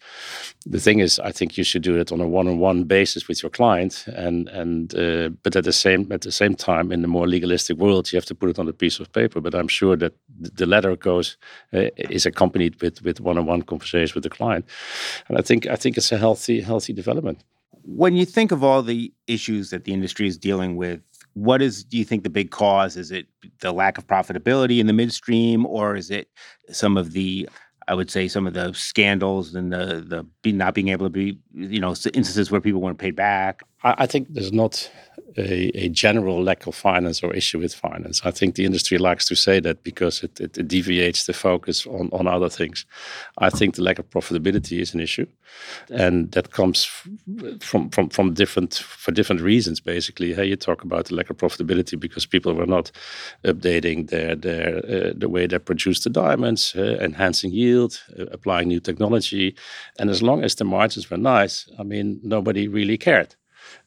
The 0.66 0.80
thing 0.80 1.00
is, 1.00 1.20
I 1.20 1.32
think 1.32 1.58
you 1.58 1.66
should 1.66 1.84
do 1.84 2.00
it 2.00 2.12
on 2.12 2.22
a 2.22 2.28
one-on-one 2.28 2.86
basis 2.86 3.28
with 3.28 3.44
your 3.44 3.50
client. 3.50 4.06
And 4.16 4.48
and 4.50 4.96
uh, 4.96 5.30
but 5.44 5.56
at 5.56 5.64
the 5.66 5.74
same 5.74 6.12
at 6.12 6.22
the 6.22 6.32
same 6.32 6.56
time, 6.56 6.94
in 6.94 7.02
the 7.02 7.08
more 7.10 7.28
legalistic 7.28 7.78
world, 7.78 8.12
you 8.12 8.18
have 8.18 8.28
to 8.28 8.36
put 8.36 8.50
it 8.50 8.60
on 8.60 8.70
a 8.70 8.74
piece 8.74 9.02
of 9.02 9.12
paper. 9.12 9.42
But 9.42 9.54
I'm 9.54 9.68
sure 9.68 9.98
that 9.98 10.14
the 10.56 10.66
letter 10.66 10.96
goes 10.96 11.38
uh, 11.74 11.90
is 11.98 12.26
accompanied 12.26 12.82
with 12.82 13.02
with 13.04 13.20
one-on-one 13.20 13.64
conversations 13.64 14.16
with 14.16 14.24
the 14.24 14.30
client. 14.30 14.66
And 15.28 15.38
I 15.38 15.42
think 15.42 15.66
I 15.66 15.76
think 15.76 15.98
it's 15.98 16.12
a 16.14 16.18
healthy 16.18 16.62
healthy 16.62 16.94
development. 16.94 17.44
When 17.88 18.16
you 18.16 18.26
think 18.26 18.52
of 18.52 18.64
all 18.64 18.82
the 18.82 19.12
issues 19.28 19.70
that 19.70 19.84
the 19.84 19.94
industry 19.94 20.28
is 20.28 20.38
dealing 20.38 20.78
with 20.78 21.02
what 21.36 21.62
is 21.62 21.84
do 21.84 21.98
you 21.98 22.06
think 22.06 22.24
the 22.24 22.30
big 22.30 22.50
cause? 22.50 22.98
Is 22.98 23.12
it 23.12 23.28
the 23.60 23.72
lack 23.72 23.98
of 23.98 24.08
profitability 24.08 24.80
in 24.80 24.88
the 24.88 24.94
midstream 24.94 25.66
or 25.66 25.96
is 25.96 26.10
it 26.10 26.30
some 26.72 26.98
of 26.98 27.12
the 27.12 27.48
i 27.88 27.94
would 27.94 28.10
say 28.10 28.28
some 28.28 28.48
of 28.48 28.54
the 28.54 28.74
scandals 28.74 29.54
and 29.54 29.72
the 29.72 30.26
the 30.44 30.52
not 30.54 30.74
being 30.74 30.88
able 30.88 31.06
to 31.06 31.10
be 31.10 31.38
you 31.54 31.80
know 31.80 31.90
instances 31.90 32.50
where 32.50 32.62
people 32.62 32.82
weren't 32.82 32.98
paid 32.98 33.16
back 33.16 33.62
I, 33.84 33.96
I 34.00 34.06
think 34.06 34.28
there's 34.30 34.54
not 34.54 34.90
a, 35.38 35.86
a, 35.86 35.90
general 35.90 36.42
lack 36.42 36.66
of 36.68 36.76
finance 36.76 37.22
or 37.22 37.34
issue 37.34 37.60
with 37.60 37.74
finance. 37.74 38.22
I 38.24 38.32
think 38.32 38.56
the 38.56 38.66
industry 38.66 38.98
likes 38.98 39.26
to 39.26 39.36
say 39.36 39.60
that 39.60 39.84
because 39.84 40.24
it, 40.24 40.40
it, 40.40 40.58
it 40.58 40.68
deviates 40.68 41.26
the 41.26 41.34
focus 41.34 41.86
on, 41.86 42.10
on 42.14 42.28
other 42.28 42.50
things. 42.50 42.86
I 43.38 43.50
think 43.50 43.76
the 43.76 43.82
lack 43.84 44.00
of 44.00 44.10
profitability 44.10 44.80
is 44.80 44.94
an 44.94 45.02
issue, 45.02 45.28
and 45.90 46.32
that 46.32 46.52
comes 46.52 46.86
from 47.62 47.90
from 47.90 48.10
from 48.10 48.34
different 48.34 48.76
for 48.76 49.12
different 49.12 49.42
reasons. 49.42 49.80
Basically, 49.82 50.34
hey, 50.34 50.46
you 50.46 50.56
talk 50.56 50.84
about 50.84 51.06
the 51.06 51.16
lack 51.16 51.30
of 51.30 51.38
profitability 51.38 52.00
because 52.00 52.26
people 52.26 52.54
were 52.54 52.66
not 52.66 52.92
updating 53.44 54.10
their 54.10 54.36
their 54.36 54.78
uh, 54.78 55.14
the 55.16 55.30
way 55.30 55.48
they 55.48 55.60
produce 55.60 56.02
the 56.02 56.10
diamonds, 56.10 56.74
uh, 56.76 56.98
enhancing 57.02 57.52
yield, 57.52 58.02
uh, 58.18 58.26
applying 58.32 58.70
new 58.70 58.80
technology, 58.80 59.56
and 60.00 60.10
as 60.10 60.22
long 60.22 60.44
as 60.44 60.56
the 60.56 60.66
margins 60.66 61.10
were 61.10 61.18
nice, 61.18 61.70
I 61.78 61.84
mean, 61.84 62.20
nobody 62.24 62.68
really 62.68 62.98
cared 62.98 63.36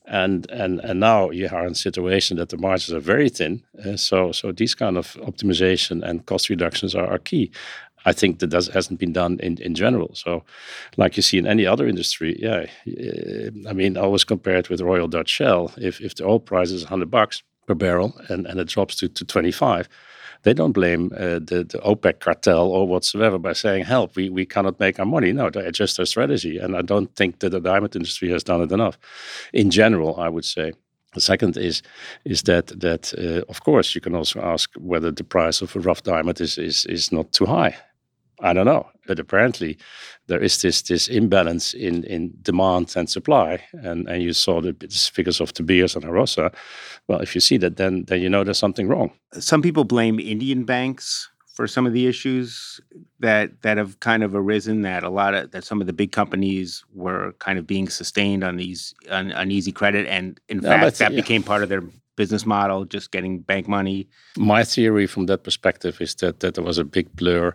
and 0.09 0.51
and 0.51 0.81
and 0.81 1.01
now 1.01 1.31
you 1.31 1.49
are 1.53 1.66
in 1.66 1.73
a 1.73 1.77
situation 1.77 2.37
that 2.38 2.49
the 2.49 2.57
margins 2.57 2.94
are 2.94 3.01
very 3.01 3.29
thin. 3.29 3.62
Uh, 3.85 3.97
so 3.97 4.33
so 4.33 4.53
these 4.53 4.75
kind 4.75 4.97
of 4.97 5.14
optimization 5.14 6.03
and 6.03 6.27
cost 6.27 6.49
reductions 6.49 6.94
are, 6.94 7.07
are 7.07 7.18
key. 7.18 7.51
I 8.07 8.12
think 8.12 8.38
that 8.38 8.47
does, 8.47 8.68
hasn't 8.68 9.01
been 9.01 9.12
done 9.12 9.38
in, 9.40 9.59
in 9.59 9.75
general. 9.75 10.14
So, 10.14 10.44
like 10.97 11.16
you 11.16 11.23
see 11.23 11.37
in 11.37 11.47
any 11.47 11.66
other 11.66 11.87
industry, 11.87 12.37
yeah. 12.40 12.66
Uh, 12.87 13.68
I 13.68 13.73
mean, 13.73 13.97
always 13.97 14.25
compare 14.25 14.57
it 14.57 14.71
with 14.71 14.81
Royal 14.81 15.09
Dutch 15.09 15.29
Shell. 15.29 15.73
If 15.77 16.01
if 16.01 16.14
the 16.14 16.25
oil 16.25 16.40
price 16.40 16.71
is 16.71 16.85
100 16.85 17.11
bucks 17.11 17.42
per 17.66 17.75
barrel 17.75 18.18
and, 18.29 18.47
and 18.47 18.59
it 18.61 18.68
drops 18.68 18.97
to, 18.97 19.09
to 19.09 19.25
25, 19.25 19.88
they 20.42 20.55
don't 20.55 20.72
blame 20.72 21.12
uh, 21.16 21.40
the, 21.40 21.66
the 21.68 21.81
OPEC 21.85 22.20
cartel 22.20 22.68
or 22.68 22.87
whatsoever 22.87 23.38
by 23.38 23.53
saying, 23.53 23.85
help, 23.85 24.16
we, 24.16 24.31
we 24.31 24.46
cannot 24.46 24.79
make 24.81 24.98
our 24.98 25.07
money. 25.07 25.33
No, 25.33 25.51
they 25.51 25.64
adjust 25.64 25.96
their 25.96 26.07
strategy. 26.07 26.59
And 26.59 26.77
I 26.77 26.83
don't 26.83 27.14
think 27.16 27.40
that 27.40 27.51
the 27.51 27.61
diamond 27.61 27.96
industry 27.96 28.31
has 28.31 28.44
done 28.44 28.62
it 28.62 28.72
enough. 28.72 28.98
In 29.53 29.70
general, 29.70 30.18
I 30.20 30.29
would 30.29 30.44
say. 30.44 30.72
The 31.14 31.22
second 31.22 31.57
is 31.57 31.83
is 32.27 32.42
that 32.42 32.66
that 32.81 33.14
uh, 33.16 33.42
of 33.48 33.64
course 33.64 33.94
you 33.94 34.01
can 34.01 34.14
also 34.14 34.40
ask 34.42 34.70
whether 34.77 35.11
the 35.11 35.24
price 35.24 35.62
of 35.62 35.74
a 35.74 35.81
rough 35.81 36.03
diamond 36.03 36.38
is 36.38 36.59
is 36.59 36.85
is 36.85 37.11
not 37.11 37.33
too 37.33 37.46
high. 37.46 37.77
I 38.40 38.53
don't 38.53 38.66
know, 38.66 38.88
but 39.07 39.18
apparently 39.18 39.79
there 40.27 40.40
is 40.40 40.62
this 40.62 40.83
this 40.83 41.09
imbalance 41.09 41.74
in 41.74 42.05
in 42.05 42.33
demand 42.42 42.94
and 42.96 43.09
supply, 43.11 43.62
and 43.72 44.09
and 44.09 44.22
you 44.22 44.33
saw 44.33 44.61
the 44.61 44.74
figures 45.12 45.40
of 45.40 45.53
Beers 45.66 45.96
and 45.96 46.05
Alrosa. 46.05 46.55
Well, 47.09 47.20
if 47.20 47.35
you 47.35 47.40
see 47.40 47.59
that, 47.59 47.77
then 47.77 48.05
then 48.05 48.20
you 48.20 48.29
know 48.29 48.44
there's 48.44 48.59
something 48.59 48.88
wrong. 48.88 49.11
Some 49.33 49.62
people 49.62 49.85
blame 49.85 50.20
Indian 50.20 50.64
banks 50.64 51.29
for 51.59 51.66
some 51.66 51.87
of 51.87 51.92
the 51.92 52.07
issues 52.07 52.81
that 53.18 53.62
that 53.62 53.79
have 53.79 53.98
kind 53.98 54.22
of 54.22 54.35
arisen. 54.35 54.83
That 54.83 55.03
a 55.03 55.11
lot 55.11 55.35
of 55.35 55.51
that 55.51 55.64
some 55.64 55.81
of 55.81 55.88
the 55.88 55.92
big 55.92 56.12
companies 56.12 56.85
were 56.94 57.33
kind 57.40 57.59
of 57.59 57.66
being 57.66 57.88
sustained 57.88 58.44
on 58.44 58.57
these 58.57 58.94
on, 59.11 59.33
on 59.33 59.51
easy 59.51 59.72
credit, 59.72 60.07
and 60.07 60.40
in 60.48 60.59
no, 60.59 60.68
fact 60.68 60.98
that 60.98 61.12
yeah. 61.12 61.20
became 61.20 61.42
part 61.42 61.64
of 61.64 61.68
their 61.68 61.83
business 62.18 62.44
model, 62.44 62.85
just 62.85 63.12
getting 63.12 63.38
bank 63.38 63.68
money? 63.68 64.09
My 64.37 64.64
theory 64.64 65.07
from 65.07 65.26
that 65.26 65.44
perspective 65.44 66.00
is 66.00 66.14
that, 66.16 66.40
that 66.40 66.54
there 66.54 66.64
was 66.64 66.76
a 66.76 66.85
big 66.85 67.07
blur 67.16 67.54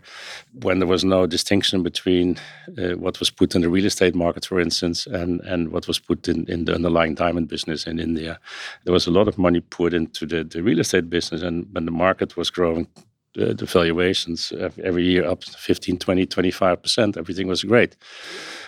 when 0.64 0.80
there 0.80 0.88
was 0.88 1.04
no 1.04 1.28
distinction 1.28 1.84
between 1.84 2.40
uh, 2.80 2.96
what 3.04 3.20
was 3.20 3.30
put 3.30 3.54
in 3.56 3.62
the 3.62 3.70
real 3.70 3.86
estate 3.86 4.16
market, 4.16 4.46
for 4.46 4.60
instance, 4.60 5.06
and, 5.06 5.42
and 5.42 5.72
what 5.74 5.88
was 5.88 6.00
put 6.00 6.28
in, 6.28 6.46
in 6.50 6.66
the 6.66 6.74
underlying 6.74 7.14
diamond 7.14 7.50
business 7.50 7.86
in 7.86 8.00
India. 8.00 8.40
There 8.86 8.94
was 8.94 9.06
a 9.06 9.12
lot 9.12 9.28
of 9.28 9.38
money 9.38 9.60
put 9.60 9.94
into 9.94 10.26
the, 10.26 10.44
the 10.46 10.64
real 10.64 10.80
estate 10.80 11.10
business, 11.10 11.42
and 11.42 11.68
when 11.74 11.86
the 11.86 11.92
market 11.92 12.38
was 12.38 12.50
growing 12.50 12.88
uh, 13.36 13.54
the, 13.54 13.66
valuations 13.66 14.54
every 14.84 15.04
year 15.04 15.26
up 15.28 15.44
15 15.44 15.98
20 15.98 16.28
25% 16.28 17.18
everything 17.18 17.48
was 17.48 17.64
great 17.64 17.96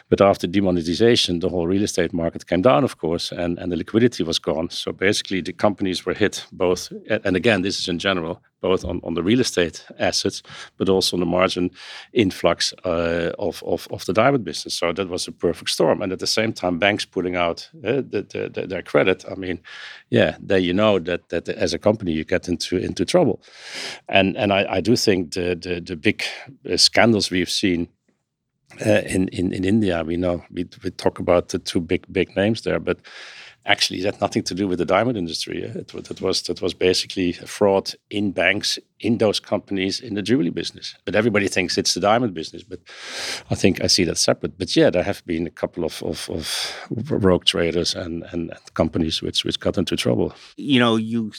But 0.09 0.21
after 0.21 0.47
demonetization, 0.47 1.39
the 1.39 1.49
whole 1.49 1.67
real 1.67 1.83
estate 1.83 2.13
market 2.13 2.45
came 2.45 2.61
down, 2.61 2.83
of 2.83 2.97
course, 2.97 3.31
and, 3.31 3.57
and 3.57 3.71
the 3.71 3.77
liquidity 3.77 4.23
was 4.23 4.37
gone. 4.39 4.69
So 4.69 4.91
basically, 4.91 5.41
the 5.41 5.53
companies 5.53 6.05
were 6.05 6.13
hit 6.13 6.45
both, 6.51 6.93
and 7.09 7.35
again, 7.35 7.63
this 7.63 7.79
is 7.79 7.87
in 7.87 7.97
general, 7.97 8.39
both 8.61 8.85
on, 8.85 9.01
on 9.03 9.15
the 9.15 9.23
real 9.23 9.39
estate 9.39 9.83
assets, 9.97 10.43
but 10.77 10.89
also 10.89 11.15
on 11.15 11.21
the 11.21 11.25
margin 11.25 11.71
influx 12.13 12.73
uh, 12.83 13.31
of, 13.39 13.63
of, 13.63 13.87
of 13.89 14.05
the 14.05 14.13
diamond 14.13 14.43
business. 14.43 14.77
So 14.77 14.93
that 14.93 15.09
was 15.09 15.27
a 15.27 15.31
perfect 15.31 15.71
storm. 15.71 16.01
And 16.01 16.11
at 16.11 16.19
the 16.19 16.27
same 16.27 16.53
time, 16.53 16.77
banks 16.77 17.05
pulling 17.05 17.35
out 17.35 17.69
uh, 17.83 18.01
the, 18.07 18.25
the, 18.29 18.51
the, 18.53 18.67
their 18.67 18.83
credit. 18.83 19.25
I 19.29 19.35
mean, 19.35 19.59
yeah, 20.09 20.37
there 20.39 20.59
you 20.59 20.73
know 20.73 20.99
that, 20.99 21.29
that 21.29 21.49
as 21.49 21.73
a 21.73 21.79
company 21.79 22.11
you 22.11 22.23
get 22.23 22.47
into 22.47 22.77
into 22.77 23.05
trouble. 23.05 23.41
And 24.07 24.37
and 24.37 24.53
I, 24.53 24.77
I 24.77 24.81
do 24.81 24.95
think 24.95 25.33
the, 25.33 25.55
the, 25.55 25.81
the 25.81 25.95
big 25.95 26.23
uh, 26.69 26.77
scandals 26.77 27.31
we've 27.31 27.49
seen 27.49 27.87
uh, 28.85 29.01
in, 29.05 29.27
in 29.29 29.53
in 29.53 29.63
India. 29.63 30.03
We 30.03 30.17
know 30.17 30.43
we, 30.51 30.67
we 30.83 30.91
talk 30.91 31.19
about 31.19 31.49
the 31.49 31.59
two 31.59 31.81
big 31.81 32.05
big 32.11 32.35
names 32.35 32.61
there, 32.61 32.79
but 32.79 32.99
actually 33.65 34.01
that 34.01 34.13
had 34.13 34.21
nothing 34.21 34.43
to 34.43 34.53
do 34.53 34.67
with 34.67 34.79
the 34.79 34.85
diamond 34.85 35.17
industry. 35.17 35.63
It, 35.63 35.93
it 35.93 36.21
was 36.21 36.41
that 36.43 36.61
was 36.61 36.73
basically 36.73 37.33
fraud 37.33 37.93
in 38.09 38.31
banks 38.31 38.79
in 38.99 39.17
those 39.17 39.39
companies 39.39 39.99
in 39.99 40.13
the 40.13 40.21
jewelry 40.21 40.51
business. 40.51 40.95
But 41.05 41.15
everybody 41.15 41.47
thinks 41.47 41.77
it's 41.77 41.93
the 41.93 41.99
diamond 41.99 42.33
business. 42.33 42.63
But 42.63 42.79
I 43.49 43.55
think 43.55 43.83
I 43.83 43.87
see 43.87 44.05
that 44.05 44.17
separate. 44.17 44.57
But 44.57 44.75
yeah, 44.75 44.89
there 44.89 45.03
have 45.03 45.25
been 45.25 45.47
a 45.47 45.51
couple 45.51 45.83
of, 45.83 46.01
of, 46.03 46.29
of 46.29 47.11
rogue 47.11 47.45
traders 47.45 47.95
and, 47.95 48.23
and, 48.31 48.51
and 48.51 48.73
companies 48.73 49.21
which 49.21 49.43
which 49.43 49.59
got 49.59 49.77
into 49.77 49.95
trouble. 49.95 50.33
You 50.57 50.79
know, 50.79 50.95
you 50.95 51.31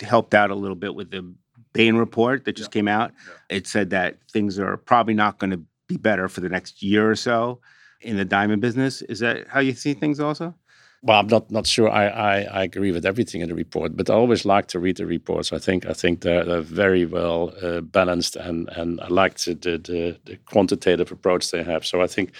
helped 0.00 0.34
out 0.34 0.50
a 0.50 0.54
little 0.54 0.76
bit 0.76 0.94
with 0.94 1.10
the 1.10 1.34
Bain 1.72 1.96
report 1.96 2.44
that 2.44 2.56
just 2.56 2.70
yeah. 2.70 2.78
came 2.78 2.88
out. 2.88 3.12
Yeah. 3.50 3.56
It 3.56 3.66
said 3.66 3.90
that 3.90 4.18
things 4.32 4.58
are 4.58 4.76
probably 4.76 5.14
not 5.14 5.38
going 5.38 5.50
to 5.50 5.60
be 5.88 5.96
better 5.96 6.28
for 6.28 6.40
the 6.40 6.48
next 6.48 6.82
year 6.82 7.10
or 7.10 7.16
so 7.16 7.60
in 8.00 8.16
the 8.16 8.24
diamond 8.24 8.62
business. 8.62 9.02
Is 9.02 9.18
that 9.20 9.48
how 9.48 9.60
you 9.60 9.72
see 9.72 9.94
things 9.94 10.20
also? 10.20 10.54
Well, 11.02 11.20
I'm 11.20 11.28
not 11.28 11.50
not 11.50 11.66
sure 11.66 11.88
I, 11.88 12.08
I, 12.08 12.40
I, 12.40 12.62
agree 12.64 12.90
with 12.90 13.06
everything 13.06 13.40
in 13.40 13.48
the 13.48 13.54
report, 13.54 13.96
but 13.96 14.10
I 14.10 14.14
always 14.14 14.44
like 14.44 14.66
to 14.68 14.80
read 14.80 14.96
the 14.96 15.06
reports. 15.06 15.52
I 15.52 15.58
think 15.58 15.86
I 15.86 15.92
think 15.92 16.22
they're, 16.22 16.44
they're 16.44 16.60
very 16.60 17.06
well 17.06 17.52
uh, 17.62 17.80
balanced, 17.82 18.34
and 18.34 18.68
and 18.70 19.00
I 19.00 19.06
like 19.06 19.38
the, 19.38 19.54
the, 19.54 20.18
the 20.24 20.36
quantitative 20.46 21.12
approach 21.12 21.52
they 21.52 21.62
have. 21.62 21.86
So 21.86 22.02
I 22.02 22.08
think 22.08 22.32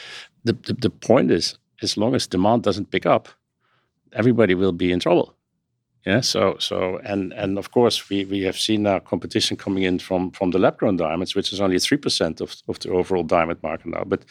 the, 0.42 0.54
the 0.54 0.72
the 0.72 0.90
point 0.90 1.30
is, 1.30 1.56
as 1.82 1.96
long 1.96 2.16
as 2.16 2.26
demand 2.26 2.64
doesn't 2.64 2.90
pick 2.90 3.06
up, 3.06 3.28
everybody 4.12 4.56
will 4.56 4.72
be 4.72 4.90
in 4.90 4.98
trouble. 4.98 5.37
Yeah. 6.08 6.22
So 6.22 6.56
so 6.58 6.98
and 7.04 7.34
and 7.34 7.58
of 7.58 7.70
course 7.70 8.08
we 8.08 8.24
we 8.24 8.46
have 8.46 8.56
seen 8.58 8.82
now 8.82 8.98
competition 8.98 9.58
coming 9.58 9.82
in 9.84 9.98
from 9.98 10.30
from 10.30 10.52
the 10.52 10.58
lab 10.58 10.78
grown 10.78 10.96
diamonds, 10.96 11.34
which 11.34 11.52
is 11.52 11.60
only 11.60 11.78
three 11.78 11.98
percent 11.98 12.40
of 12.40 12.56
of 12.66 12.78
the 12.78 12.90
overall 12.90 13.24
diamond 13.24 13.62
market 13.62 13.86
now. 13.88 14.04
But 14.04 14.24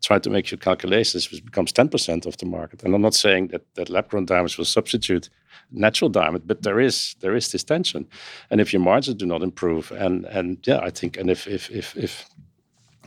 try 0.00 0.20
to 0.20 0.30
make 0.30 0.52
your 0.52 0.60
calculations, 0.60 1.30
which 1.30 1.44
becomes 1.44 1.72
ten 1.72 1.88
percent 1.88 2.26
of 2.26 2.36
the 2.36 2.46
market. 2.46 2.84
And 2.84 2.94
I'm 2.94 3.02
not 3.02 3.14
saying 3.14 3.48
that 3.48 3.62
that 3.74 3.90
lab 3.90 4.08
grown 4.10 4.26
diamonds 4.26 4.56
will 4.56 4.64
substitute 4.64 5.28
natural 5.72 6.08
diamond, 6.08 6.46
but 6.46 6.62
there 6.62 6.78
is 6.78 7.16
there 7.20 7.36
is 7.36 7.50
this 7.50 7.64
tension. 7.64 8.06
And 8.50 8.60
if 8.60 8.72
your 8.72 8.82
margins 8.82 9.16
do 9.16 9.26
not 9.26 9.42
improve, 9.42 9.90
and 9.90 10.26
and 10.26 10.58
yeah, 10.66 10.86
I 10.86 10.90
think, 10.90 11.16
and 11.18 11.30
if 11.30 11.46
if 11.48 11.68
if 11.70 11.96
if 11.96 12.28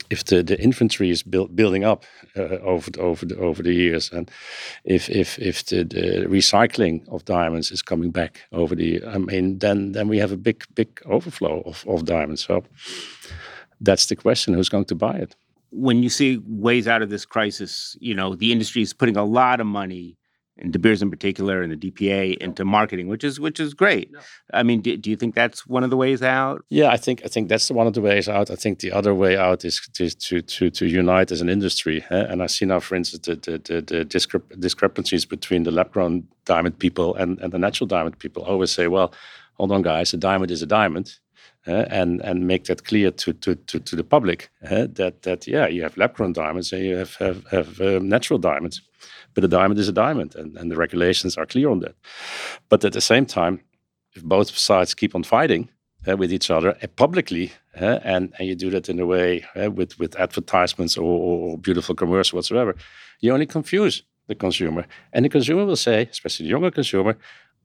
if 0.10 0.24
the, 0.26 0.44
the 0.44 0.62
inventory 0.62 1.10
is 1.10 1.24
build, 1.24 1.56
building 1.56 1.84
up 1.84 2.06
uh, 2.36 2.60
over 2.64 2.92
the, 2.92 3.00
over 3.00 3.26
the, 3.26 3.38
over 3.38 3.64
the 3.64 3.74
years, 3.74 4.12
and 4.12 4.32
if 4.84 5.10
if 5.10 5.38
if 5.40 5.66
the, 5.66 5.84
the, 5.84 6.26
recycling 6.28 7.08
of 7.10 7.26
diamonds 7.26 7.72
is 7.72 7.82
coming 7.82 8.12
back 8.12 8.42
over 8.52 8.76
the, 8.76 9.04
I 9.06 9.18
mean, 9.18 9.60
then 9.60 9.92
then 9.92 10.08
we 10.08 10.18
have 10.20 10.32
a 10.32 10.38
big 10.38 10.64
big 10.76 11.02
overflow 11.06 11.62
of, 11.66 11.86
of 11.88 12.06
diamonds. 12.06 12.46
So 12.46 12.64
that's 13.82 14.06
the 14.06 14.16
question: 14.16 14.54
who's 14.54 14.70
going 14.70 14.86
to 14.86 14.96
buy 14.96 15.18
it? 15.18 15.36
When 15.72 16.02
you 16.02 16.10
see 16.10 16.42
ways 16.48 16.88
out 16.88 17.02
of 17.02 17.10
this 17.10 17.26
crisis, 17.26 17.98
you 18.00 18.16
know 18.16 18.36
the 18.36 18.52
industry 18.52 18.82
is 18.82 18.94
putting 18.94 19.18
a 19.18 19.26
lot 19.26 19.60
of 19.60 19.68
money 19.68 20.18
and 20.60 20.74
De 20.74 20.80
Beers 20.80 21.02
in 21.02 21.10
particular 21.10 21.62
and 21.62 21.72
the 21.72 21.92
DPA 21.92 22.38
into 22.38 22.66
marketing, 22.66 23.08
which 23.08 23.24
is 23.24 23.40
which 23.40 23.60
is 23.60 23.74
great. 23.74 24.12
I 24.54 24.64
mean, 24.64 24.82
do, 24.82 24.98
do 24.98 25.10
you 25.10 25.16
think 25.16 25.36
that's 25.36 25.68
one 25.68 25.84
of 25.84 25.90
the 25.90 25.98
ways 25.98 26.22
out? 26.22 26.66
Yeah, 26.70 26.90
I 26.90 26.98
think 26.98 27.22
I 27.24 27.28
think 27.28 27.50
that's 27.50 27.70
one 27.72 27.88
of 27.88 27.94
the 27.94 28.02
ways 28.02 28.28
out. 28.28 28.50
I 28.52 28.56
think 28.56 28.80
the 28.80 28.92
other 28.92 29.14
way 29.14 29.38
out 29.38 29.66
is 29.66 29.80
to 29.94 30.10
to 30.10 30.42
to, 30.42 30.70
to 30.70 30.86
unite 30.86 31.32
as 31.32 31.42
an 31.42 31.50
industry. 31.50 32.04
Eh? 32.10 32.26
And 32.30 32.42
I 32.42 32.48
see 32.48 32.66
now, 32.66 32.80
for 32.80 32.96
instance, 32.96 33.26
the 33.26 33.36
the, 33.36 33.58
the, 33.58 33.82
the 33.82 34.06
discrep- 34.06 34.60
discrepancies 34.60 35.26
between 35.26 35.64
the 35.64 35.72
lab-grown 35.72 36.28
diamond 36.46 36.80
people 36.80 37.16
and, 37.16 37.40
and 37.40 37.52
the 37.52 37.60
natural 37.60 37.88
diamond 37.88 38.18
people. 38.20 38.44
I 38.46 38.50
always 38.50 38.72
say, 38.72 38.88
well, 38.88 39.14
hold 39.54 39.72
on, 39.72 39.82
guys, 39.82 40.14
a 40.14 40.18
diamond 40.18 40.52
is 40.52 40.62
a 40.62 40.68
diamond. 40.68 41.16
Uh, 41.68 41.86
and 41.90 42.22
and 42.22 42.48
make 42.48 42.64
that 42.64 42.86
clear 42.86 43.12
to 43.12 43.34
to 43.34 43.56
to, 43.56 43.78
to 43.78 43.98
the 43.98 44.04
public 44.04 44.50
uh, 44.64 44.88
that 44.90 45.24
that 45.24 45.46
yeah 45.46 45.68
you 45.68 45.82
have 45.82 45.98
lab 45.98 46.14
grown 46.14 46.32
diamonds 46.32 46.72
and 46.72 46.82
you 46.82 46.96
have 46.96 47.16
have, 47.16 47.46
have 47.48 47.82
um, 47.82 48.08
natural 48.08 48.40
diamonds 48.40 48.82
but 49.38 49.44
a 49.44 49.48
diamond 49.48 49.80
is 49.80 49.88
a 49.88 49.92
diamond, 49.92 50.34
and, 50.34 50.58
and 50.58 50.72
the 50.72 50.76
regulations 50.76 51.38
are 51.38 51.46
clear 51.46 51.70
on 51.70 51.80
that. 51.82 51.94
But 52.70 52.84
at 52.84 52.94
the 52.94 53.02
same 53.02 53.28
time, 53.28 53.62
if 54.16 54.24
both 54.24 54.58
sides 54.58 54.96
keep 54.96 55.14
on 55.14 55.22
fighting 55.22 55.70
uh, 56.08 56.18
with 56.18 56.34
each 56.34 56.50
other 56.50 56.76
uh, 56.82 56.88
publicly, 56.96 57.52
uh, 57.80 58.00
and, 58.04 58.34
and 58.40 58.48
you 58.48 58.56
do 58.56 58.72
that 58.72 58.90
in 58.90 59.00
a 59.00 59.06
way 59.06 59.46
with, 59.76 60.00
with 60.00 60.16
advertisements 60.16 60.98
or, 60.98 61.04
or, 61.04 61.58
beautiful 61.60 61.94
commercial 61.94 62.38
whatsoever, 62.38 62.76
you 63.20 63.32
only 63.32 63.46
confuse 63.46 64.02
the 64.26 64.34
consumer. 64.34 64.88
And 65.14 65.24
the 65.24 65.30
consumer 65.30 65.66
will 65.66 65.76
say, 65.76 66.08
especially 66.12 66.46
the 66.46 66.50
younger 66.50 66.72
consumer, 66.72 67.16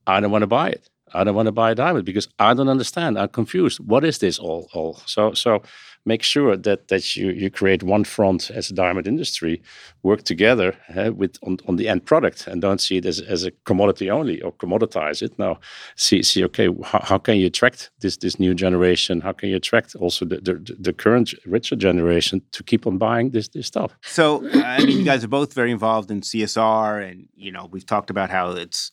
I 0.06 0.20
don't 0.20 0.30
want 0.30 0.42
to 0.42 0.46
buy 0.46 0.68
it. 0.68 0.90
I 1.14 1.24
don't 1.24 1.34
want 1.34 1.46
to 1.46 1.52
buy 1.52 1.70
a 1.70 1.74
diamond 1.74 2.04
because 2.04 2.28
I 2.38 2.52
don't 2.52 2.68
understand. 2.68 3.18
I'm 3.18 3.30
confused. 3.30 3.80
What 3.80 4.04
is 4.04 4.18
this 4.18 4.38
all? 4.38 4.68
all? 4.74 5.00
So, 5.06 5.32
so 5.32 5.62
make 6.04 6.22
sure 6.22 6.56
that 6.56 6.88
that 6.88 7.16
you 7.16 7.30
you 7.30 7.50
create 7.50 7.82
one 7.82 8.04
front 8.04 8.50
as 8.50 8.70
a 8.70 8.74
diamond 8.74 9.06
industry, 9.06 9.62
work 10.02 10.22
together 10.24 10.76
uh, 10.96 11.12
with 11.12 11.36
on, 11.42 11.58
on 11.68 11.76
the 11.76 11.88
end 11.88 12.04
product, 12.04 12.46
and 12.46 12.60
don't 12.60 12.80
see 12.80 12.96
it 12.96 13.06
as, 13.06 13.20
as 13.20 13.44
a 13.44 13.50
commodity 13.64 14.10
only 14.10 14.40
or 14.42 14.52
commoditize 14.52 15.22
it. 15.22 15.38
Now, 15.38 15.58
see 15.96 16.22
see 16.22 16.44
okay, 16.44 16.68
how, 16.84 17.00
how 17.02 17.18
can 17.18 17.36
you 17.36 17.46
attract 17.46 17.90
this 18.00 18.16
this 18.16 18.38
new 18.38 18.54
generation? 18.54 19.20
How 19.20 19.32
can 19.32 19.48
you 19.48 19.56
attract 19.56 19.94
also 19.94 20.24
the 20.24 20.40
the, 20.40 20.76
the 20.78 20.92
current 20.92 21.34
richer 21.46 21.76
generation 21.76 22.42
to 22.52 22.62
keep 22.62 22.86
on 22.86 22.98
buying 22.98 23.30
this 23.30 23.48
this 23.48 23.66
stuff? 23.66 23.96
So, 24.02 24.48
I 24.54 24.84
mean, 24.84 24.98
you 24.98 25.04
guys 25.04 25.24
are 25.24 25.28
both 25.28 25.54
very 25.54 25.70
involved 25.70 26.10
in 26.10 26.20
CSR, 26.20 27.08
and 27.08 27.28
you 27.34 27.52
know 27.52 27.68
we've 27.70 27.86
talked 27.86 28.10
about 28.10 28.30
how 28.30 28.50
it's 28.50 28.90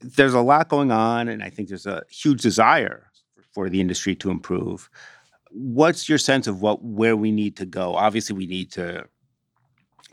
there's 0.00 0.34
a 0.34 0.40
lot 0.40 0.68
going 0.68 0.90
on, 0.90 1.28
and 1.28 1.42
I 1.42 1.50
think 1.50 1.68
there's 1.68 1.86
a 1.86 2.02
huge 2.10 2.42
desire 2.42 3.10
for 3.52 3.68
the 3.68 3.80
industry 3.80 4.14
to 4.16 4.30
improve 4.30 4.88
what's 5.52 6.08
your 6.08 6.18
sense 6.18 6.46
of 6.46 6.62
what 6.62 6.82
where 6.82 7.16
we 7.16 7.30
need 7.30 7.56
to 7.56 7.66
go? 7.66 7.94
Obviously, 7.94 8.36
we 8.36 8.46
need 8.46 8.72
to 8.72 9.04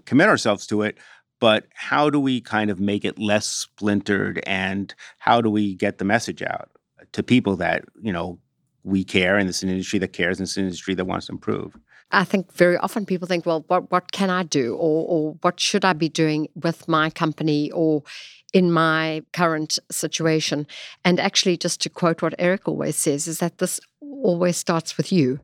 commit 0.06 0.30
ourselves 0.30 0.68
to 0.68 0.82
it, 0.82 0.98
but 1.40 1.68
how 1.74 2.10
do 2.10 2.20
we 2.20 2.42
kind 2.42 2.70
of 2.70 2.80
make 2.80 3.06
it 3.06 3.18
less 3.18 3.46
splintered 3.46 4.42
and 4.46 4.94
how 5.18 5.42
do 5.42 5.50
we 5.50 5.76
get 5.76 5.98
the 5.98 6.06
message 6.06 6.42
out 6.42 6.70
to 7.14 7.24
people 7.24 7.56
that, 7.58 7.86
you 8.02 8.12
know, 8.12 8.40
we 8.84 9.04
care 9.04 9.38
and 9.38 9.50
it's 9.50 9.64
an 9.64 9.70
industry 9.70 10.00
that 10.00 10.14
cares 10.14 10.40
and 10.40 10.48
it's 10.48 10.58
an 10.58 10.64
industry 10.64 10.96
that 10.96 11.06
wants 11.06 11.28
to 11.28 11.32
improve? 11.32 11.78
I 12.12 12.24
think 12.24 12.51
very 12.53 12.78
often 12.78 13.05
people 13.05 13.28
think, 13.28 13.45
well, 13.45 13.64
what, 13.68 13.91
what 13.91 14.12
can 14.12 14.30
I 14.30 14.43
do? 14.43 14.74
Or, 14.76 15.05
or 15.07 15.38
what 15.41 15.60
should 15.60 15.86
I 15.86 15.93
be 15.93 16.10
doing 16.10 16.47
with 16.55 16.88
my 16.88 17.10
company 17.10 17.72
or 17.72 18.03
in 18.51 18.72
my 18.72 19.24
current 19.32 19.78
situation? 19.91 20.66
And 21.05 21.20
actually, 21.20 21.57
just 21.57 21.82
to 21.82 21.89
quote 21.89 22.22
what 22.22 22.34
Erik 22.39 22.68
always 22.68 22.95
says, 22.95 23.28
is 23.28 23.39
that 23.39 23.60
this 23.60 23.80
always 24.01 24.57
starts 24.57 24.97
with 24.97 25.12
you. 25.12 25.39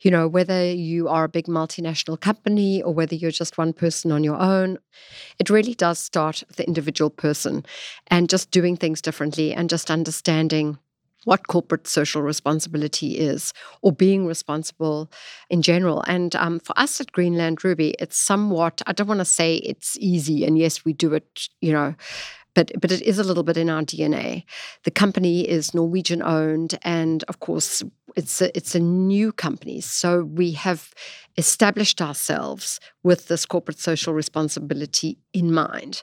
You 0.00 0.10
know, 0.10 0.28
whether 0.28 0.72
you 0.72 1.08
are 1.08 1.24
a 1.24 1.28
big 1.28 1.46
multinational 1.46 2.20
company 2.20 2.82
or 2.82 2.92
whether 2.92 3.14
you're 3.14 3.30
just 3.30 3.58
one 3.58 3.72
person 3.72 4.12
on 4.12 4.24
your 4.24 4.40
own, 4.40 4.78
it 5.38 5.50
really 5.50 5.74
does 5.74 5.98
start 5.98 6.42
the 6.56 6.66
individual 6.66 7.10
person 7.10 7.64
and 8.08 8.28
just 8.28 8.50
doing 8.50 8.76
things 8.76 9.00
differently 9.00 9.52
and 9.54 9.70
just 9.70 9.90
understanding 9.90 10.78
what 11.24 11.46
corporate 11.48 11.86
social 11.86 12.22
responsibility 12.22 13.18
is 13.18 13.52
or 13.82 13.92
being 13.92 14.26
responsible 14.26 15.10
in 15.48 15.62
general. 15.62 16.02
And 16.06 16.34
um, 16.36 16.60
for 16.60 16.78
us 16.78 17.00
at 17.00 17.12
Greenland 17.12 17.64
Ruby, 17.64 17.94
it's 17.98 18.18
somewhat, 18.18 18.82
I 18.86 18.92
don't 18.92 19.08
want 19.08 19.20
to 19.20 19.24
say 19.24 19.56
it's 19.56 19.96
easy. 19.98 20.44
And 20.44 20.58
yes, 20.58 20.84
we 20.84 20.92
do 20.92 21.14
it, 21.14 21.48
you 21.60 21.72
know, 21.72 21.94
but 22.54 22.72
but 22.80 22.90
it 22.90 23.02
is 23.02 23.18
a 23.18 23.24
little 23.24 23.42
bit 23.42 23.56
in 23.56 23.70
our 23.70 23.82
DNA. 23.82 24.44
The 24.84 24.90
company 24.90 25.48
is 25.48 25.74
Norwegian 25.74 26.22
owned, 26.22 26.78
and 26.82 27.22
of 27.28 27.40
course, 27.40 27.82
it's 28.16 28.42
a, 28.42 28.56
it's 28.56 28.74
a 28.74 28.80
new 28.80 29.32
company, 29.32 29.80
so 29.80 30.24
we 30.24 30.52
have 30.52 30.92
established 31.36 32.02
ourselves 32.02 32.80
with 33.02 33.28
this 33.28 33.46
corporate 33.46 33.78
social 33.78 34.12
responsibility 34.12 35.18
in 35.32 35.52
mind. 35.52 36.02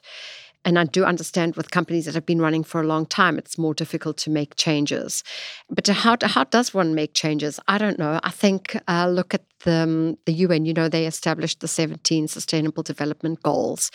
And 0.64 0.78
I 0.78 0.84
do 0.84 1.04
understand 1.04 1.56
with 1.56 1.70
companies 1.70 2.04
that 2.04 2.14
have 2.14 2.26
been 2.26 2.40
running 2.40 2.64
for 2.64 2.80
a 2.80 2.86
long 2.86 3.06
time, 3.06 3.38
it's 3.38 3.56
more 3.56 3.74
difficult 3.74 4.16
to 4.18 4.30
make 4.30 4.56
changes. 4.56 5.24
But 5.70 5.86
how, 5.86 6.16
how 6.22 6.44
does 6.44 6.74
one 6.74 6.94
make 6.94 7.14
changes? 7.14 7.58
I 7.68 7.78
don't 7.78 7.98
know. 7.98 8.20
I 8.22 8.30
think 8.30 8.76
uh, 8.86 9.08
look 9.08 9.34
at 9.34 9.47
the, 9.64 9.72
um, 9.72 10.18
the 10.24 10.32
UN, 10.32 10.64
you 10.64 10.72
know, 10.72 10.88
they 10.88 11.06
established 11.06 11.60
the 11.60 11.68
17 11.68 12.28
Sustainable 12.28 12.82
Development 12.82 13.42
Goals. 13.42 13.90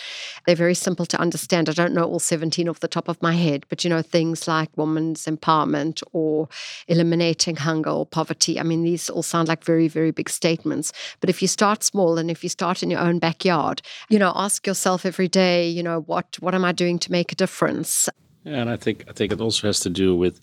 They're 0.45 0.55
very 0.55 0.75
simple 0.75 1.05
to 1.07 1.19
understand. 1.19 1.69
I 1.69 1.73
don't 1.73 1.93
know 1.93 2.03
all 2.03 2.19
17 2.19 2.67
off 2.69 2.79
the 2.79 2.87
top 2.87 3.07
of 3.07 3.21
my 3.21 3.33
head, 3.33 3.65
but, 3.69 3.83
you 3.83 3.89
know, 3.89 4.01
things 4.01 4.47
like 4.47 4.69
women's 4.75 5.25
empowerment 5.25 6.03
or 6.11 6.49
eliminating 6.87 7.55
hunger 7.55 7.89
or 7.89 8.05
poverty. 8.05 8.59
I 8.59 8.63
mean, 8.63 8.83
these 8.83 9.09
all 9.09 9.23
sound 9.23 9.47
like 9.47 9.63
very, 9.63 9.87
very 9.87 10.11
big 10.11 10.29
statements. 10.29 10.91
But 11.19 11.29
if 11.29 11.41
you 11.41 11.47
start 11.47 11.83
small 11.83 12.17
and 12.17 12.29
if 12.29 12.43
you 12.43 12.49
start 12.49 12.83
in 12.83 12.89
your 12.89 12.99
own 12.99 13.19
backyard, 13.19 13.81
you 14.09 14.19
know, 14.19 14.33
ask 14.35 14.67
yourself 14.67 15.05
every 15.05 15.27
day, 15.27 15.67
you 15.69 15.83
know, 15.83 16.01
what, 16.01 16.37
what 16.39 16.55
am 16.55 16.65
I 16.65 16.71
doing 16.71 16.99
to 16.99 17.11
make 17.11 17.31
a 17.31 17.35
difference? 17.35 18.09
And 18.45 18.69
I 18.69 18.75
think 18.75 19.05
I 19.07 19.13
think 19.13 19.31
it 19.31 19.39
also 19.39 19.67
has 19.67 19.79
to 19.81 19.89
do 19.89 20.15
with 20.15 20.39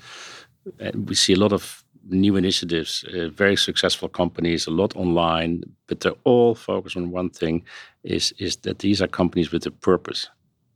we 0.94 1.14
see 1.14 1.32
a 1.32 1.38
lot 1.38 1.52
of 1.52 1.84
new 2.08 2.36
initiatives, 2.36 3.04
uh, 3.14 3.28
very 3.28 3.56
successful 3.56 4.08
companies, 4.08 4.66
a 4.66 4.70
lot 4.70 4.96
online, 4.96 5.62
but 5.86 6.00
they're 6.00 6.22
all 6.24 6.54
focused 6.54 6.96
on 6.96 7.10
one 7.10 7.30
thing: 7.30 7.64
is 8.02 8.32
is 8.38 8.56
that 8.56 8.78
these 8.78 9.02
are 9.02 9.08
companies 9.08 9.52
with 9.52 9.66
a 9.66 9.70
purpose. 9.70 10.28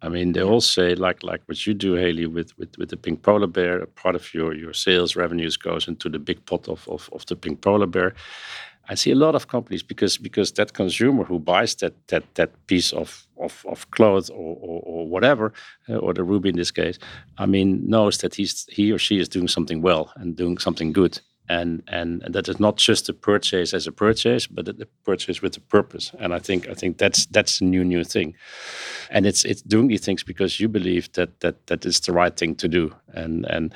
I 0.02 0.10
mean, 0.10 0.32
they 0.32 0.42
all 0.42 0.60
say 0.60 0.94
like 0.94 1.22
like 1.22 1.42
what 1.46 1.66
you 1.66 1.74
do, 1.74 1.94
Hayley, 1.94 2.26
with 2.26 2.56
with, 2.58 2.76
with 2.78 2.90
the 2.90 2.96
pink 2.96 3.22
polar 3.22 3.46
bear. 3.46 3.86
Part 3.86 4.14
of 4.14 4.34
your 4.34 4.54
your 4.54 4.74
sales 4.74 5.16
revenues 5.16 5.56
goes 5.56 5.88
into 5.88 6.08
the 6.10 6.18
big 6.18 6.44
pot 6.46 6.68
of, 6.68 6.86
of, 6.88 7.08
of 7.12 7.24
the 7.26 7.36
pink 7.36 7.60
polar 7.62 7.86
bear. 7.86 8.14
I 8.88 8.94
see 8.94 9.10
a 9.10 9.14
lot 9.14 9.34
of 9.34 9.48
companies 9.48 9.82
because 9.82 10.18
because 10.18 10.52
that 10.52 10.72
consumer 10.72 11.24
who 11.24 11.38
buys 11.38 11.74
that 11.76 11.94
that 12.08 12.22
that 12.34 12.50
piece 12.66 12.92
of 12.92 13.26
of, 13.36 13.64
of 13.68 13.90
clothes 13.90 14.30
or, 14.30 14.56
or, 14.60 14.82
or 14.84 15.08
whatever, 15.08 15.52
uh, 15.88 15.96
or 15.96 16.14
the 16.14 16.24
ruby 16.24 16.48
in 16.48 16.56
this 16.56 16.70
case, 16.70 16.98
I 17.38 17.46
mean, 17.46 17.88
knows 17.88 18.18
that 18.18 18.34
he's 18.34 18.66
he 18.70 18.92
or 18.92 18.98
she 18.98 19.18
is 19.18 19.28
doing 19.28 19.48
something 19.48 19.82
well 19.82 20.12
and 20.16 20.36
doing 20.36 20.58
something 20.58 20.92
good, 20.92 21.20
and 21.48 21.82
and, 21.88 22.22
that 22.28 22.48
is 22.48 22.60
not 22.60 22.76
just 22.76 23.08
a 23.08 23.12
purchase 23.12 23.74
as 23.74 23.86
a 23.86 23.92
purchase, 23.92 24.46
but 24.46 24.68
a 24.68 24.86
purchase 25.04 25.42
with 25.42 25.56
a 25.56 25.60
purpose. 25.60 26.12
And 26.18 26.34
I 26.34 26.38
think 26.38 26.68
I 26.68 26.74
think 26.74 26.98
that's 26.98 27.26
that's 27.26 27.60
a 27.60 27.64
new 27.64 27.84
new 27.84 28.04
thing, 28.04 28.34
and 29.10 29.26
it's 29.26 29.44
it's 29.44 29.62
doing 29.62 29.88
these 29.88 30.04
things 30.04 30.22
because 30.22 30.60
you 30.60 30.68
believe 30.68 31.12
that 31.12 31.40
that 31.40 31.66
that 31.66 31.86
is 31.86 32.00
the 32.00 32.12
right 32.12 32.36
thing 32.36 32.54
to 32.56 32.68
do, 32.68 32.94
and 33.14 33.46
and 33.46 33.74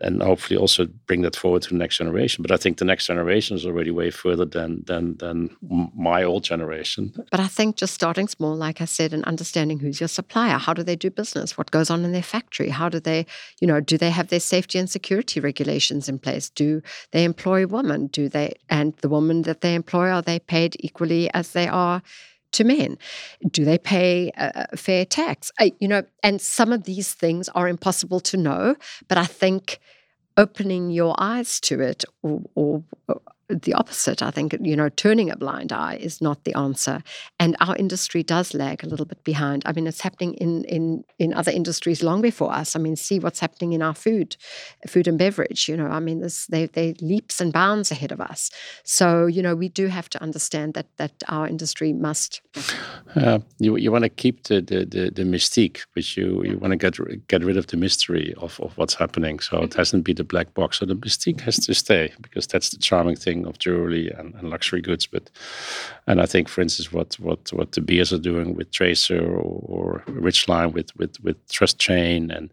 and 0.00 0.22
hopefully 0.22 0.58
also 0.58 0.86
bring 1.06 1.22
that 1.22 1.36
forward 1.36 1.62
to 1.62 1.70
the 1.70 1.76
next 1.76 1.98
generation. 1.98 2.42
But 2.42 2.50
I 2.50 2.56
think 2.56 2.78
the 2.78 2.84
next 2.84 3.06
generation 3.06 3.56
is 3.56 3.66
already 3.66 3.90
way 3.90 4.10
further 4.10 4.44
than 4.44 4.82
than 4.86 5.16
than 5.18 5.56
my 5.94 6.22
old 6.22 6.44
generation. 6.44 7.12
But 7.30 7.40
I 7.40 7.46
think 7.46 7.76
just 7.76 7.94
starting 7.94 8.28
small, 8.28 8.56
like 8.56 8.80
I 8.80 8.86
said, 8.86 9.12
and 9.12 9.24
understanding 9.24 9.78
who's 9.78 10.00
your 10.00 10.08
supplier, 10.08 10.58
how 10.58 10.74
do 10.74 10.82
they 10.82 10.96
do 10.96 11.10
business, 11.10 11.58
what 11.58 11.70
goes 11.70 11.90
on 11.90 12.04
in 12.04 12.12
their 12.12 12.22
factory, 12.22 12.68
how 12.68 12.88
do 12.88 13.00
they, 13.00 13.26
you 13.60 13.66
know, 13.66 13.80
do 13.80 13.98
they 13.98 14.10
have 14.10 14.28
their 14.28 14.40
safety 14.40 14.78
and 14.78 14.88
security 14.88 15.40
regulations 15.40 16.08
in 16.08 16.18
place? 16.18 16.50
Do 16.50 16.82
they 17.12 17.24
employ 17.24 17.66
women? 17.66 18.08
Do 18.08 18.28
they 18.28 18.54
and 18.68 18.94
the 18.96 19.08
women 19.08 19.42
that 19.42 19.60
they 19.60 19.74
employ 19.74 20.10
are 20.10 20.22
they 20.22 20.38
paid 20.38 20.76
equally 20.80 21.30
as 21.34 21.52
they 21.52 21.68
are? 21.68 22.02
To 22.52 22.64
men? 22.64 22.98
Do 23.50 23.64
they 23.64 23.78
pay 23.78 24.30
a, 24.36 24.76
fair 24.76 25.04
tax? 25.04 25.50
I, 25.58 25.72
you 25.80 25.88
know, 25.88 26.02
and 26.22 26.40
some 26.40 26.72
of 26.72 26.84
these 26.84 27.14
things 27.14 27.48
are 27.50 27.68
impossible 27.68 28.20
to 28.20 28.36
know, 28.36 28.76
but 29.08 29.18
I 29.18 29.26
think 29.26 29.80
opening 30.36 30.90
your 30.90 31.14
eyes 31.18 31.60
to 31.60 31.80
it 31.80 32.04
or, 32.22 32.42
or, 32.54 32.82
the 33.50 33.74
opposite. 33.74 34.22
I 34.22 34.30
think, 34.30 34.56
you 34.60 34.76
know, 34.76 34.88
turning 34.88 35.30
a 35.30 35.36
blind 35.36 35.72
eye 35.72 35.96
is 35.96 36.20
not 36.20 36.44
the 36.44 36.54
answer. 36.54 37.02
And 37.38 37.56
our 37.60 37.76
industry 37.76 38.22
does 38.22 38.54
lag 38.54 38.84
a 38.84 38.86
little 38.86 39.06
bit 39.06 39.22
behind. 39.24 39.62
I 39.66 39.72
mean, 39.72 39.86
it's 39.86 40.00
happening 40.00 40.34
in, 40.34 40.64
in, 40.64 41.04
in 41.18 41.34
other 41.34 41.52
industries 41.52 42.02
long 42.02 42.20
before 42.20 42.52
us. 42.52 42.76
I 42.76 42.78
mean, 42.78 42.96
see 42.96 43.18
what's 43.18 43.40
happening 43.40 43.72
in 43.72 43.82
our 43.82 43.94
food, 43.94 44.36
food 44.86 45.08
and 45.08 45.18
beverage. 45.18 45.68
You 45.68 45.76
know, 45.76 45.86
I 45.86 46.00
mean, 46.00 46.20
this, 46.20 46.46
they, 46.46 46.66
they 46.66 46.94
leaps 47.00 47.40
and 47.40 47.52
bounds 47.52 47.90
ahead 47.90 48.12
of 48.12 48.20
us. 48.20 48.50
So, 48.84 49.26
you 49.26 49.42
know, 49.42 49.54
we 49.54 49.68
do 49.68 49.88
have 49.88 50.08
to 50.10 50.22
understand 50.22 50.74
that 50.74 50.86
that 50.96 51.12
our 51.28 51.46
industry 51.46 51.92
must. 51.92 52.40
Uh, 53.16 53.38
you 53.58 53.76
you 53.76 53.90
want 53.90 54.04
to 54.04 54.08
keep 54.08 54.44
the, 54.44 54.60
the, 54.60 54.84
the, 54.84 55.10
the, 55.10 55.22
mystique, 55.22 55.80
but 55.94 56.16
you, 56.16 56.42
you 56.44 56.58
want 56.58 56.72
to 56.72 56.76
get 56.76 56.94
get 57.28 57.44
rid 57.44 57.56
of 57.56 57.66
the 57.68 57.76
mystery 57.76 58.34
of, 58.38 58.60
of 58.60 58.76
what's 58.76 58.94
happening. 58.94 59.38
So 59.40 59.58
it 59.58 59.70
mm-hmm. 59.70 59.78
hasn't 59.78 60.04
be 60.04 60.12
the 60.12 60.24
black 60.24 60.54
box. 60.54 60.78
So 60.78 60.86
the 60.86 60.96
mystique 60.96 61.40
has 61.40 61.56
to 61.66 61.74
stay 61.74 62.12
because 62.20 62.46
that's 62.46 62.70
the 62.70 62.78
charming 62.78 63.16
thing 63.16 63.39
of 63.46 63.58
jewelry 63.58 64.10
and, 64.10 64.34
and, 64.34 64.50
luxury 64.50 64.80
goods. 64.80 65.06
But 65.06 65.30
and 66.06 66.20
I 66.20 66.26
think, 66.26 66.48
for 66.48 66.60
instance, 66.60 66.92
what 66.92 67.14
what 67.20 67.52
what 67.52 67.72
De 67.72 67.80
Beers 67.80 68.12
are 68.12 68.18
doing 68.18 68.54
with 68.54 68.70
Tracer 68.70 69.24
or, 69.24 69.62
or 69.66 70.04
Richline 70.06 70.72
with 70.72 70.94
with 70.96 71.20
with 71.22 71.36
Trust 71.48 71.78
Chain 71.78 72.30
and 72.30 72.52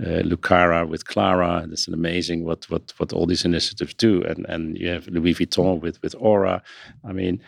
uh, 0.00 0.22
Lucara 0.22 0.88
with 0.88 1.06
Clara, 1.06 1.66
it's 1.70 1.88
amazing 1.88 2.44
what 2.44 2.68
what 2.70 2.92
what 2.98 3.12
all 3.12 3.26
these 3.26 3.44
initiatives 3.44 3.94
do. 3.94 4.22
And 4.22 4.46
and 4.48 4.78
you 4.78 4.88
have 4.88 5.06
Louis 5.08 5.34
Vuitton 5.34 5.80
with 5.80 6.02
with 6.02 6.14
Aura. 6.18 6.62
I 7.04 7.12
mean, 7.12 7.40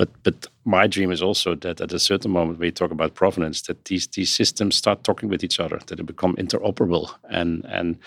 but 0.00 0.08
but 0.22 0.46
my 0.64 0.86
dream 0.86 1.12
is 1.12 1.22
also 1.22 1.54
that 1.56 1.80
at 1.80 1.92
a 1.92 1.98
certain 1.98 2.30
moment 2.30 2.58
we 2.58 2.70
talk 2.70 2.90
about 2.90 3.14
provenance, 3.14 3.60
that 3.62 3.84
these 3.84 4.06
these 4.06 4.32
systems 4.32 4.74
start 4.74 5.04
talking 5.04 5.28
with 5.28 5.44
each 5.44 5.60
other, 5.60 5.78
that 5.86 5.96
they 5.96 6.02
become 6.02 6.34
interoperable 6.36 7.10
and 7.28 7.66
and 7.66 7.98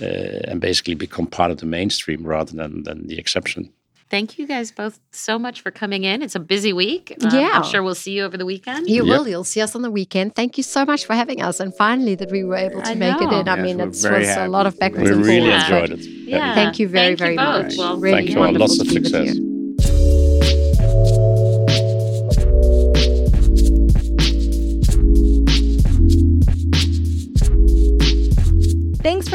uh, 0.00 0.50
and 0.50 0.60
basically 0.60 0.94
become 0.94 1.26
part 1.26 1.50
of 1.50 1.58
the 1.58 1.66
mainstream 1.66 2.26
rather 2.26 2.56
than 2.56 2.82
than 2.84 3.08
the 3.08 3.18
exception. 3.18 3.70
Thank 4.08 4.38
you 4.38 4.46
guys 4.46 4.70
both 4.70 5.00
so 5.10 5.38
much 5.38 5.60
for 5.60 5.70
coming 5.70 6.04
in. 6.04 6.22
It's 6.22 6.36
a 6.36 6.40
busy 6.40 6.72
week. 6.72 7.14
Um, 7.22 7.30
yeah. 7.34 7.50
I'm 7.54 7.64
sure 7.64 7.82
we'll 7.82 8.02
see 8.06 8.12
you 8.12 8.24
over 8.24 8.36
the 8.36 8.46
weekend. 8.46 8.88
You 8.88 9.04
yep. 9.04 9.10
will. 9.10 9.28
You'll 9.28 9.50
see 9.54 9.60
us 9.60 9.74
on 9.74 9.82
the 9.82 9.90
weekend. 9.90 10.34
Thank 10.34 10.56
you 10.56 10.62
so 10.62 10.84
much 10.84 11.04
for 11.04 11.14
having 11.14 11.42
us. 11.42 11.60
And 11.60 11.74
finally, 11.74 12.14
that 12.16 12.30
we 12.30 12.44
were 12.44 12.56
able 12.56 12.80
to 12.82 12.90
I 12.90 12.94
make 12.94 13.20
know. 13.20 13.28
it 13.28 13.40
in. 13.40 13.48
I 13.48 13.56
mean, 13.56 13.80
it 13.80 13.88
was 13.88 14.04
happy. 14.04 14.40
a 14.40 14.48
lot 14.48 14.66
of 14.66 14.78
backwards 14.78 15.10
we 15.10 15.16
and 15.16 15.26
really 15.26 15.52
enjoyed 15.52 15.90
it. 15.90 16.00
Yeah. 16.00 16.54
Thank 16.54 16.78
you 16.78 16.86
very, 16.88 17.16
Thank 17.16 17.18
very 17.18 17.32
you 17.32 17.36
much. 17.36 17.76
Well, 17.76 17.98
really 17.98 18.32
Thank 18.32 18.52
you. 18.52 18.58
Lots 18.58 18.80
of 18.80 18.88
success. 18.88 19.36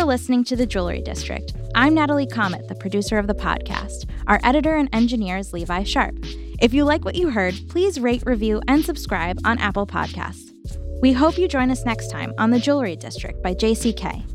Listening 0.10 0.43
to 0.45 0.55
The 0.55 0.66
Jewelry 0.66 1.03
District. 1.03 1.53
I'm 1.76 1.93
Natalie 1.93 2.26
Chomet, 2.26 2.68
the 2.68 2.74
producer 2.74 3.20
of 3.20 3.28
the 3.28 3.36
podcast. 3.36 4.10
Our 4.26 4.39
editor 4.43 4.76
and 4.76 4.89
engineer 4.91 5.38
is 5.38 5.53
Levi 5.53 5.84
Sharpe. 5.84 6.18
If 6.60 6.74
you 6.74 6.84
like 6.84 7.05
what 7.05 7.14
you 7.14 7.30
heard, 7.30 7.53
please 7.70 7.99
rate, 7.99 8.24
review, 8.26 8.60
and 8.68 8.84
subscribe 8.84 9.38
on 9.45 9.60
Apple 9.60 9.86
Podcasts. 9.86 10.51
We 11.03 11.14
hope 11.14 11.38
you 11.38 11.47
join 11.47 11.70
us 11.70 11.86
next 11.86 12.10
time 12.10 12.34
on 12.39 12.49
The 12.49 12.57
Jewelry 12.57 12.95
District 12.95 13.43
by 13.43 13.53
JCK. 13.53 14.26